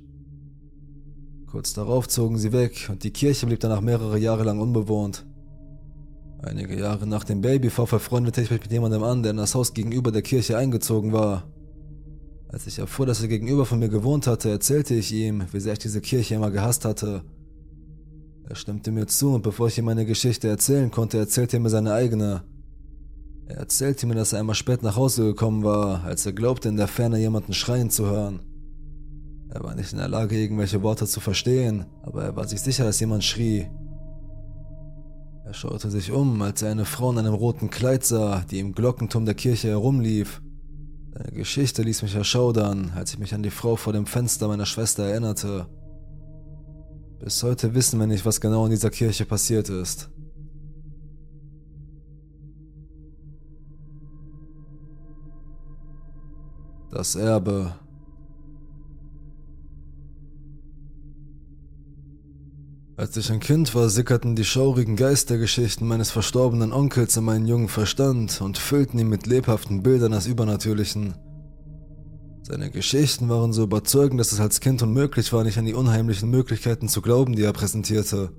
Kurz 1.55 1.73
darauf 1.73 2.09
zogen 2.09 2.37
sie 2.37 2.51
weg 2.51 2.89
und 2.91 3.05
die 3.05 3.13
Kirche 3.13 3.47
blieb 3.47 3.61
danach 3.61 3.81
mehrere 3.81 4.19
Jahre 4.19 4.43
lang 4.43 4.59
unbewohnt. 4.59 5.25
Einige 6.43 6.77
Jahre 6.77 7.07
nach 7.07 7.23
dem 7.23 7.43
Babyfall 7.43 7.87
verfreundete 7.87 8.43
ich 8.43 8.51
mich 8.51 8.63
mit 8.63 8.73
jemandem 8.73 9.05
an, 9.05 9.23
der 9.23 9.31
in 9.31 9.37
das 9.37 9.55
Haus 9.55 9.73
gegenüber 9.73 10.11
der 10.11 10.23
Kirche 10.23 10.59
eingezogen 10.59 11.13
war. 11.13 11.45
Als 12.49 12.67
ich 12.67 12.81
erfuhr, 12.81 13.07
dass 13.07 13.23
er 13.23 13.29
gegenüber 13.29 13.67
von 13.67 13.79
mir 13.79 13.89
gewohnt 13.89 14.27
hatte, 14.27 14.51
erzählte 14.51 14.95
ich 14.95 15.13
ihm, 15.13 15.45
wie 15.53 15.61
sehr 15.61 15.75
ich 15.75 15.79
diese 15.79 16.01
Kirche 16.01 16.35
immer 16.35 16.51
gehasst 16.51 16.85
hatte. 16.85 17.23
Er 18.49 18.57
stimmte 18.57 18.91
mir 18.91 19.07
zu 19.07 19.33
und 19.33 19.43
bevor 19.43 19.69
ich 19.69 19.79
ihm 19.79 19.85
meine 19.85 20.07
Geschichte 20.07 20.49
erzählen 20.49 20.91
konnte, 20.91 21.19
erzählte 21.19 21.59
er 21.59 21.61
mir 21.61 21.71
seine 21.71 21.93
eigene. 21.93 22.43
Er 23.47 23.59
erzählte 23.59 24.09
mir, 24.09 24.17
dass 24.17 24.33
er 24.33 24.41
einmal 24.41 24.57
spät 24.57 24.83
nach 24.83 24.97
Hause 24.97 25.23
gekommen 25.23 25.63
war, 25.63 26.03
als 26.03 26.27
er 26.27 26.33
glaubte, 26.33 26.69
in 26.69 26.77
der 26.77 26.89
Ferne 26.89 27.21
jemanden 27.21 27.53
schreien 27.53 27.91
zu 27.91 28.07
hören. 28.07 28.41
Er 29.51 29.63
war 29.63 29.75
nicht 29.75 29.93
in 29.93 29.99
der 29.99 30.09
Lage, 30.09 30.37
irgendwelche 30.37 30.83
Worte 30.83 31.07
zu 31.07 31.21
verstehen, 31.21 31.87
aber 32.03 32.25
er 32.25 32.37
war 32.37 32.47
sich 32.47 32.61
sicher, 32.61 32.85
dass 32.85 33.01
jemand 33.01 33.25
schrie. 33.25 33.69
Er 35.45 35.55
schaute 35.55 35.91
sich 35.91 36.11
um, 36.11 36.41
als 36.43 36.63
er 36.63 36.73
eine 36.73 36.87
Frau 36.87 37.13
in 37.13 37.19
einem 37.19 37.35
roten 37.35 37.71
Kleid 37.71 38.05
sah, 38.05 38.45
die 38.51 38.59
im 38.59 38.73
Glockenturm 38.73 39.25
der 39.25 39.35
Kirche 39.35 39.69
herumlief. 39.69 40.43
Seine 41.13 41.33
Geschichte 41.33 41.83
ließ 41.83 42.03
mich 42.03 42.15
erschaudern, 42.15 42.93
als 42.97 43.13
ich 43.13 43.19
mich 43.19 43.35
an 43.35 43.43
die 43.43 43.51
Frau 43.51 43.77
vor 43.77 43.93
dem 43.93 44.07
Fenster 44.07 44.49
meiner 44.49 44.67
Schwester 44.67 45.05
erinnerte. 45.05 45.67
Bis 47.21 47.43
heute 47.43 47.75
wissen 47.75 48.01
wir 48.01 48.07
nicht, 48.07 48.27
was 48.27 48.41
genau 48.41 48.65
in 48.65 48.71
dieser 48.71 48.91
Kirche 48.91 49.25
passiert 49.25 49.69
ist. 49.69 50.11
Das 56.91 57.15
Erbe 57.15 57.75
Als 62.97 63.17
ich 63.17 63.33
ein 63.33 63.41
Kind 63.41 63.75
war, 63.75 63.89
sickerten 63.89 64.37
die 64.37 64.45
schaurigen 64.45 64.95
Geistergeschichten 64.95 65.87
meines 65.87 66.13
verstorbenen 66.13 66.73
Onkels 66.73 67.17
in 67.17 67.25
meinen 67.25 67.47
jungen 67.47 67.69
Verstand 67.69 68.41
und 68.41 68.57
füllten 68.57 69.01
ihn 69.01 69.09
mit 69.09 69.27
lebhaften 69.27 69.83
Bildern 69.83 70.13
des 70.13 70.29
Übernatürlichen. 70.29 71.15
Seine 72.43 72.71
Geschichten 72.71 73.29
waren 73.29 73.53
so 73.53 73.65
überzeugend, 73.65 74.21
dass 74.21 74.31
es 74.31 74.39
als 74.39 74.61
Kind 74.61 74.81
unmöglich 74.83 75.33
war, 75.33 75.43
nicht 75.43 75.59
an 75.59 75.65
die 75.65 75.75
unheimlichen 75.75 76.31
Möglichkeiten 76.31 76.89
zu 76.89 77.03
glauben, 77.03 77.35
die 77.35 77.43
er 77.43 77.53
präsentierte. 77.53 78.31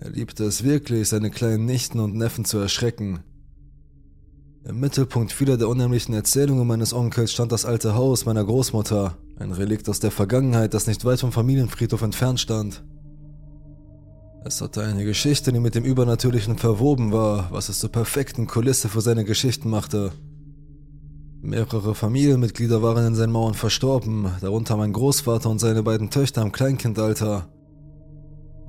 Er 0.00 0.10
liebte 0.10 0.44
es 0.44 0.62
wirklich, 0.62 1.08
seine 1.08 1.30
kleinen 1.30 1.64
Nichten 1.64 1.98
und 1.98 2.14
Neffen 2.14 2.44
zu 2.44 2.58
erschrecken. 2.58 3.20
Im 4.64 4.80
Mittelpunkt 4.80 5.32
vieler 5.32 5.56
der 5.56 5.68
unheimlichen 5.68 6.14
Erzählungen 6.14 6.66
meines 6.66 6.92
Onkels 6.92 7.32
stand 7.32 7.52
das 7.52 7.64
alte 7.64 7.94
Haus 7.94 8.26
meiner 8.26 8.44
Großmutter, 8.44 9.16
ein 9.38 9.52
Relikt 9.52 9.88
aus 9.88 10.00
der 10.00 10.10
Vergangenheit, 10.10 10.74
das 10.74 10.86
nicht 10.86 11.06
weit 11.06 11.20
vom 11.20 11.32
Familienfriedhof 11.32 12.02
entfernt 12.02 12.38
stand. 12.40 12.82
Es 14.42 14.62
hatte 14.62 14.82
eine 14.82 15.04
Geschichte, 15.04 15.52
die 15.52 15.60
mit 15.60 15.74
dem 15.74 15.84
Übernatürlichen 15.84 16.56
verwoben 16.56 17.12
war, 17.12 17.50
was 17.50 17.68
es 17.68 17.78
zur 17.78 17.92
perfekten 17.92 18.46
Kulisse 18.46 18.88
für 18.88 19.02
seine 19.02 19.24
Geschichten 19.24 19.68
machte. 19.68 20.12
Mehrere 21.42 21.94
Familienmitglieder 21.94 22.82
waren 22.82 23.06
in 23.06 23.14
seinen 23.14 23.32
Mauern 23.32 23.52
verstorben, 23.52 24.30
darunter 24.40 24.78
mein 24.78 24.94
Großvater 24.94 25.50
und 25.50 25.58
seine 25.58 25.82
beiden 25.82 26.08
Töchter 26.08 26.40
im 26.40 26.52
Kleinkindalter. 26.52 27.48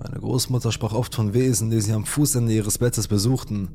Meine 0.03 0.19
Großmutter 0.19 0.73
sprach 0.73 0.93
oft 0.93 1.15
von 1.15 1.33
Wesen, 1.33 1.69
die 1.69 1.79
sie 1.79 1.93
am 1.93 2.05
Fußende 2.05 2.51
ihres 2.51 2.77
Bettes 2.77 3.07
besuchten. 3.07 3.69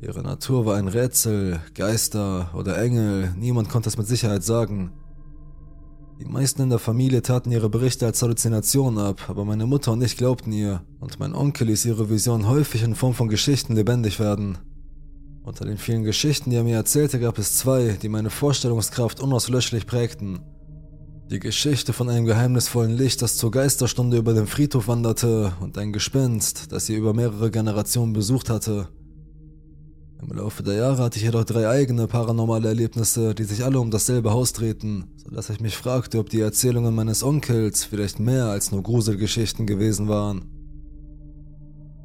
Ihre 0.00 0.22
Natur 0.22 0.66
war 0.66 0.76
ein 0.76 0.88
Rätsel, 0.88 1.60
Geister 1.74 2.50
oder 2.54 2.80
Engel, 2.80 3.34
niemand 3.36 3.70
konnte 3.70 3.88
es 3.88 3.98
mit 3.98 4.06
Sicherheit 4.06 4.44
sagen. 4.44 4.92
Die 6.20 6.26
meisten 6.26 6.60
in 6.60 6.68
der 6.68 6.78
Familie 6.78 7.22
taten 7.22 7.50
ihre 7.50 7.70
Berichte 7.70 8.04
als 8.04 8.20
Halluzination 8.20 8.98
ab, 8.98 9.22
aber 9.28 9.46
meine 9.46 9.64
Mutter 9.66 9.92
und 9.92 10.02
ich 10.02 10.18
glaubten 10.18 10.52
ihr, 10.52 10.82
und 11.00 11.18
mein 11.18 11.34
Onkel 11.34 11.68
ließ 11.68 11.86
ihre 11.86 12.10
Vision 12.10 12.46
häufig 12.46 12.82
in 12.82 12.94
Form 12.94 13.14
von 13.14 13.28
Geschichten 13.28 13.74
lebendig 13.74 14.20
werden. 14.20 14.58
Unter 15.44 15.64
den 15.64 15.78
vielen 15.78 16.04
Geschichten, 16.04 16.50
die 16.50 16.56
er 16.56 16.62
mir 16.62 16.76
erzählte, 16.76 17.20
gab 17.20 17.38
es 17.38 17.56
zwei, 17.56 17.96
die 18.02 18.10
meine 18.10 18.28
Vorstellungskraft 18.28 19.20
unauslöschlich 19.20 19.86
prägten. 19.86 20.40
Die 21.30 21.40
Geschichte 21.40 21.94
von 21.94 22.10
einem 22.10 22.26
geheimnisvollen 22.26 22.94
Licht, 22.94 23.22
das 23.22 23.38
zur 23.38 23.50
Geisterstunde 23.50 24.18
über 24.18 24.34
den 24.34 24.46
Friedhof 24.46 24.88
wanderte, 24.88 25.54
und 25.60 25.78
ein 25.78 25.90
Gespenst, 25.90 26.70
das 26.70 26.84
sie 26.84 26.96
über 26.96 27.14
mehrere 27.14 27.50
Generationen 27.50 28.12
besucht 28.12 28.50
hatte. 28.50 28.88
Im 30.22 30.36
Laufe 30.36 30.62
der 30.62 30.74
Jahre 30.74 31.02
hatte 31.02 31.18
ich 31.18 31.24
jedoch 31.24 31.44
drei 31.44 31.68
eigene 31.68 32.06
paranormale 32.06 32.68
Erlebnisse, 32.68 33.34
die 33.34 33.44
sich 33.44 33.64
alle 33.64 33.80
um 33.80 33.90
dasselbe 33.90 34.32
Haus 34.32 34.52
drehten, 34.52 35.04
sodass 35.16 35.48
ich 35.48 35.60
mich 35.60 35.76
fragte, 35.76 36.18
ob 36.18 36.28
die 36.28 36.40
Erzählungen 36.40 36.94
meines 36.94 37.22
Onkels 37.22 37.84
vielleicht 37.84 38.20
mehr 38.20 38.46
als 38.46 38.70
nur 38.70 38.82
Gruselgeschichten 38.82 39.66
gewesen 39.66 40.08
waren. 40.08 40.44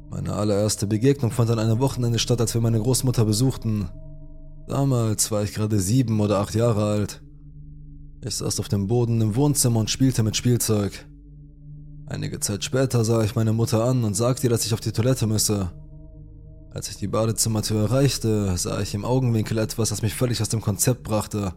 Meine 0.08 0.32
allererste 0.32 0.86
Begegnung 0.86 1.30
fand 1.30 1.50
an 1.50 1.58
einem 1.58 1.78
Wochenende 1.78 2.18
statt, 2.18 2.40
als 2.40 2.54
wir 2.54 2.62
meine 2.62 2.80
Großmutter 2.80 3.26
besuchten. 3.26 3.90
Damals 4.66 5.30
war 5.30 5.42
ich 5.42 5.52
gerade 5.52 5.78
sieben 5.78 6.18
oder 6.20 6.38
acht 6.38 6.54
Jahre 6.54 6.84
alt. 6.84 7.22
Ich 8.24 8.36
saß 8.36 8.60
auf 8.60 8.68
dem 8.68 8.86
Boden 8.86 9.20
im 9.20 9.36
Wohnzimmer 9.36 9.80
und 9.80 9.90
spielte 9.90 10.22
mit 10.22 10.36
Spielzeug. 10.36 11.06
Einige 12.06 12.40
Zeit 12.40 12.64
später 12.64 13.04
sah 13.04 13.24
ich 13.24 13.34
meine 13.34 13.52
Mutter 13.52 13.84
an 13.84 14.04
und 14.04 14.14
sagte 14.14 14.46
ihr, 14.46 14.50
dass 14.50 14.64
ich 14.64 14.72
auf 14.72 14.80
die 14.80 14.92
Toilette 14.92 15.26
müsse. 15.26 15.70
Als 16.76 16.90
ich 16.90 16.98
die 16.98 17.06
Badezimmertür 17.06 17.84
erreichte, 17.84 18.54
sah 18.58 18.80
ich 18.82 18.92
im 18.92 19.06
Augenwinkel 19.06 19.56
etwas, 19.56 19.88
das 19.88 20.02
mich 20.02 20.12
völlig 20.12 20.42
aus 20.42 20.50
dem 20.50 20.60
Konzept 20.60 21.04
brachte. 21.04 21.54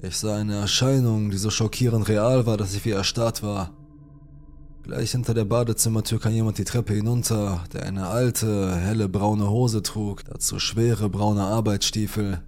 Ich 0.00 0.16
sah 0.16 0.34
eine 0.34 0.54
Erscheinung, 0.54 1.30
die 1.30 1.36
so 1.36 1.50
schockierend 1.50 2.08
real 2.08 2.46
war, 2.46 2.56
dass 2.56 2.74
ich 2.74 2.86
wie 2.86 2.92
erstarrt 2.92 3.42
war. 3.42 3.76
Gleich 4.82 5.10
hinter 5.10 5.34
der 5.34 5.44
Badezimmertür 5.44 6.20
kam 6.20 6.32
jemand 6.32 6.56
die 6.56 6.64
Treppe 6.64 6.94
hinunter, 6.94 7.64
der 7.74 7.82
eine 7.82 8.06
alte, 8.06 8.74
helle 8.76 9.10
braune 9.10 9.50
Hose 9.50 9.82
trug, 9.82 10.24
dazu 10.24 10.58
schwere 10.58 11.10
braune 11.10 11.42
Arbeitsstiefel. 11.42 12.40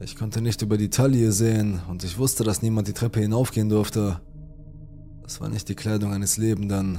Ich 0.00 0.16
konnte 0.16 0.42
nicht 0.42 0.60
über 0.60 0.76
die 0.76 0.90
Taille 0.90 1.32
sehen 1.32 1.80
und 1.88 2.04
ich 2.04 2.18
wusste, 2.18 2.44
dass 2.44 2.60
niemand 2.60 2.88
die 2.88 2.92
Treppe 2.92 3.20
hinaufgehen 3.20 3.70
durfte. 3.70 4.20
Das 5.22 5.40
war 5.40 5.48
nicht 5.48 5.70
die 5.70 5.76
Kleidung 5.76 6.12
eines 6.12 6.36
Lebenden, 6.36 6.98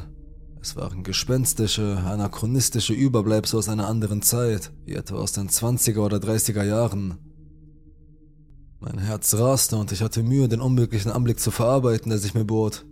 es 0.61 0.75
waren 0.75 1.03
gespenstische, 1.03 1.97
anachronistische 2.05 2.93
Überbleibsel 2.93 3.57
aus 3.57 3.67
einer 3.67 3.87
anderen 3.87 4.21
Zeit, 4.21 4.71
wie 4.85 4.93
etwa 4.93 5.15
aus 5.15 5.31
den 5.31 5.49
20er 5.49 5.99
oder 5.99 6.17
30er 6.17 6.63
Jahren. 6.63 7.17
Mein 8.79 8.99
Herz 8.99 9.33
raste 9.33 9.77
und 9.77 9.91
ich 9.91 10.01
hatte 10.01 10.21
Mühe, 10.21 10.47
den 10.47 10.61
unmöglichen 10.61 11.11
Anblick 11.11 11.39
zu 11.39 11.49
verarbeiten, 11.49 12.09
der 12.09 12.19
sich 12.19 12.35
mir 12.35 12.45
bot. 12.45 12.85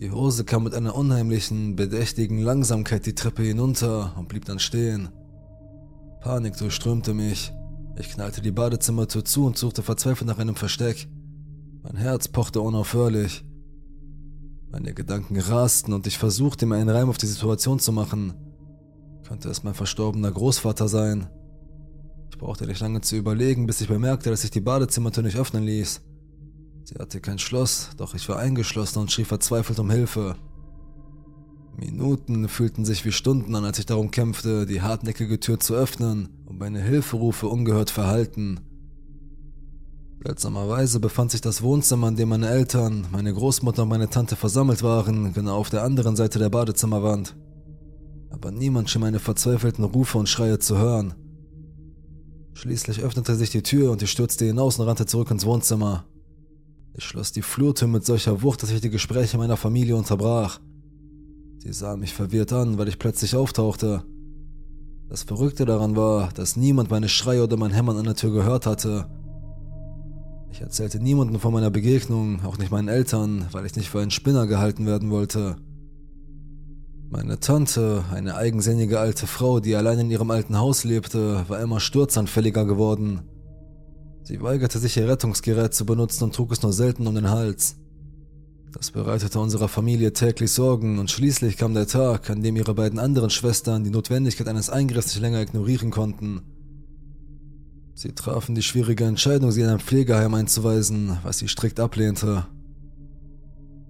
Die 0.00 0.10
Hose 0.10 0.44
kam 0.44 0.64
mit 0.64 0.74
einer 0.74 0.94
unheimlichen, 0.94 1.76
bedächtigen 1.76 2.38
Langsamkeit 2.38 3.04
die 3.06 3.14
Treppe 3.14 3.42
hinunter 3.42 4.14
und 4.18 4.28
blieb 4.28 4.46
dann 4.46 4.58
stehen. 4.58 5.10
Panik 6.20 6.56
durchströmte 6.56 7.12
mich. 7.12 7.52
Ich 7.98 8.08
knallte 8.08 8.40
die 8.40 8.52
Badezimmertür 8.52 9.24
zu 9.24 9.46
und 9.46 9.58
suchte 9.58 9.82
verzweifelt 9.82 10.28
nach 10.28 10.38
einem 10.38 10.56
Versteck. 10.56 11.08
Mein 11.82 11.96
Herz 11.96 12.28
pochte 12.28 12.62
unaufhörlich. 12.62 13.44
Meine 14.74 14.92
Gedanken 14.92 15.38
rasten 15.38 15.92
und 15.92 16.08
ich 16.08 16.18
versuchte 16.18 16.66
mir 16.66 16.74
einen 16.74 16.88
Reim 16.88 17.08
auf 17.08 17.16
die 17.16 17.28
Situation 17.28 17.78
zu 17.78 17.92
machen. 17.92 18.34
Könnte 19.24 19.48
es 19.48 19.62
mein 19.62 19.72
verstorbener 19.72 20.32
Großvater 20.32 20.88
sein? 20.88 21.28
Ich 22.32 22.38
brauchte 22.38 22.66
nicht 22.66 22.80
lange 22.80 23.00
zu 23.00 23.14
überlegen, 23.14 23.66
bis 23.66 23.80
ich 23.80 23.86
bemerkte, 23.86 24.30
dass 24.30 24.40
sich 24.40 24.50
die 24.50 24.60
Badezimmertür 24.60 25.22
nicht 25.22 25.38
öffnen 25.38 25.62
ließ. 25.62 26.00
Sie 26.82 26.94
hatte 26.96 27.20
kein 27.20 27.38
Schloss, 27.38 27.90
doch 27.98 28.16
ich 28.16 28.28
war 28.28 28.40
eingeschlossen 28.40 28.98
und 28.98 29.12
schrie 29.12 29.22
verzweifelt 29.22 29.78
um 29.78 29.92
Hilfe. 29.92 30.34
Minuten 31.76 32.48
fühlten 32.48 32.84
sich 32.84 33.04
wie 33.04 33.12
Stunden 33.12 33.54
an, 33.54 33.64
als 33.64 33.78
ich 33.78 33.86
darum 33.86 34.10
kämpfte, 34.10 34.66
die 34.66 34.82
hartnäckige 34.82 35.38
Tür 35.38 35.60
zu 35.60 35.74
öffnen 35.74 36.30
und 36.46 36.58
meine 36.58 36.80
Hilferufe 36.80 37.46
ungehört 37.46 37.90
verhalten. 37.90 38.58
Seltsamerweise 40.26 41.00
befand 41.00 41.32
sich 41.32 41.42
das 41.42 41.60
Wohnzimmer, 41.60 42.08
in 42.08 42.16
dem 42.16 42.30
meine 42.30 42.48
Eltern, 42.48 43.06
meine 43.12 43.34
Großmutter 43.34 43.82
und 43.82 43.90
meine 43.90 44.08
Tante 44.08 44.36
versammelt 44.36 44.82
waren, 44.82 45.34
genau 45.34 45.56
auf 45.56 45.68
der 45.68 45.82
anderen 45.82 46.16
Seite 46.16 46.38
der 46.38 46.48
Badezimmerwand. 46.48 47.36
Aber 48.30 48.50
niemand 48.50 48.88
schien 48.88 49.02
meine 49.02 49.18
verzweifelten 49.18 49.84
Rufe 49.84 50.16
und 50.16 50.30
Schreie 50.30 50.58
zu 50.58 50.78
hören. 50.78 51.12
Schließlich 52.54 53.02
öffnete 53.02 53.34
sich 53.34 53.50
die 53.50 53.62
Tür 53.62 53.90
und 53.92 54.00
ich 54.00 54.10
stürzte 54.10 54.46
hinaus 54.46 54.78
und 54.78 54.86
rannte 54.86 55.04
zurück 55.04 55.30
ins 55.30 55.44
Wohnzimmer. 55.44 56.06
Ich 56.94 57.04
schloss 57.04 57.32
die 57.32 57.42
Flurtür 57.42 57.88
mit 57.88 58.06
solcher 58.06 58.40
Wucht, 58.40 58.62
dass 58.62 58.70
ich 58.70 58.80
die 58.80 58.88
Gespräche 58.88 59.36
meiner 59.36 59.58
Familie 59.58 59.94
unterbrach. 59.94 60.58
Sie 61.58 61.74
sahen 61.74 62.00
mich 62.00 62.14
verwirrt 62.14 62.54
an, 62.54 62.78
weil 62.78 62.88
ich 62.88 62.98
plötzlich 62.98 63.36
auftauchte. 63.36 64.04
Das 65.06 65.22
Verrückte 65.22 65.66
daran 65.66 65.96
war, 65.96 66.30
dass 66.32 66.56
niemand 66.56 66.90
meine 66.90 67.10
Schreie 67.10 67.44
oder 67.44 67.58
mein 67.58 67.72
Hämmern 67.72 67.98
an 67.98 68.04
der 68.04 68.16
Tür 68.16 68.32
gehört 68.32 68.64
hatte 68.64 69.06
Ich 70.54 70.60
erzählte 70.60 71.00
niemandem 71.00 71.40
von 71.40 71.52
meiner 71.52 71.72
Begegnung, 71.72 72.44
auch 72.44 72.58
nicht 72.58 72.70
meinen 72.70 72.86
Eltern, 72.86 73.48
weil 73.50 73.66
ich 73.66 73.74
nicht 73.74 73.90
für 73.90 74.00
einen 74.00 74.12
Spinner 74.12 74.46
gehalten 74.46 74.86
werden 74.86 75.10
wollte. 75.10 75.56
Meine 77.10 77.40
Tante, 77.40 78.04
eine 78.12 78.36
eigensinnige 78.36 79.00
alte 79.00 79.26
Frau, 79.26 79.58
die 79.58 79.74
allein 79.74 79.98
in 79.98 80.12
ihrem 80.12 80.30
alten 80.30 80.56
Haus 80.56 80.84
lebte, 80.84 81.44
war 81.48 81.58
immer 81.58 81.80
sturzanfälliger 81.80 82.66
geworden. 82.66 83.22
Sie 84.22 84.40
weigerte 84.42 84.78
sich 84.78 84.96
ihr 84.96 85.08
Rettungsgerät 85.08 85.74
zu 85.74 85.86
benutzen 85.86 86.22
und 86.22 86.36
trug 86.36 86.52
es 86.52 86.62
nur 86.62 86.72
selten 86.72 87.08
um 87.08 87.16
den 87.16 87.30
Hals. 87.30 87.74
Das 88.70 88.92
bereitete 88.92 89.40
unserer 89.40 89.66
Familie 89.66 90.12
täglich 90.12 90.52
Sorgen 90.52 91.00
und 91.00 91.10
schließlich 91.10 91.56
kam 91.56 91.74
der 91.74 91.88
Tag, 91.88 92.30
an 92.30 92.44
dem 92.44 92.54
ihre 92.54 92.74
beiden 92.74 93.00
anderen 93.00 93.30
Schwestern 93.30 93.82
die 93.82 93.90
Notwendigkeit 93.90 94.46
eines 94.46 94.70
Eingriffs 94.70 95.08
nicht 95.08 95.20
länger 95.20 95.42
ignorieren 95.42 95.90
konnten. 95.90 96.42
Sie 97.94 98.12
trafen 98.12 98.54
die 98.54 98.62
schwierige 98.62 99.04
Entscheidung, 99.04 99.52
sie 99.52 99.62
in 99.62 99.68
ein 99.68 99.78
Pflegeheim 99.78 100.34
einzuweisen, 100.34 101.18
was 101.22 101.38
sie 101.38 101.48
strikt 101.48 101.78
ablehnte. 101.78 102.46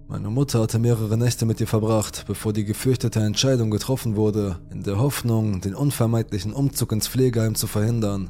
Meine 0.07 0.29
Mutter 0.29 0.61
hatte 0.61 0.77
mehrere 0.77 1.17
Nächte 1.17 1.47
mit 1.47 1.59
ihr 1.59 1.67
verbracht, 1.67 2.25
bevor 2.27 2.53
die 2.53 2.63
gefürchtete 2.63 3.19
Entscheidung 3.19 3.71
getroffen 3.71 4.15
wurde, 4.15 4.59
in 4.69 4.83
der 4.83 4.99
Hoffnung, 4.99 5.61
den 5.61 5.73
unvermeidlichen 5.73 6.53
Umzug 6.53 6.91
ins 6.91 7.07
Pflegeheim 7.07 7.55
zu 7.55 7.65
verhindern. 7.65 8.29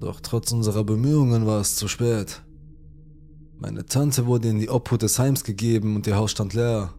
Doch 0.00 0.20
trotz 0.20 0.50
unserer 0.50 0.82
Bemühungen 0.82 1.46
war 1.46 1.60
es 1.60 1.76
zu 1.76 1.86
spät. 1.86 2.42
Meine 3.60 3.86
Tante 3.86 4.26
wurde 4.26 4.48
in 4.48 4.58
die 4.58 4.68
Obhut 4.68 5.02
des 5.02 5.20
Heims 5.20 5.44
gegeben 5.44 5.94
und 5.94 6.08
ihr 6.08 6.16
Haus 6.16 6.32
stand 6.32 6.54
leer. 6.54 6.92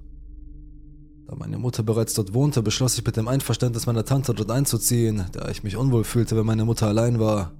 Da 1.28 1.36
meine 1.36 1.58
Mutter 1.58 1.82
bereits 1.82 2.14
dort 2.14 2.34
wohnte, 2.34 2.62
beschloss 2.62 2.98
ich 2.98 3.06
mit 3.06 3.18
dem 3.18 3.28
Einverständnis 3.28 3.88
meiner 3.88 4.06
Tante 4.06 4.34
dort 4.34 4.52
einzuziehen, 4.52 5.26
da 5.32 5.50
ich 5.50 5.64
mich 5.64 5.76
unwohl 5.76 6.04
fühlte, 6.04 6.38
wenn 6.38 6.46
meine 6.46 6.66
Mutter 6.66 6.88
allein 6.88 7.20
war. 7.20 7.52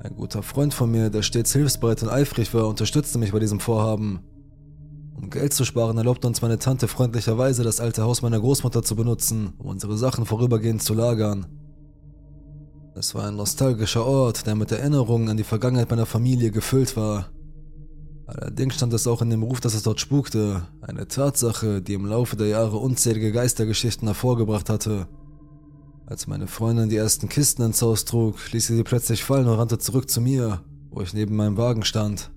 Ein 0.00 0.16
guter 0.16 0.42
Freund 0.42 0.74
von 0.74 0.90
mir, 0.90 1.10
der 1.10 1.22
stets 1.22 1.52
hilfsbereit 1.52 2.02
und 2.02 2.08
eifrig 2.08 2.52
war, 2.52 2.66
unterstützte 2.66 3.18
mich 3.18 3.32
bei 3.32 3.38
diesem 3.38 3.60
Vorhaben. 3.60 4.20
Um 5.14 5.30
Geld 5.30 5.54
zu 5.54 5.64
sparen, 5.64 5.96
erlaubte 5.96 6.26
uns 6.26 6.42
meine 6.42 6.58
Tante 6.58 6.88
freundlicherweise, 6.88 7.62
das 7.62 7.80
alte 7.80 8.02
Haus 8.02 8.22
meiner 8.22 8.40
Großmutter 8.40 8.82
zu 8.82 8.96
benutzen, 8.96 9.54
um 9.58 9.68
unsere 9.68 9.96
Sachen 9.96 10.26
vorübergehend 10.26 10.82
zu 10.82 10.94
lagern. 10.94 11.46
Es 12.94 13.14
war 13.14 13.26
ein 13.26 13.36
nostalgischer 13.36 14.04
Ort, 14.04 14.46
der 14.46 14.54
mit 14.54 14.72
Erinnerungen 14.72 15.28
an 15.28 15.36
die 15.36 15.44
Vergangenheit 15.44 15.90
meiner 15.90 16.06
Familie 16.06 16.50
gefüllt 16.50 16.96
war. 16.96 17.30
Allerdings 18.26 18.74
stand 18.74 18.92
es 18.92 19.06
auch 19.06 19.22
in 19.22 19.30
dem 19.30 19.44
Ruf, 19.44 19.60
dass 19.60 19.74
es 19.74 19.84
dort 19.84 20.00
spukte, 20.00 20.66
eine 20.80 21.06
Tatsache, 21.06 21.80
die 21.80 21.94
im 21.94 22.06
Laufe 22.06 22.36
der 22.36 22.48
Jahre 22.48 22.76
unzählige 22.76 23.30
Geistergeschichten 23.30 24.08
hervorgebracht 24.08 24.68
hatte. 24.68 25.06
Als 26.06 26.26
meine 26.26 26.48
Freundin 26.48 26.88
die 26.88 26.96
ersten 26.96 27.28
Kisten 27.28 27.62
ins 27.62 27.82
Haus 27.82 28.04
trug, 28.04 28.36
ließ 28.52 28.66
sie 28.66 28.76
sie 28.76 28.82
plötzlich 28.82 29.22
fallen 29.22 29.46
und 29.46 29.58
rannte 29.58 29.78
zurück 29.78 30.10
zu 30.10 30.20
mir, 30.20 30.60
wo 30.90 31.02
ich 31.02 31.14
neben 31.14 31.36
meinem 31.36 31.56
Wagen 31.56 31.84
stand. 31.84 32.32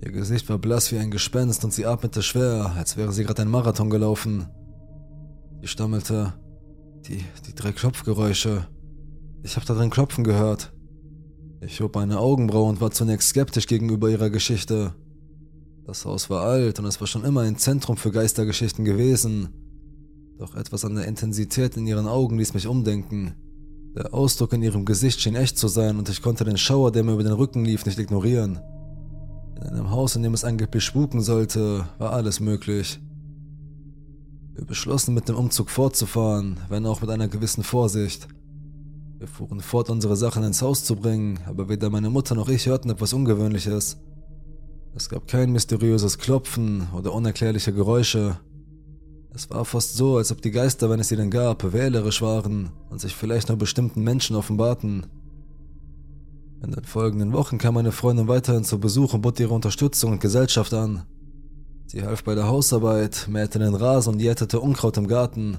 Ihr 0.00 0.12
Gesicht 0.12 0.48
war 0.48 0.58
blass 0.58 0.92
wie 0.92 0.98
ein 0.98 1.10
Gespenst 1.10 1.64
und 1.64 1.72
sie 1.72 1.86
atmete 1.86 2.22
schwer, 2.22 2.72
als 2.76 2.96
wäre 2.96 3.12
sie 3.12 3.24
gerade 3.24 3.42
einen 3.42 3.50
Marathon 3.50 3.90
gelaufen. 3.90 4.46
Sie 5.60 5.66
stammelte, 5.66 6.34
die, 7.08 7.24
die 7.48 7.54
drei 7.54 7.72
Klopfgeräusche. 7.72 8.68
Ich 9.42 9.56
habe 9.56 9.66
da 9.66 9.74
drin 9.74 9.90
Klopfen 9.90 10.22
gehört. 10.22 10.72
Ich 11.60 11.80
hob 11.80 11.96
eine 11.96 12.18
Augenbraue 12.18 12.68
und 12.68 12.80
war 12.80 12.92
zunächst 12.92 13.30
skeptisch 13.30 13.66
gegenüber 13.66 14.08
ihrer 14.08 14.30
Geschichte. 14.30 14.94
Das 15.86 16.04
Haus 16.04 16.30
war 16.30 16.42
alt 16.42 16.78
und 16.78 16.84
es 16.84 17.00
war 17.00 17.08
schon 17.08 17.24
immer 17.24 17.40
ein 17.40 17.56
Zentrum 17.56 17.96
für 17.96 18.12
Geistergeschichten 18.12 18.84
gewesen. 18.84 19.48
Doch 20.38 20.54
etwas 20.54 20.84
an 20.84 20.94
der 20.94 21.06
Intensität 21.06 21.76
in 21.76 21.86
ihren 21.86 22.06
Augen 22.06 22.38
ließ 22.38 22.54
mich 22.54 22.68
umdenken. 22.68 23.34
Der 23.96 24.14
Ausdruck 24.14 24.52
in 24.52 24.62
ihrem 24.62 24.84
Gesicht 24.84 25.20
schien 25.20 25.34
echt 25.34 25.58
zu 25.58 25.66
sein 25.66 25.98
und 25.98 26.08
ich 26.08 26.22
konnte 26.22 26.44
den 26.44 26.58
Schauer, 26.58 26.92
der 26.92 27.02
mir 27.02 27.14
über 27.14 27.24
den 27.24 27.32
Rücken 27.32 27.64
lief, 27.64 27.86
nicht 27.86 27.98
ignorieren. 27.98 28.60
In 29.56 29.62
einem 29.64 29.90
Haus, 29.90 30.14
in 30.14 30.22
dem 30.22 30.34
es 30.34 30.44
angeblich 30.44 30.84
spuken 30.84 31.20
sollte, 31.20 31.88
war 31.98 32.12
alles 32.12 32.38
möglich. 32.38 33.00
Wir 34.54 34.64
beschlossen, 34.64 35.14
mit 35.14 35.28
dem 35.28 35.34
Umzug 35.34 35.70
fortzufahren, 35.70 36.60
wenn 36.68 36.86
auch 36.86 37.00
mit 37.00 37.10
einer 37.10 37.26
gewissen 37.26 37.64
Vorsicht. 37.64 38.28
Wir 39.18 39.26
fuhren 39.26 39.60
fort, 39.60 39.90
unsere 39.90 40.14
Sachen 40.14 40.44
ins 40.44 40.62
Haus 40.62 40.84
zu 40.84 40.94
bringen, 40.94 41.40
aber 41.46 41.68
weder 41.68 41.90
meine 41.90 42.08
Mutter 42.08 42.36
noch 42.36 42.48
ich 42.48 42.66
hörten 42.66 42.88
etwas 42.88 43.12
Ungewöhnliches. 43.12 43.96
Es 44.94 45.08
gab 45.08 45.26
kein 45.26 45.50
mysteriöses 45.50 46.18
Klopfen 46.18 46.86
oder 46.96 47.12
unerklärliche 47.12 47.72
Geräusche. 47.72 48.38
Es 49.34 49.50
war 49.50 49.64
fast 49.64 49.96
so, 49.96 50.18
als 50.18 50.30
ob 50.30 50.40
die 50.40 50.52
Geister, 50.52 50.88
wenn 50.88 51.00
es 51.00 51.08
sie 51.08 51.16
denn 51.16 51.32
gab, 51.32 51.72
wählerisch 51.72 52.22
waren 52.22 52.70
und 52.90 53.00
sich 53.00 53.16
vielleicht 53.16 53.48
nur 53.48 53.58
bestimmten 53.58 54.04
Menschen 54.04 54.36
offenbarten. 54.36 55.06
In 56.62 56.70
den 56.70 56.84
folgenden 56.84 57.32
Wochen 57.32 57.58
kam 57.58 57.74
meine 57.74 57.92
Freundin 57.92 58.28
weiterhin 58.28 58.62
zu 58.62 58.78
Besuch 58.78 59.14
und 59.14 59.22
bot 59.22 59.40
ihre 59.40 59.54
Unterstützung 59.54 60.12
und 60.12 60.20
Gesellschaft 60.20 60.72
an. 60.74 61.02
Sie 61.86 62.04
half 62.04 62.22
bei 62.22 62.36
der 62.36 62.46
Hausarbeit, 62.46 63.26
mähte 63.28 63.58
den 63.58 63.74
Rasen 63.74 64.14
und 64.14 64.20
jätete 64.20 64.60
Unkraut 64.60 64.96
im 64.96 65.08
Garten. 65.08 65.58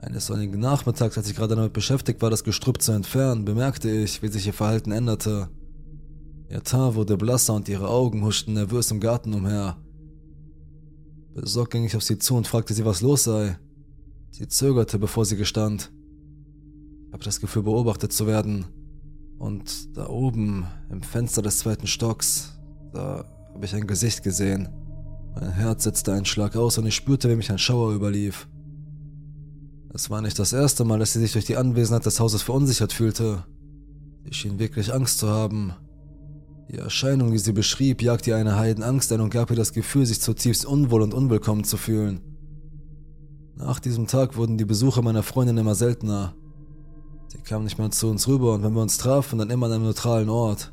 Eines 0.00 0.26
sonnigen 0.26 0.60
Nachmittags, 0.60 1.18
als 1.18 1.28
ich 1.28 1.36
gerade 1.36 1.56
damit 1.56 1.72
beschäftigt 1.72 2.22
war, 2.22 2.30
das 2.30 2.44
Gestrüpp 2.44 2.80
zu 2.80 2.92
entfernen, 2.92 3.44
bemerkte 3.44 3.90
ich, 3.90 4.22
wie 4.22 4.28
sich 4.28 4.46
ihr 4.46 4.52
Verhalten 4.52 4.92
änderte. 4.92 5.48
Ihr 6.48 6.62
Teint 6.62 6.94
wurde 6.94 7.16
blasser 7.16 7.54
und 7.54 7.68
ihre 7.68 7.88
Augen 7.88 8.22
huschten 8.24 8.54
nervös 8.54 8.90
im 8.90 9.00
Garten 9.00 9.34
umher. 9.34 9.76
Besorgt 11.34 11.72
ging 11.72 11.84
ich 11.84 11.96
auf 11.96 12.02
sie 12.02 12.18
zu 12.18 12.36
und 12.36 12.46
fragte 12.46 12.74
sie, 12.74 12.84
was 12.84 13.00
los 13.00 13.24
sei. 13.24 13.58
Sie 14.30 14.46
zögerte, 14.46 14.98
bevor 14.98 15.24
sie 15.24 15.36
gestand. 15.36 15.90
Ich 17.06 17.12
habe 17.12 17.24
das 17.24 17.40
Gefühl, 17.40 17.64
beobachtet 17.64 18.12
zu 18.12 18.26
werden. 18.26 18.66
Und 19.38 19.96
da 19.96 20.08
oben, 20.08 20.66
im 20.90 21.02
Fenster 21.02 21.42
des 21.42 21.58
zweiten 21.58 21.86
Stocks, 21.86 22.58
da 22.92 23.24
habe 23.52 23.64
ich 23.64 23.74
ein 23.74 23.86
Gesicht 23.86 24.22
gesehen. 24.22 24.68
Mein 25.34 25.52
Herz 25.52 25.84
setzte 25.84 26.12
einen 26.12 26.24
Schlag 26.24 26.56
aus 26.56 26.78
und 26.78 26.86
ich 26.86 26.94
spürte, 26.94 27.28
wie 27.28 27.36
mich 27.36 27.50
ein 27.50 27.58
Schauer 27.58 27.92
überlief. 27.92 28.48
Es 29.92 30.10
war 30.10 30.20
nicht 30.20 30.38
das 30.38 30.52
erste 30.52 30.84
Mal, 30.84 30.98
dass 30.98 31.12
sie 31.12 31.20
sich 31.20 31.32
durch 31.32 31.46
die 31.46 31.56
Anwesenheit 31.56 32.06
des 32.06 32.20
Hauses 32.20 32.42
verunsichert 32.42 32.92
fühlte. 32.92 33.44
Sie 34.24 34.34
schien 34.34 34.58
wirklich 34.58 34.92
Angst 34.92 35.18
zu 35.18 35.28
haben, 35.28 35.74
die 36.70 36.76
Erscheinung, 36.76 37.32
die 37.32 37.38
sie 37.38 37.52
beschrieb, 37.52 38.02
jagte 38.02 38.30
ihr 38.30 38.36
eine 38.36 38.56
Heidenangst 38.56 39.10
ein 39.12 39.22
und 39.22 39.30
gab 39.30 39.48
ihr 39.48 39.56
das 39.56 39.72
Gefühl, 39.72 40.04
sich 40.04 40.20
zutiefst 40.20 40.66
unwohl 40.66 41.00
und 41.00 41.14
unwillkommen 41.14 41.64
zu 41.64 41.78
fühlen. 41.78 42.20
Nach 43.56 43.80
diesem 43.80 44.06
Tag 44.06 44.36
wurden 44.36 44.58
die 44.58 44.66
Besuche 44.66 45.00
meiner 45.00 45.22
Freundin 45.22 45.56
immer 45.56 45.74
seltener. 45.74 46.34
Sie 47.28 47.38
kam 47.38 47.64
nicht 47.64 47.78
mehr 47.78 47.90
zu 47.90 48.08
uns 48.08 48.28
rüber 48.28 48.52
und 48.52 48.62
wenn 48.62 48.74
wir 48.74 48.82
uns 48.82 48.98
trafen, 48.98 49.38
dann 49.38 49.48
immer 49.48 49.66
an 49.66 49.72
einem 49.72 49.84
neutralen 49.84 50.28
Ort. 50.28 50.72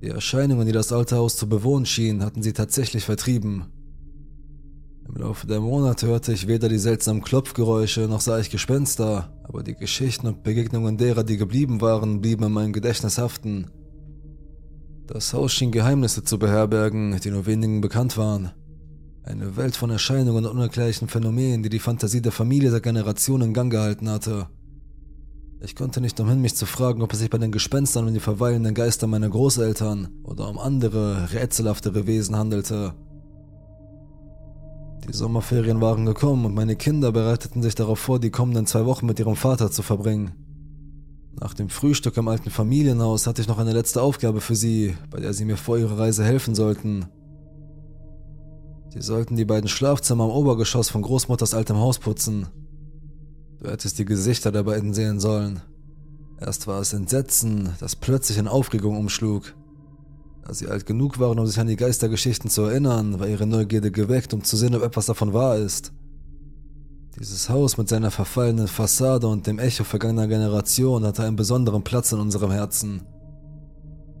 Die 0.00 0.08
Erscheinungen, 0.08 0.66
die 0.66 0.72
das 0.72 0.90
alte 0.90 1.16
Haus 1.16 1.36
zu 1.36 1.46
bewohnen 1.48 1.84
schienen, 1.84 2.24
hatten 2.24 2.42
sie 2.42 2.54
tatsächlich 2.54 3.04
vertrieben. 3.04 3.66
Im 5.14 5.20
Laufe 5.20 5.46
der 5.46 5.60
Monate 5.60 6.06
hörte 6.06 6.32
ich 6.32 6.46
weder 6.46 6.70
die 6.70 6.78
seltsamen 6.78 7.22
Klopfgeräusche 7.22 8.08
noch 8.08 8.22
sah 8.22 8.38
ich 8.38 8.48
Gespenster, 8.48 9.30
aber 9.44 9.62
die 9.62 9.74
Geschichten 9.74 10.26
und 10.26 10.42
Begegnungen 10.42 10.96
derer, 10.96 11.22
die 11.22 11.36
geblieben 11.36 11.82
waren, 11.82 12.22
blieben 12.22 12.44
in 12.44 12.52
meinem 12.52 12.72
Gedächtnis 12.72 13.18
haften. 13.18 13.70
Das 15.06 15.34
Haus 15.34 15.52
schien 15.52 15.70
Geheimnisse 15.70 16.24
zu 16.24 16.38
beherbergen, 16.38 17.20
die 17.22 17.30
nur 17.30 17.44
wenigen 17.44 17.82
bekannt 17.82 18.16
waren. 18.16 18.52
Eine 19.22 19.56
Welt 19.58 19.76
von 19.76 19.90
Erscheinungen 19.90 20.46
und 20.46 20.50
unerklärlichen 20.50 21.08
Phänomenen, 21.08 21.62
die 21.62 21.68
die 21.68 21.78
Fantasie 21.78 22.22
der 22.22 22.32
Familie 22.32 22.70
seit 22.70 22.82
Generationen 22.82 23.48
in 23.48 23.54
Gang 23.54 23.70
gehalten 23.70 24.08
hatte. 24.08 24.46
Ich 25.60 25.76
konnte 25.76 26.00
nicht 26.00 26.18
umhin, 26.20 26.40
mich 26.40 26.56
zu 26.56 26.64
fragen, 26.64 27.02
ob 27.02 27.12
es 27.12 27.18
sich 27.18 27.28
bei 27.28 27.38
den 27.38 27.52
Gespenstern 27.52 28.08
um 28.08 28.14
die 28.14 28.18
verweilenden 28.20 28.74
Geister 28.74 29.06
meiner 29.06 29.28
Großeltern 29.28 30.08
oder 30.24 30.48
um 30.48 30.58
andere, 30.58 31.30
rätselhaftere 31.34 32.06
Wesen 32.06 32.34
handelte. 32.34 32.94
Die 35.08 35.12
Sommerferien 35.12 35.80
waren 35.80 36.06
gekommen 36.06 36.44
und 36.44 36.54
meine 36.54 36.76
Kinder 36.76 37.10
bereiteten 37.10 37.62
sich 37.62 37.74
darauf 37.74 37.98
vor, 37.98 38.20
die 38.20 38.30
kommenden 38.30 38.66
zwei 38.66 38.86
Wochen 38.86 39.06
mit 39.06 39.18
ihrem 39.18 39.36
Vater 39.36 39.70
zu 39.70 39.82
verbringen. 39.82 40.32
Nach 41.40 41.54
dem 41.54 41.70
Frühstück 41.70 42.16
im 42.16 42.28
alten 42.28 42.50
Familienhaus 42.50 43.26
hatte 43.26 43.42
ich 43.42 43.48
noch 43.48 43.58
eine 43.58 43.72
letzte 43.72 44.00
Aufgabe 44.00 44.40
für 44.40 44.54
sie, 44.54 44.96
bei 45.10 45.18
der 45.18 45.32
sie 45.32 45.44
mir 45.44 45.56
vor 45.56 45.76
ihrer 45.76 45.98
Reise 45.98 46.24
helfen 46.24 46.54
sollten. 46.54 47.06
Sie 48.90 49.02
sollten 49.02 49.36
die 49.36 49.44
beiden 49.44 49.68
Schlafzimmer 49.68 50.24
im 50.24 50.30
Obergeschoss 50.30 50.88
von 50.90 51.02
Großmutters 51.02 51.54
altem 51.54 51.78
Haus 51.78 51.98
putzen. 51.98 52.46
Du 53.58 53.70
hättest 53.70 53.98
die 53.98 54.04
Gesichter 54.04 54.52
der 54.52 54.62
beiden 54.62 54.94
sehen 54.94 55.18
sollen. 55.18 55.62
Erst 56.38 56.66
war 56.66 56.80
es 56.80 56.92
Entsetzen, 56.92 57.70
das 57.80 57.96
plötzlich 57.96 58.38
in 58.38 58.48
Aufregung 58.48 58.96
umschlug. 58.96 59.54
Da 60.44 60.52
sie 60.52 60.68
alt 60.68 60.86
genug 60.86 61.18
waren, 61.18 61.38
um 61.38 61.46
sich 61.46 61.58
an 61.58 61.68
die 61.68 61.76
Geistergeschichten 61.76 62.50
zu 62.50 62.62
erinnern, 62.62 63.20
war 63.20 63.28
ihre 63.28 63.46
Neugierde 63.46 63.92
geweckt, 63.92 64.34
um 64.34 64.42
zu 64.42 64.56
sehen, 64.56 64.74
ob 64.74 64.82
etwas 64.82 65.06
davon 65.06 65.32
wahr 65.32 65.56
ist. 65.56 65.92
Dieses 67.18 67.48
Haus 67.48 67.76
mit 67.76 67.88
seiner 67.88 68.10
verfallenen 68.10 68.68
Fassade 68.68 69.28
und 69.28 69.46
dem 69.46 69.58
Echo 69.58 69.84
vergangener 69.84 70.26
Generation 70.26 71.04
hatte 71.04 71.22
einen 71.22 71.36
besonderen 71.36 71.84
Platz 71.84 72.10
in 72.10 72.18
unserem 72.18 72.50
Herzen. 72.50 73.02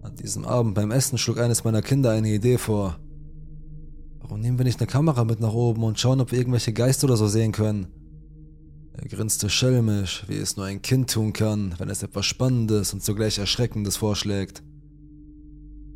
An 0.02 0.14
diesem 0.14 0.44
Abend 0.44 0.74
beim 0.74 0.90
Essen 0.90 1.18
schlug 1.18 1.38
eines 1.38 1.64
meiner 1.64 1.82
Kinder 1.82 2.10
eine 2.10 2.28
Idee 2.32 2.58
vor. 2.58 2.98
Warum 4.20 4.40
nehmen 4.40 4.58
wir 4.58 4.64
nicht 4.64 4.80
eine 4.80 4.86
Kamera 4.86 5.24
mit 5.24 5.40
nach 5.40 5.52
oben 5.52 5.82
und 5.82 5.98
schauen, 5.98 6.20
ob 6.20 6.30
wir 6.30 6.38
irgendwelche 6.38 6.72
Geister 6.72 7.06
oder 7.06 7.16
so 7.16 7.26
sehen 7.26 7.52
können? 7.52 7.88
Er 8.92 9.08
grinste 9.08 9.48
schelmisch, 9.48 10.24
wie 10.28 10.36
es 10.36 10.56
nur 10.56 10.66
ein 10.66 10.82
Kind 10.82 11.10
tun 11.10 11.32
kann, 11.32 11.74
wenn 11.78 11.88
es 11.88 12.02
etwas 12.02 12.26
Spannendes 12.26 12.92
und 12.92 13.02
zugleich 13.02 13.38
Erschreckendes 13.38 13.96
vorschlägt. 13.96 14.62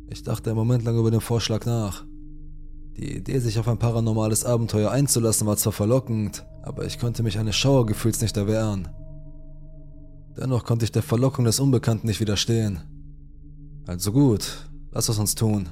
Ich 0.09 0.23
dachte 0.23 0.49
einen 0.49 0.57
Moment 0.57 0.83
lang 0.85 0.97
über 0.97 1.11
den 1.11 1.21
Vorschlag 1.21 1.65
nach. 1.65 2.05
Die 2.97 3.17
Idee, 3.17 3.39
sich 3.39 3.59
auf 3.59 3.67
ein 3.67 3.77
paranormales 3.77 4.45
Abenteuer 4.45 4.89
einzulassen, 4.89 5.45
war 5.45 5.57
zwar 5.57 5.73
verlockend, 5.73 6.45
aber 6.63 6.85
ich 6.85 6.97
konnte 6.97 7.23
mich 7.23 7.37
eines 7.37 7.55
Schauergefühls 7.55 8.21
nicht 8.21 8.37
erwehren. 8.37 8.87
Dennoch 10.37 10.63
konnte 10.63 10.85
ich 10.85 10.91
der 10.91 11.03
Verlockung 11.03 11.45
des 11.45 11.59
Unbekannten 11.59 12.07
nicht 12.07 12.19
widerstehen. 12.19 12.79
Also 13.85 14.11
gut, 14.11 14.69
lass 14.91 15.09
es 15.09 15.19
uns 15.19 15.35
tun. 15.35 15.69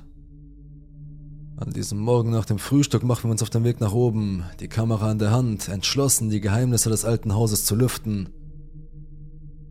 An 1.57 1.71
diesem 1.71 1.99
Morgen 1.99 2.31
nach 2.31 2.45
dem 2.45 2.59
Frühstück 2.59 3.03
machen 3.03 3.25
wir 3.25 3.31
uns 3.31 3.41
auf 3.41 3.49
den 3.49 3.63
Weg 3.63 3.79
nach 3.79 3.93
oben, 3.93 4.43
die 4.59 4.67
Kamera 4.67 5.11
in 5.11 5.19
der 5.19 5.31
Hand, 5.31 5.69
entschlossen, 5.69 6.29
die 6.29 6.41
Geheimnisse 6.41 6.89
des 6.89 7.05
alten 7.05 7.33
Hauses 7.33 7.63
zu 7.63 7.75
lüften. 7.75 8.29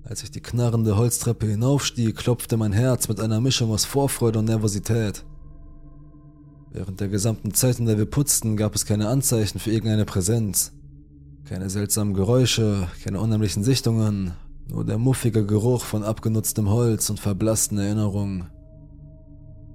Als 0.06 0.22
ich 0.22 0.30
die 0.30 0.42
knarrende 0.42 0.98
Holztreppe 0.98 1.46
hinaufstieg, 1.46 2.16
klopfte 2.16 2.58
mein 2.58 2.72
Herz 2.72 3.08
mit 3.08 3.20
einer 3.20 3.40
Mischung 3.40 3.70
aus 3.70 3.86
Vorfreude 3.86 4.38
und 4.40 4.44
Nervosität. 4.44 5.24
Während 6.72 7.00
der 7.00 7.08
gesamten 7.08 7.54
Zeit, 7.54 7.78
in 7.78 7.86
der 7.86 7.96
wir 7.96 8.04
putzten, 8.04 8.58
gab 8.58 8.74
es 8.74 8.84
keine 8.84 9.08
Anzeichen 9.08 9.60
für 9.60 9.70
irgendeine 9.70 10.04
Präsenz. 10.04 10.72
Keine 11.44 11.70
seltsamen 11.70 12.12
Geräusche, 12.12 12.88
keine 13.02 13.18
unheimlichen 13.18 13.64
Sichtungen, 13.64 14.34
nur 14.68 14.84
der 14.84 14.98
muffige 14.98 15.46
Geruch 15.46 15.84
von 15.84 16.04
abgenutztem 16.04 16.68
Holz 16.68 17.08
und 17.08 17.18
verblassten 17.18 17.78
Erinnerungen. 17.78 18.50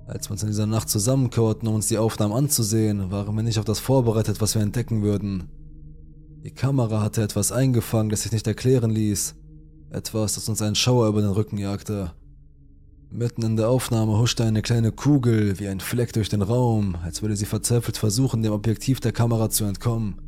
Als 0.06 0.28
wir 0.28 0.34
uns 0.34 0.44
in 0.44 0.50
dieser 0.50 0.68
Nacht 0.68 0.90
zusammenkauerten, 0.90 1.68
um 1.68 1.76
uns 1.76 1.88
die 1.88 1.98
Aufnahmen 1.98 2.34
anzusehen, 2.34 3.10
waren 3.10 3.36
wir 3.36 3.44
nicht 3.44 3.58
auf 3.58 3.66
das 3.66 3.80
vorbereitet, 3.80 4.42
was 4.42 4.54
wir 4.54 4.62
entdecken 4.62 5.02
würden. 5.02 5.50
Die 6.44 6.52
Kamera 6.52 7.02
hatte 7.02 7.24
etwas 7.24 7.52
eingefangen, 7.52 8.10
das 8.10 8.22
sich 8.22 8.32
nicht 8.32 8.46
erklären 8.46 8.92
ließ. 8.92 9.36
Etwas, 9.92 10.36
das 10.36 10.48
uns 10.48 10.62
einen 10.62 10.76
Schauer 10.76 11.08
über 11.08 11.22
den 11.22 11.32
Rücken 11.32 11.58
jagte. 11.58 12.12
Mitten 13.12 13.42
in 13.42 13.58
der 13.58 13.70
Aufnahme 13.70 14.20
huschte 14.20 14.44
eine 14.44 14.62
kleine 14.62 14.92
Kugel 14.92 15.58
wie 15.60 15.68
ein 15.68 15.80
Fleck 15.80 16.14
durch 16.14 16.30
den 16.30 16.44
Raum, 16.44 16.96
als 17.04 17.24
würde 17.24 17.36
sie 17.36 17.46
verzweifelt 17.46 17.98
versuchen, 17.98 18.44
dem 18.44 18.54
Objektiv 18.54 19.00
der 19.00 19.12
Kamera 19.12 19.50
zu 19.50 19.66
entkommen. 19.66 20.22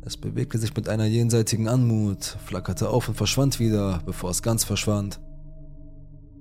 Es 0.00 0.16
bewegte 0.16 0.58
sich 0.58 0.74
mit 0.74 0.88
einer 0.88 1.04
jenseitigen 1.04 1.68
Anmut, 1.68 2.24
flackerte 2.46 2.88
auf 2.88 3.08
und 3.08 3.16
verschwand 3.16 3.60
wieder, 3.60 4.00
bevor 4.06 4.30
es 4.30 4.42
ganz 4.42 4.64
verschwand. 4.64 5.20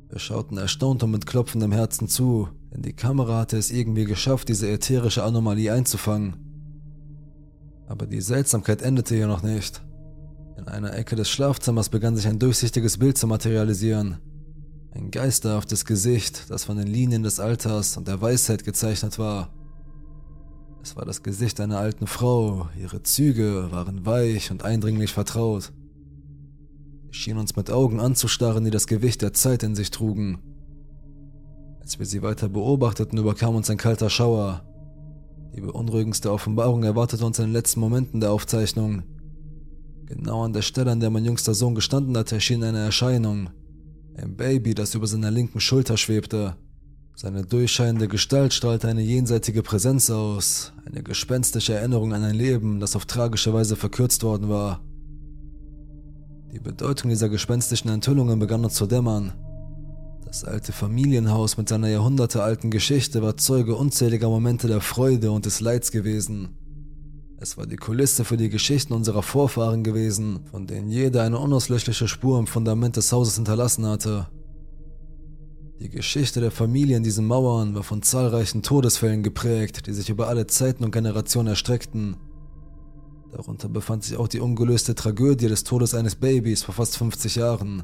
Wir 0.10 0.20
schauten 0.20 0.58
erstaunt 0.58 1.04
und 1.04 1.12
mit 1.12 1.26
klopfendem 1.26 1.74
Herzen 1.74 2.08
zu, 2.08 2.48
denn 2.74 2.82
die 2.82 2.94
Kamera 2.94 3.40
hatte 3.40 3.58
es 3.58 3.72
irgendwie 3.72 4.06
geschafft, 4.06 4.48
diese 4.48 4.70
ätherische 4.70 5.24
Anomalie 5.24 5.74
einzufangen. 5.74 6.36
Aber 7.88 8.06
die 8.06 8.22
Seltsamkeit 8.22 8.82
endete 8.82 9.16
hier 9.16 9.28
noch 9.28 9.44
nicht. 9.44 9.82
In 10.58 10.68
einer 10.68 10.94
Ecke 10.96 11.16
des 11.16 11.30
Schlafzimmers 11.30 11.90
begann 11.90 12.16
sich 12.16 12.28
ein 12.28 12.40
durchsichtiges 12.40 12.98
Bild 12.98 13.18
zu 13.18 13.28
materialisieren, 13.28 14.18
ein 14.92 15.10
geisterhaftes 15.10 15.86
Gesicht, 15.86 16.50
das 16.50 16.66
von 16.66 16.78
den 16.78 16.88
Linien 16.88 17.24
des 17.24 17.40
Alters 17.40 17.98
und 17.98 18.08
der 18.08 18.22
Weisheit 18.22 18.64
gezeichnet 18.64 19.18
war. 19.18 19.50
Es 20.84 20.96
war 20.96 21.06
das 21.06 21.24
Gesicht 21.24 21.60
einer 21.60 21.80
alten 21.80 22.08
Frau, 22.08 22.68
ihre 22.80 23.02
Züge 23.02 23.72
waren 23.72 24.06
weich 24.06 24.52
und 24.52 24.64
eindringlich 24.64 25.14
vertraut. 25.14 25.72
Sie 27.08 27.18
schien 27.18 27.38
uns 27.38 27.56
mit 27.56 27.72
Augen 27.72 28.00
anzustarren, 28.00 28.66
die 28.66 28.72
das 28.72 28.88
Gewicht 28.88 29.22
der 29.22 29.34
Zeit 29.34 29.64
in 29.64 29.76
sich 29.76 29.92
trugen. 29.92 30.40
Als 31.80 32.00
wir 32.00 32.06
sie 32.06 32.22
weiter 32.22 32.50
beobachteten, 32.50 33.18
überkam 33.18 33.56
uns 33.56 33.70
ein 33.70 33.78
kalter 33.78 34.10
Schauer. 34.10 34.64
Die 35.56 35.62
beunruhigendste 35.62 36.32
Offenbarung 36.32 36.84
erwartete 36.84 37.26
uns 37.26 37.40
in 37.40 37.46
den 37.46 37.54
letzten 37.54 37.80
Momenten 37.80 38.20
der 38.20 38.32
Aufzeichnung. 38.32 39.04
Genau 40.06 40.44
an 40.44 40.54
der 40.54 40.62
Stelle, 40.62 40.92
an 40.92 41.00
der 41.00 41.10
mein 41.10 41.26
jüngster 41.26 41.54
Sohn 41.54 41.76
gestanden 41.76 42.18
hatte, 42.18 42.36
erschien 42.36 42.64
eine 42.64 42.80
Erscheinung, 42.80 43.50
ein 44.18 44.36
Baby, 44.36 44.76
das 44.76 44.96
über 44.96 45.08
seiner 45.08 45.32
linken 45.32 45.60
Schulter 45.60 45.98
schwebte. 45.98 46.56
Seine 47.16 47.44
durchscheinende 47.46 48.08
Gestalt 48.08 48.54
strahlte 48.54 48.88
eine 48.88 49.02
jenseitige 49.02 49.64
Präsenz 49.64 50.10
aus, 50.10 50.74
eine 50.86 51.04
gespenstische 51.04 51.74
Erinnerung 51.74 52.14
an 52.14 52.24
ein 52.24 52.36
Leben, 52.36 52.80
das 52.80 52.96
auf 52.96 53.06
tragische 53.06 53.54
Weise 53.54 53.76
verkürzt 53.76 54.24
worden 54.24 54.50
war. 54.50 54.82
Die 56.52 56.60
Bedeutung 56.60 57.10
dieser 57.10 57.30
gespenstischen 57.30 57.90
Enthüllungen 57.90 58.40
begann 58.40 58.64
uns 58.64 58.76
zu 58.76 58.86
dämmern. 58.86 59.34
Das 60.26 60.44
alte 60.44 60.72
Familienhaus 60.72 61.58
mit 61.58 61.70
seiner 61.70 61.88
jahrhundertealten 61.90 62.72
Geschichte 62.72 63.22
war 63.22 63.38
Zeuge 63.38 63.76
unzähliger 63.76 64.30
Momente 64.30 64.68
der 64.68 64.82
Freude 64.82 65.32
und 65.32 65.46
des 65.46 65.62
Leids 65.62 65.92
gewesen. 65.92 66.50
Es 67.44 67.58
war 67.58 67.68
die 67.68 67.76
Kulisse 67.76 68.24
für 68.24 68.38
die 68.38 68.48
Geschichten 68.48 68.94
unserer 68.94 69.22
Vorfahren 69.22 69.84
gewesen, 69.84 70.46
von 70.50 70.66
denen 70.66 70.88
jeder 70.88 71.24
eine 71.24 71.40
unauslöschliche 71.40 72.08
Spur 72.08 72.40
im 72.40 72.48
Fundament 72.48 72.96
des 72.96 73.12
Hauses 73.12 73.36
hinterlassen 73.36 73.86
hatte. 73.86 74.30
Die 75.82 75.90
Geschichte 75.90 76.40
der 76.40 76.52
Familie 76.52 76.96
in 76.96 77.04
diesen 77.04 77.28
Mauern 77.28 77.76
war 77.76 77.84
von 77.84 78.02
zahlreichen 78.02 78.64
Todesfällen 78.64 79.24
geprägt, 79.24 79.88
die 79.88 79.92
sich 79.92 80.10
über 80.10 80.30
alle 80.30 80.48
Zeiten 80.48 80.86
und 80.86 80.92
Generationen 80.92 81.50
erstreckten. 81.50 82.16
Darunter 83.34 83.68
befand 83.68 84.06
sich 84.06 84.16
auch 84.16 84.30
die 84.30 84.40
ungelöste 84.40 84.96
Tragödie 84.96 85.50
des 85.50 85.66
Todes 85.66 85.96
eines 85.96 86.16
Babys 86.16 86.64
vor 86.64 86.76
fast 86.76 86.96
50 86.96 87.36
Jahren. 87.36 87.84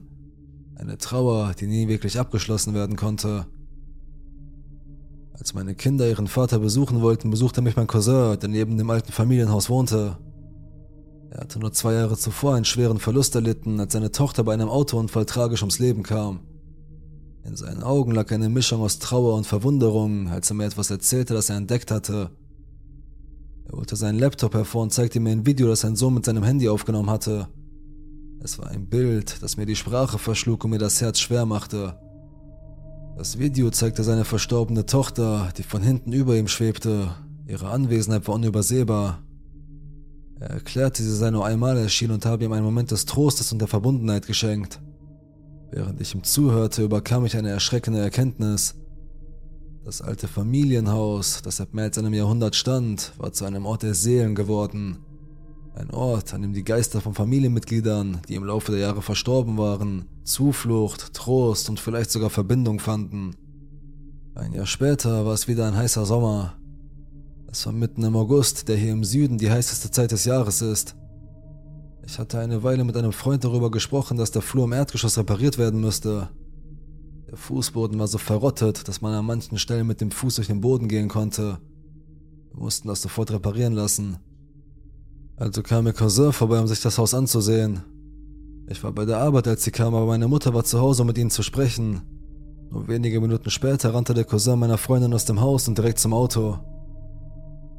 Eine 0.75 0.97
Trauer, 0.97 1.53
die 1.59 1.67
nie 1.67 1.89
wirklich 1.89 2.17
abgeschlossen 2.17 2.73
werden 2.73 2.95
konnte. 2.95 3.45
Als 5.39 5.53
meine 5.53 5.73
Kinder 5.73 6.07
ihren 6.07 6.27
Vater 6.27 6.59
besuchen 6.59 7.01
wollten, 7.01 7.29
besuchte 7.29 7.61
mich 7.61 7.77
mein 7.77 7.87
Cousin, 7.87 8.37
der 8.39 8.49
neben 8.49 8.77
dem 8.77 8.89
alten 8.89 9.13
Familienhaus 9.13 9.69
wohnte. 9.69 10.17
Er 11.31 11.41
hatte 11.41 11.59
nur 11.59 11.71
zwei 11.71 11.93
Jahre 11.93 12.17
zuvor 12.17 12.55
einen 12.55 12.65
schweren 12.65 12.99
Verlust 12.99 13.35
erlitten, 13.35 13.79
als 13.79 13.93
seine 13.93 14.11
Tochter 14.11 14.43
bei 14.43 14.53
einem 14.53 14.67
Autounfall 14.67 15.25
tragisch 15.25 15.61
ums 15.61 15.79
Leben 15.79 16.03
kam. 16.03 16.41
In 17.45 17.55
seinen 17.55 17.83
Augen 17.83 18.11
lag 18.11 18.29
eine 18.31 18.49
Mischung 18.49 18.81
aus 18.81 18.99
Trauer 18.99 19.35
und 19.35 19.47
Verwunderung, 19.47 20.29
als 20.29 20.51
er 20.51 20.55
mir 20.55 20.65
etwas 20.65 20.89
erzählte, 20.89 21.33
das 21.33 21.49
er 21.49 21.55
entdeckt 21.55 21.89
hatte. 21.89 22.31
Er 23.65 23.77
holte 23.77 23.95
seinen 23.95 24.19
Laptop 24.19 24.53
hervor 24.55 24.83
und 24.83 24.91
zeigte 24.91 25.21
mir 25.21 25.31
ein 25.31 25.45
Video, 25.45 25.67
das 25.67 25.81
sein 25.81 25.95
Sohn 25.95 26.15
mit 26.15 26.25
seinem 26.25 26.43
Handy 26.43 26.67
aufgenommen 26.67 27.09
hatte. 27.09 27.47
Es 28.41 28.59
war 28.59 28.67
ein 28.67 28.89
Bild, 28.89 29.41
das 29.41 29.55
mir 29.55 29.65
die 29.65 29.77
Sprache 29.77 30.17
verschlug 30.17 30.65
und 30.65 30.71
mir 30.71 30.79
das 30.79 30.99
Herz 30.99 31.19
schwer 31.19 31.45
machte. 31.45 31.97
Das 33.19 33.37
Video 33.37 33.69
zeigte 33.69 34.05
seine 34.05 34.23
verstorbene 34.23 34.85
Tochter, 34.85 35.51
die 35.57 35.63
von 35.63 35.81
hinten 35.81 36.13
über 36.13 36.37
ihm 36.37 36.47
schwebte. 36.47 37.13
Ihre 37.47 37.67
Anwesenheit 37.67 38.25
war 38.29 38.35
unübersehbar. 38.35 39.21
Er 40.39 40.51
erklärte, 40.51 41.03
sie 41.03 41.13
sei 41.13 41.29
nur 41.29 41.45
einmal 41.45 41.75
erschienen 41.75 42.13
und 42.13 42.25
habe 42.25 42.45
ihm 42.45 42.53
einen 42.53 42.63
Moment 42.63 42.91
des 42.91 43.05
Trostes 43.05 43.51
und 43.51 43.59
der 43.59 43.67
Verbundenheit 43.67 44.25
geschenkt. 44.25 44.79
Während 45.69 45.99
ich 45.99 46.15
ihm 46.15 46.23
zuhörte, 46.23 46.81
überkam 46.81 47.25
ich 47.25 47.35
eine 47.35 47.49
erschreckende 47.49 47.99
Erkenntnis. 47.99 48.75
Das 49.83 50.01
alte 50.01 50.29
Familienhaus, 50.29 51.41
das 51.43 51.57
seit 51.57 51.73
mehr 51.73 51.83
als 51.83 51.97
einem 51.97 52.13
Jahrhundert 52.13 52.55
stand, 52.55 53.11
war 53.17 53.33
zu 53.33 53.43
einem 53.43 53.65
Ort 53.65 53.83
der 53.83 53.95
Seelen 53.95 54.33
geworden. 54.33 54.99
Ein 55.79 55.91
Ort, 55.91 56.33
an 56.33 56.41
dem 56.41 56.51
die 56.51 56.65
Geister 56.65 56.99
von 56.99 57.13
Familienmitgliedern, 57.13 58.19
die 58.27 58.35
im 58.35 58.43
Laufe 58.43 58.73
der 58.73 58.81
Jahre 58.81 59.01
verstorben 59.01 59.57
waren, 59.57 60.09
Zuflucht, 60.25 61.13
Trost 61.13 61.69
und 61.69 61.79
vielleicht 61.79 62.11
sogar 62.11 62.29
Verbindung 62.29 62.81
fanden. 62.81 63.33
Ein 64.35 64.51
Jahr 64.51 64.65
später 64.65 65.25
war 65.25 65.33
es 65.33 65.47
wieder 65.47 65.65
ein 65.65 65.77
heißer 65.77 66.05
Sommer. 66.05 66.55
Es 67.49 67.65
war 67.65 67.71
mitten 67.71 68.03
im 68.03 68.17
August, 68.17 68.67
der 68.67 68.75
hier 68.75 68.91
im 68.91 69.05
Süden 69.05 69.37
die 69.37 69.49
heißeste 69.49 69.89
Zeit 69.89 70.11
des 70.11 70.25
Jahres 70.25 70.61
ist. 70.61 70.97
Ich 72.05 72.19
hatte 72.19 72.39
eine 72.39 72.61
Weile 72.61 72.83
mit 72.83 72.97
einem 72.97 73.13
Freund 73.13 73.45
darüber 73.45 73.71
gesprochen, 73.71 74.17
dass 74.17 74.31
der 74.31 74.41
Flur 74.41 74.65
im 74.65 74.73
Erdgeschoss 74.73 75.17
repariert 75.17 75.57
werden 75.57 75.79
müsste. 75.79 76.27
Der 77.29 77.37
Fußboden 77.37 77.97
war 77.97 78.07
so 78.07 78.17
verrottet, 78.17 78.85
dass 78.89 78.99
man 78.99 79.13
an 79.13 79.25
manchen 79.25 79.57
Stellen 79.57 79.87
mit 79.87 80.01
dem 80.01 80.11
Fuß 80.11 80.35
durch 80.35 80.47
den 80.47 80.59
Boden 80.59 80.89
gehen 80.89 81.07
konnte. 81.07 81.59
Wir 82.51 82.59
mussten 82.63 82.89
das 82.89 83.01
sofort 83.01 83.31
reparieren 83.31 83.73
lassen. 83.73 84.17
Also 85.39 85.63
kam 85.63 85.87
ihr 85.87 85.93
Cousin 85.93 86.33
vorbei, 86.33 86.59
um 86.59 86.67
sich 86.67 86.81
das 86.81 86.97
Haus 86.97 87.13
anzusehen. 87.13 87.81
Ich 88.67 88.83
war 88.83 88.91
bei 88.91 89.05
der 89.05 89.19
Arbeit, 89.19 89.47
als 89.47 89.63
sie 89.63 89.71
kam, 89.71 89.95
aber 89.95 90.05
meine 90.05 90.27
Mutter 90.27 90.53
war 90.53 90.65
zu 90.65 90.81
Hause, 90.81 91.03
um 91.03 91.07
mit 91.07 91.17
ihnen 91.17 91.31
zu 91.31 91.43
sprechen. 91.43 92.01
Nur 92.69 92.89
wenige 92.89 93.21
Minuten 93.21 93.49
später 93.49 93.93
rannte 93.93 94.13
der 94.13 94.25
Cousin 94.25 94.59
meiner 94.59 94.77
Freundin 94.77 95.13
aus 95.13 95.23
dem 95.23 95.39
Haus 95.39 95.67
und 95.69 95.77
direkt 95.77 95.99
zum 95.99 96.13
Auto. 96.13 96.59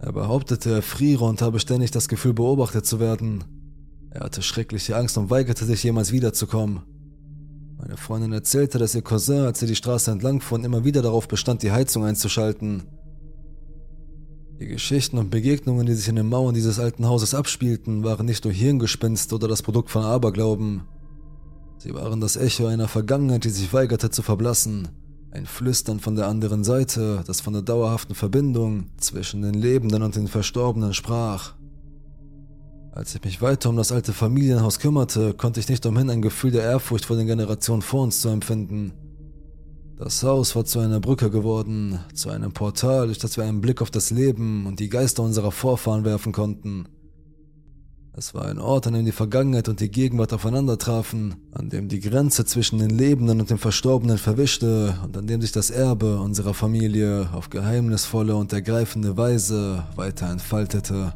Er 0.01 0.13
behauptete, 0.13 0.71
er 0.77 0.83
friere 0.83 1.27
und 1.27 1.43
habe 1.43 1.61
ständig 1.61 1.91
das 1.91 2.09
Gefühl, 2.09 2.33
beobachtet 2.33 2.87
zu 2.87 2.99
werden. 2.99 3.45
Er 4.09 4.23
hatte 4.23 4.41
schreckliche 4.41 4.97
Angst 4.97 5.19
und 5.19 5.29
weigerte 5.29 5.67
sich 5.67 5.85
jemals 5.85 6.13
wiederzukommen. 6.13 6.81
Meine 7.77 7.99
Freundin 7.99 8.33
erzählte, 8.33 8.79
dass 8.79 8.95
ihr 8.95 9.03
Cousin, 9.03 9.45
als 9.45 9.61
sie 9.61 9.67
die 9.67 9.77
Straße 9.77 10.11
entlang 10.11 10.41
fuhren, 10.41 10.65
immer 10.65 10.85
wieder 10.85 11.03
darauf 11.03 11.29
bestand, 11.29 11.63
die 11.63 11.73
Heizung 11.73 12.05
einzuschalten. 12.05 12.85
Die 14.61 14.67
Geschichten 14.67 15.17
und 15.17 15.31
Begegnungen, 15.31 15.87
die 15.87 15.95
sich 15.95 16.09
in 16.09 16.17
den 16.17 16.29
Mauern 16.29 16.55
dieses 16.55 16.79
alten 16.79 17.07
Hauses 17.07 17.35
abspielten, 17.35 18.05
waren 18.05 18.27
nicht 18.27 18.45
nur 18.45 18.53
Hirngespinst 18.53 19.33
oder 19.33 19.49
das 19.49 19.63
Produkt 19.63 19.89
von 19.89 20.05
Aberglauben. 20.05 20.83
Sie 21.79 21.95
waren 21.95 22.21
das 22.21 22.37
Echo 22.37 22.67
einer 22.67 22.87
Vergangenheit, 22.87 23.45
die 23.45 23.51
sich 23.51 23.73
weigerte 23.73 24.11
zu 24.11 24.21
verblassen. 24.21 24.89
Ein 25.31 25.47
Flüstern 25.47 25.99
von 25.99 26.15
der 26.15 26.29
anderen 26.29 26.63
Seite, 26.63 27.25
das 27.27 27.41
von 27.41 27.55
der 27.55 27.63
dauerhaften 27.63 28.15
Verbindung 28.15 28.91
zwischen 28.99 29.41
den 29.41 29.55
Lebenden 29.55 30.03
und 30.03 30.15
den 30.15 30.29
Verstorbenen 30.29 30.93
sprach. 30.93 31.55
Als 32.93 33.15
ich 33.15 33.25
mich 33.25 33.41
weiter 33.41 33.71
um 33.71 33.77
das 33.77 33.93
alte 33.93 34.13
Familienhaus 34.13 34.79
kümmerte, 34.79 35.33
konnte 35.33 35.61
ich 35.61 35.71
nicht 35.71 35.87
umhin, 35.87 36.11
ein 36.11 36.21
Gefühl 36.21 36.51
der 36.51 36.65
Ehrfurcht 36.65 37.07
vor 37.07 37.17
den 37.17 37.29
Generationen 37.29 37.81
vor 37.81 38.03
uns 38.03 38.21
zu 38.21 38.29
empfinden. 38.29 38.93
Das 40.03 40.23
Haus 40.23 40.57
war 40.57 40.65
zu 40.65 40.79
einer 40.79 40.99
Brücke 40.99 41.31
geworden, 41.31 41.99
zu 42.15 42.31
einem 42.31 42.53
Portal, 42.53 43.09
durch 43.09 43.19
das 43.19 43.37
wir 43.37 43.45
einen 43.45 43.61
Blick 43.61 43.83
auf 43.83 43.91
das 43.91 44.11
Leben 44.11 44.65
und 44.65 44.81
die 44.81 44.89
Geister 44.89 45.23
unserer 45.23 45.53
Vorfahren 45.53 46.07
werfen 46.07 46.33
konnten. 46.33 46.87
Es 48.15 48.33
war 48.33 48.47
ein 48.47 48.59
Ort, 48.59 48.87
an 48.87 48.95
dem 48.95 49.05
die 49.05 49.13
Vergangenheit 49.13 49.69
und 49.69 49.79
die 49.79 49.91
Gegenwart 49.91 50.33
aufeinander 50.33 50.79
trafen, 50.79 51.35
an 51.53 51.69
dem 51.69 51.89
die 51.89 52.01
Grenze 52.01 52.47
zwischen 52.47 52.79
den 52.79 52.89
Lebenden 52.89 53.41
und 53.41 53.51
den 53.51 53.59
Verstorbenen 53.59 54.17
verwischte 54.17 54.99
und 55.05 55.19
an 55.19 55.27
dem 55.27 55.43
sich 55.43 55.53
das 55.53 55.69
Erbe 55.69 56.19
unserer 56.19 56.55
Familie 56.55 57.29
auf 57.35 57.51
geheimnisvolle 57.51 58.35
und 58.35 58.55
ergreifende 58.55 59.19
Weise 59.19 59.85
weiter 59.97 60.31
entfaltete. 60.31 61.13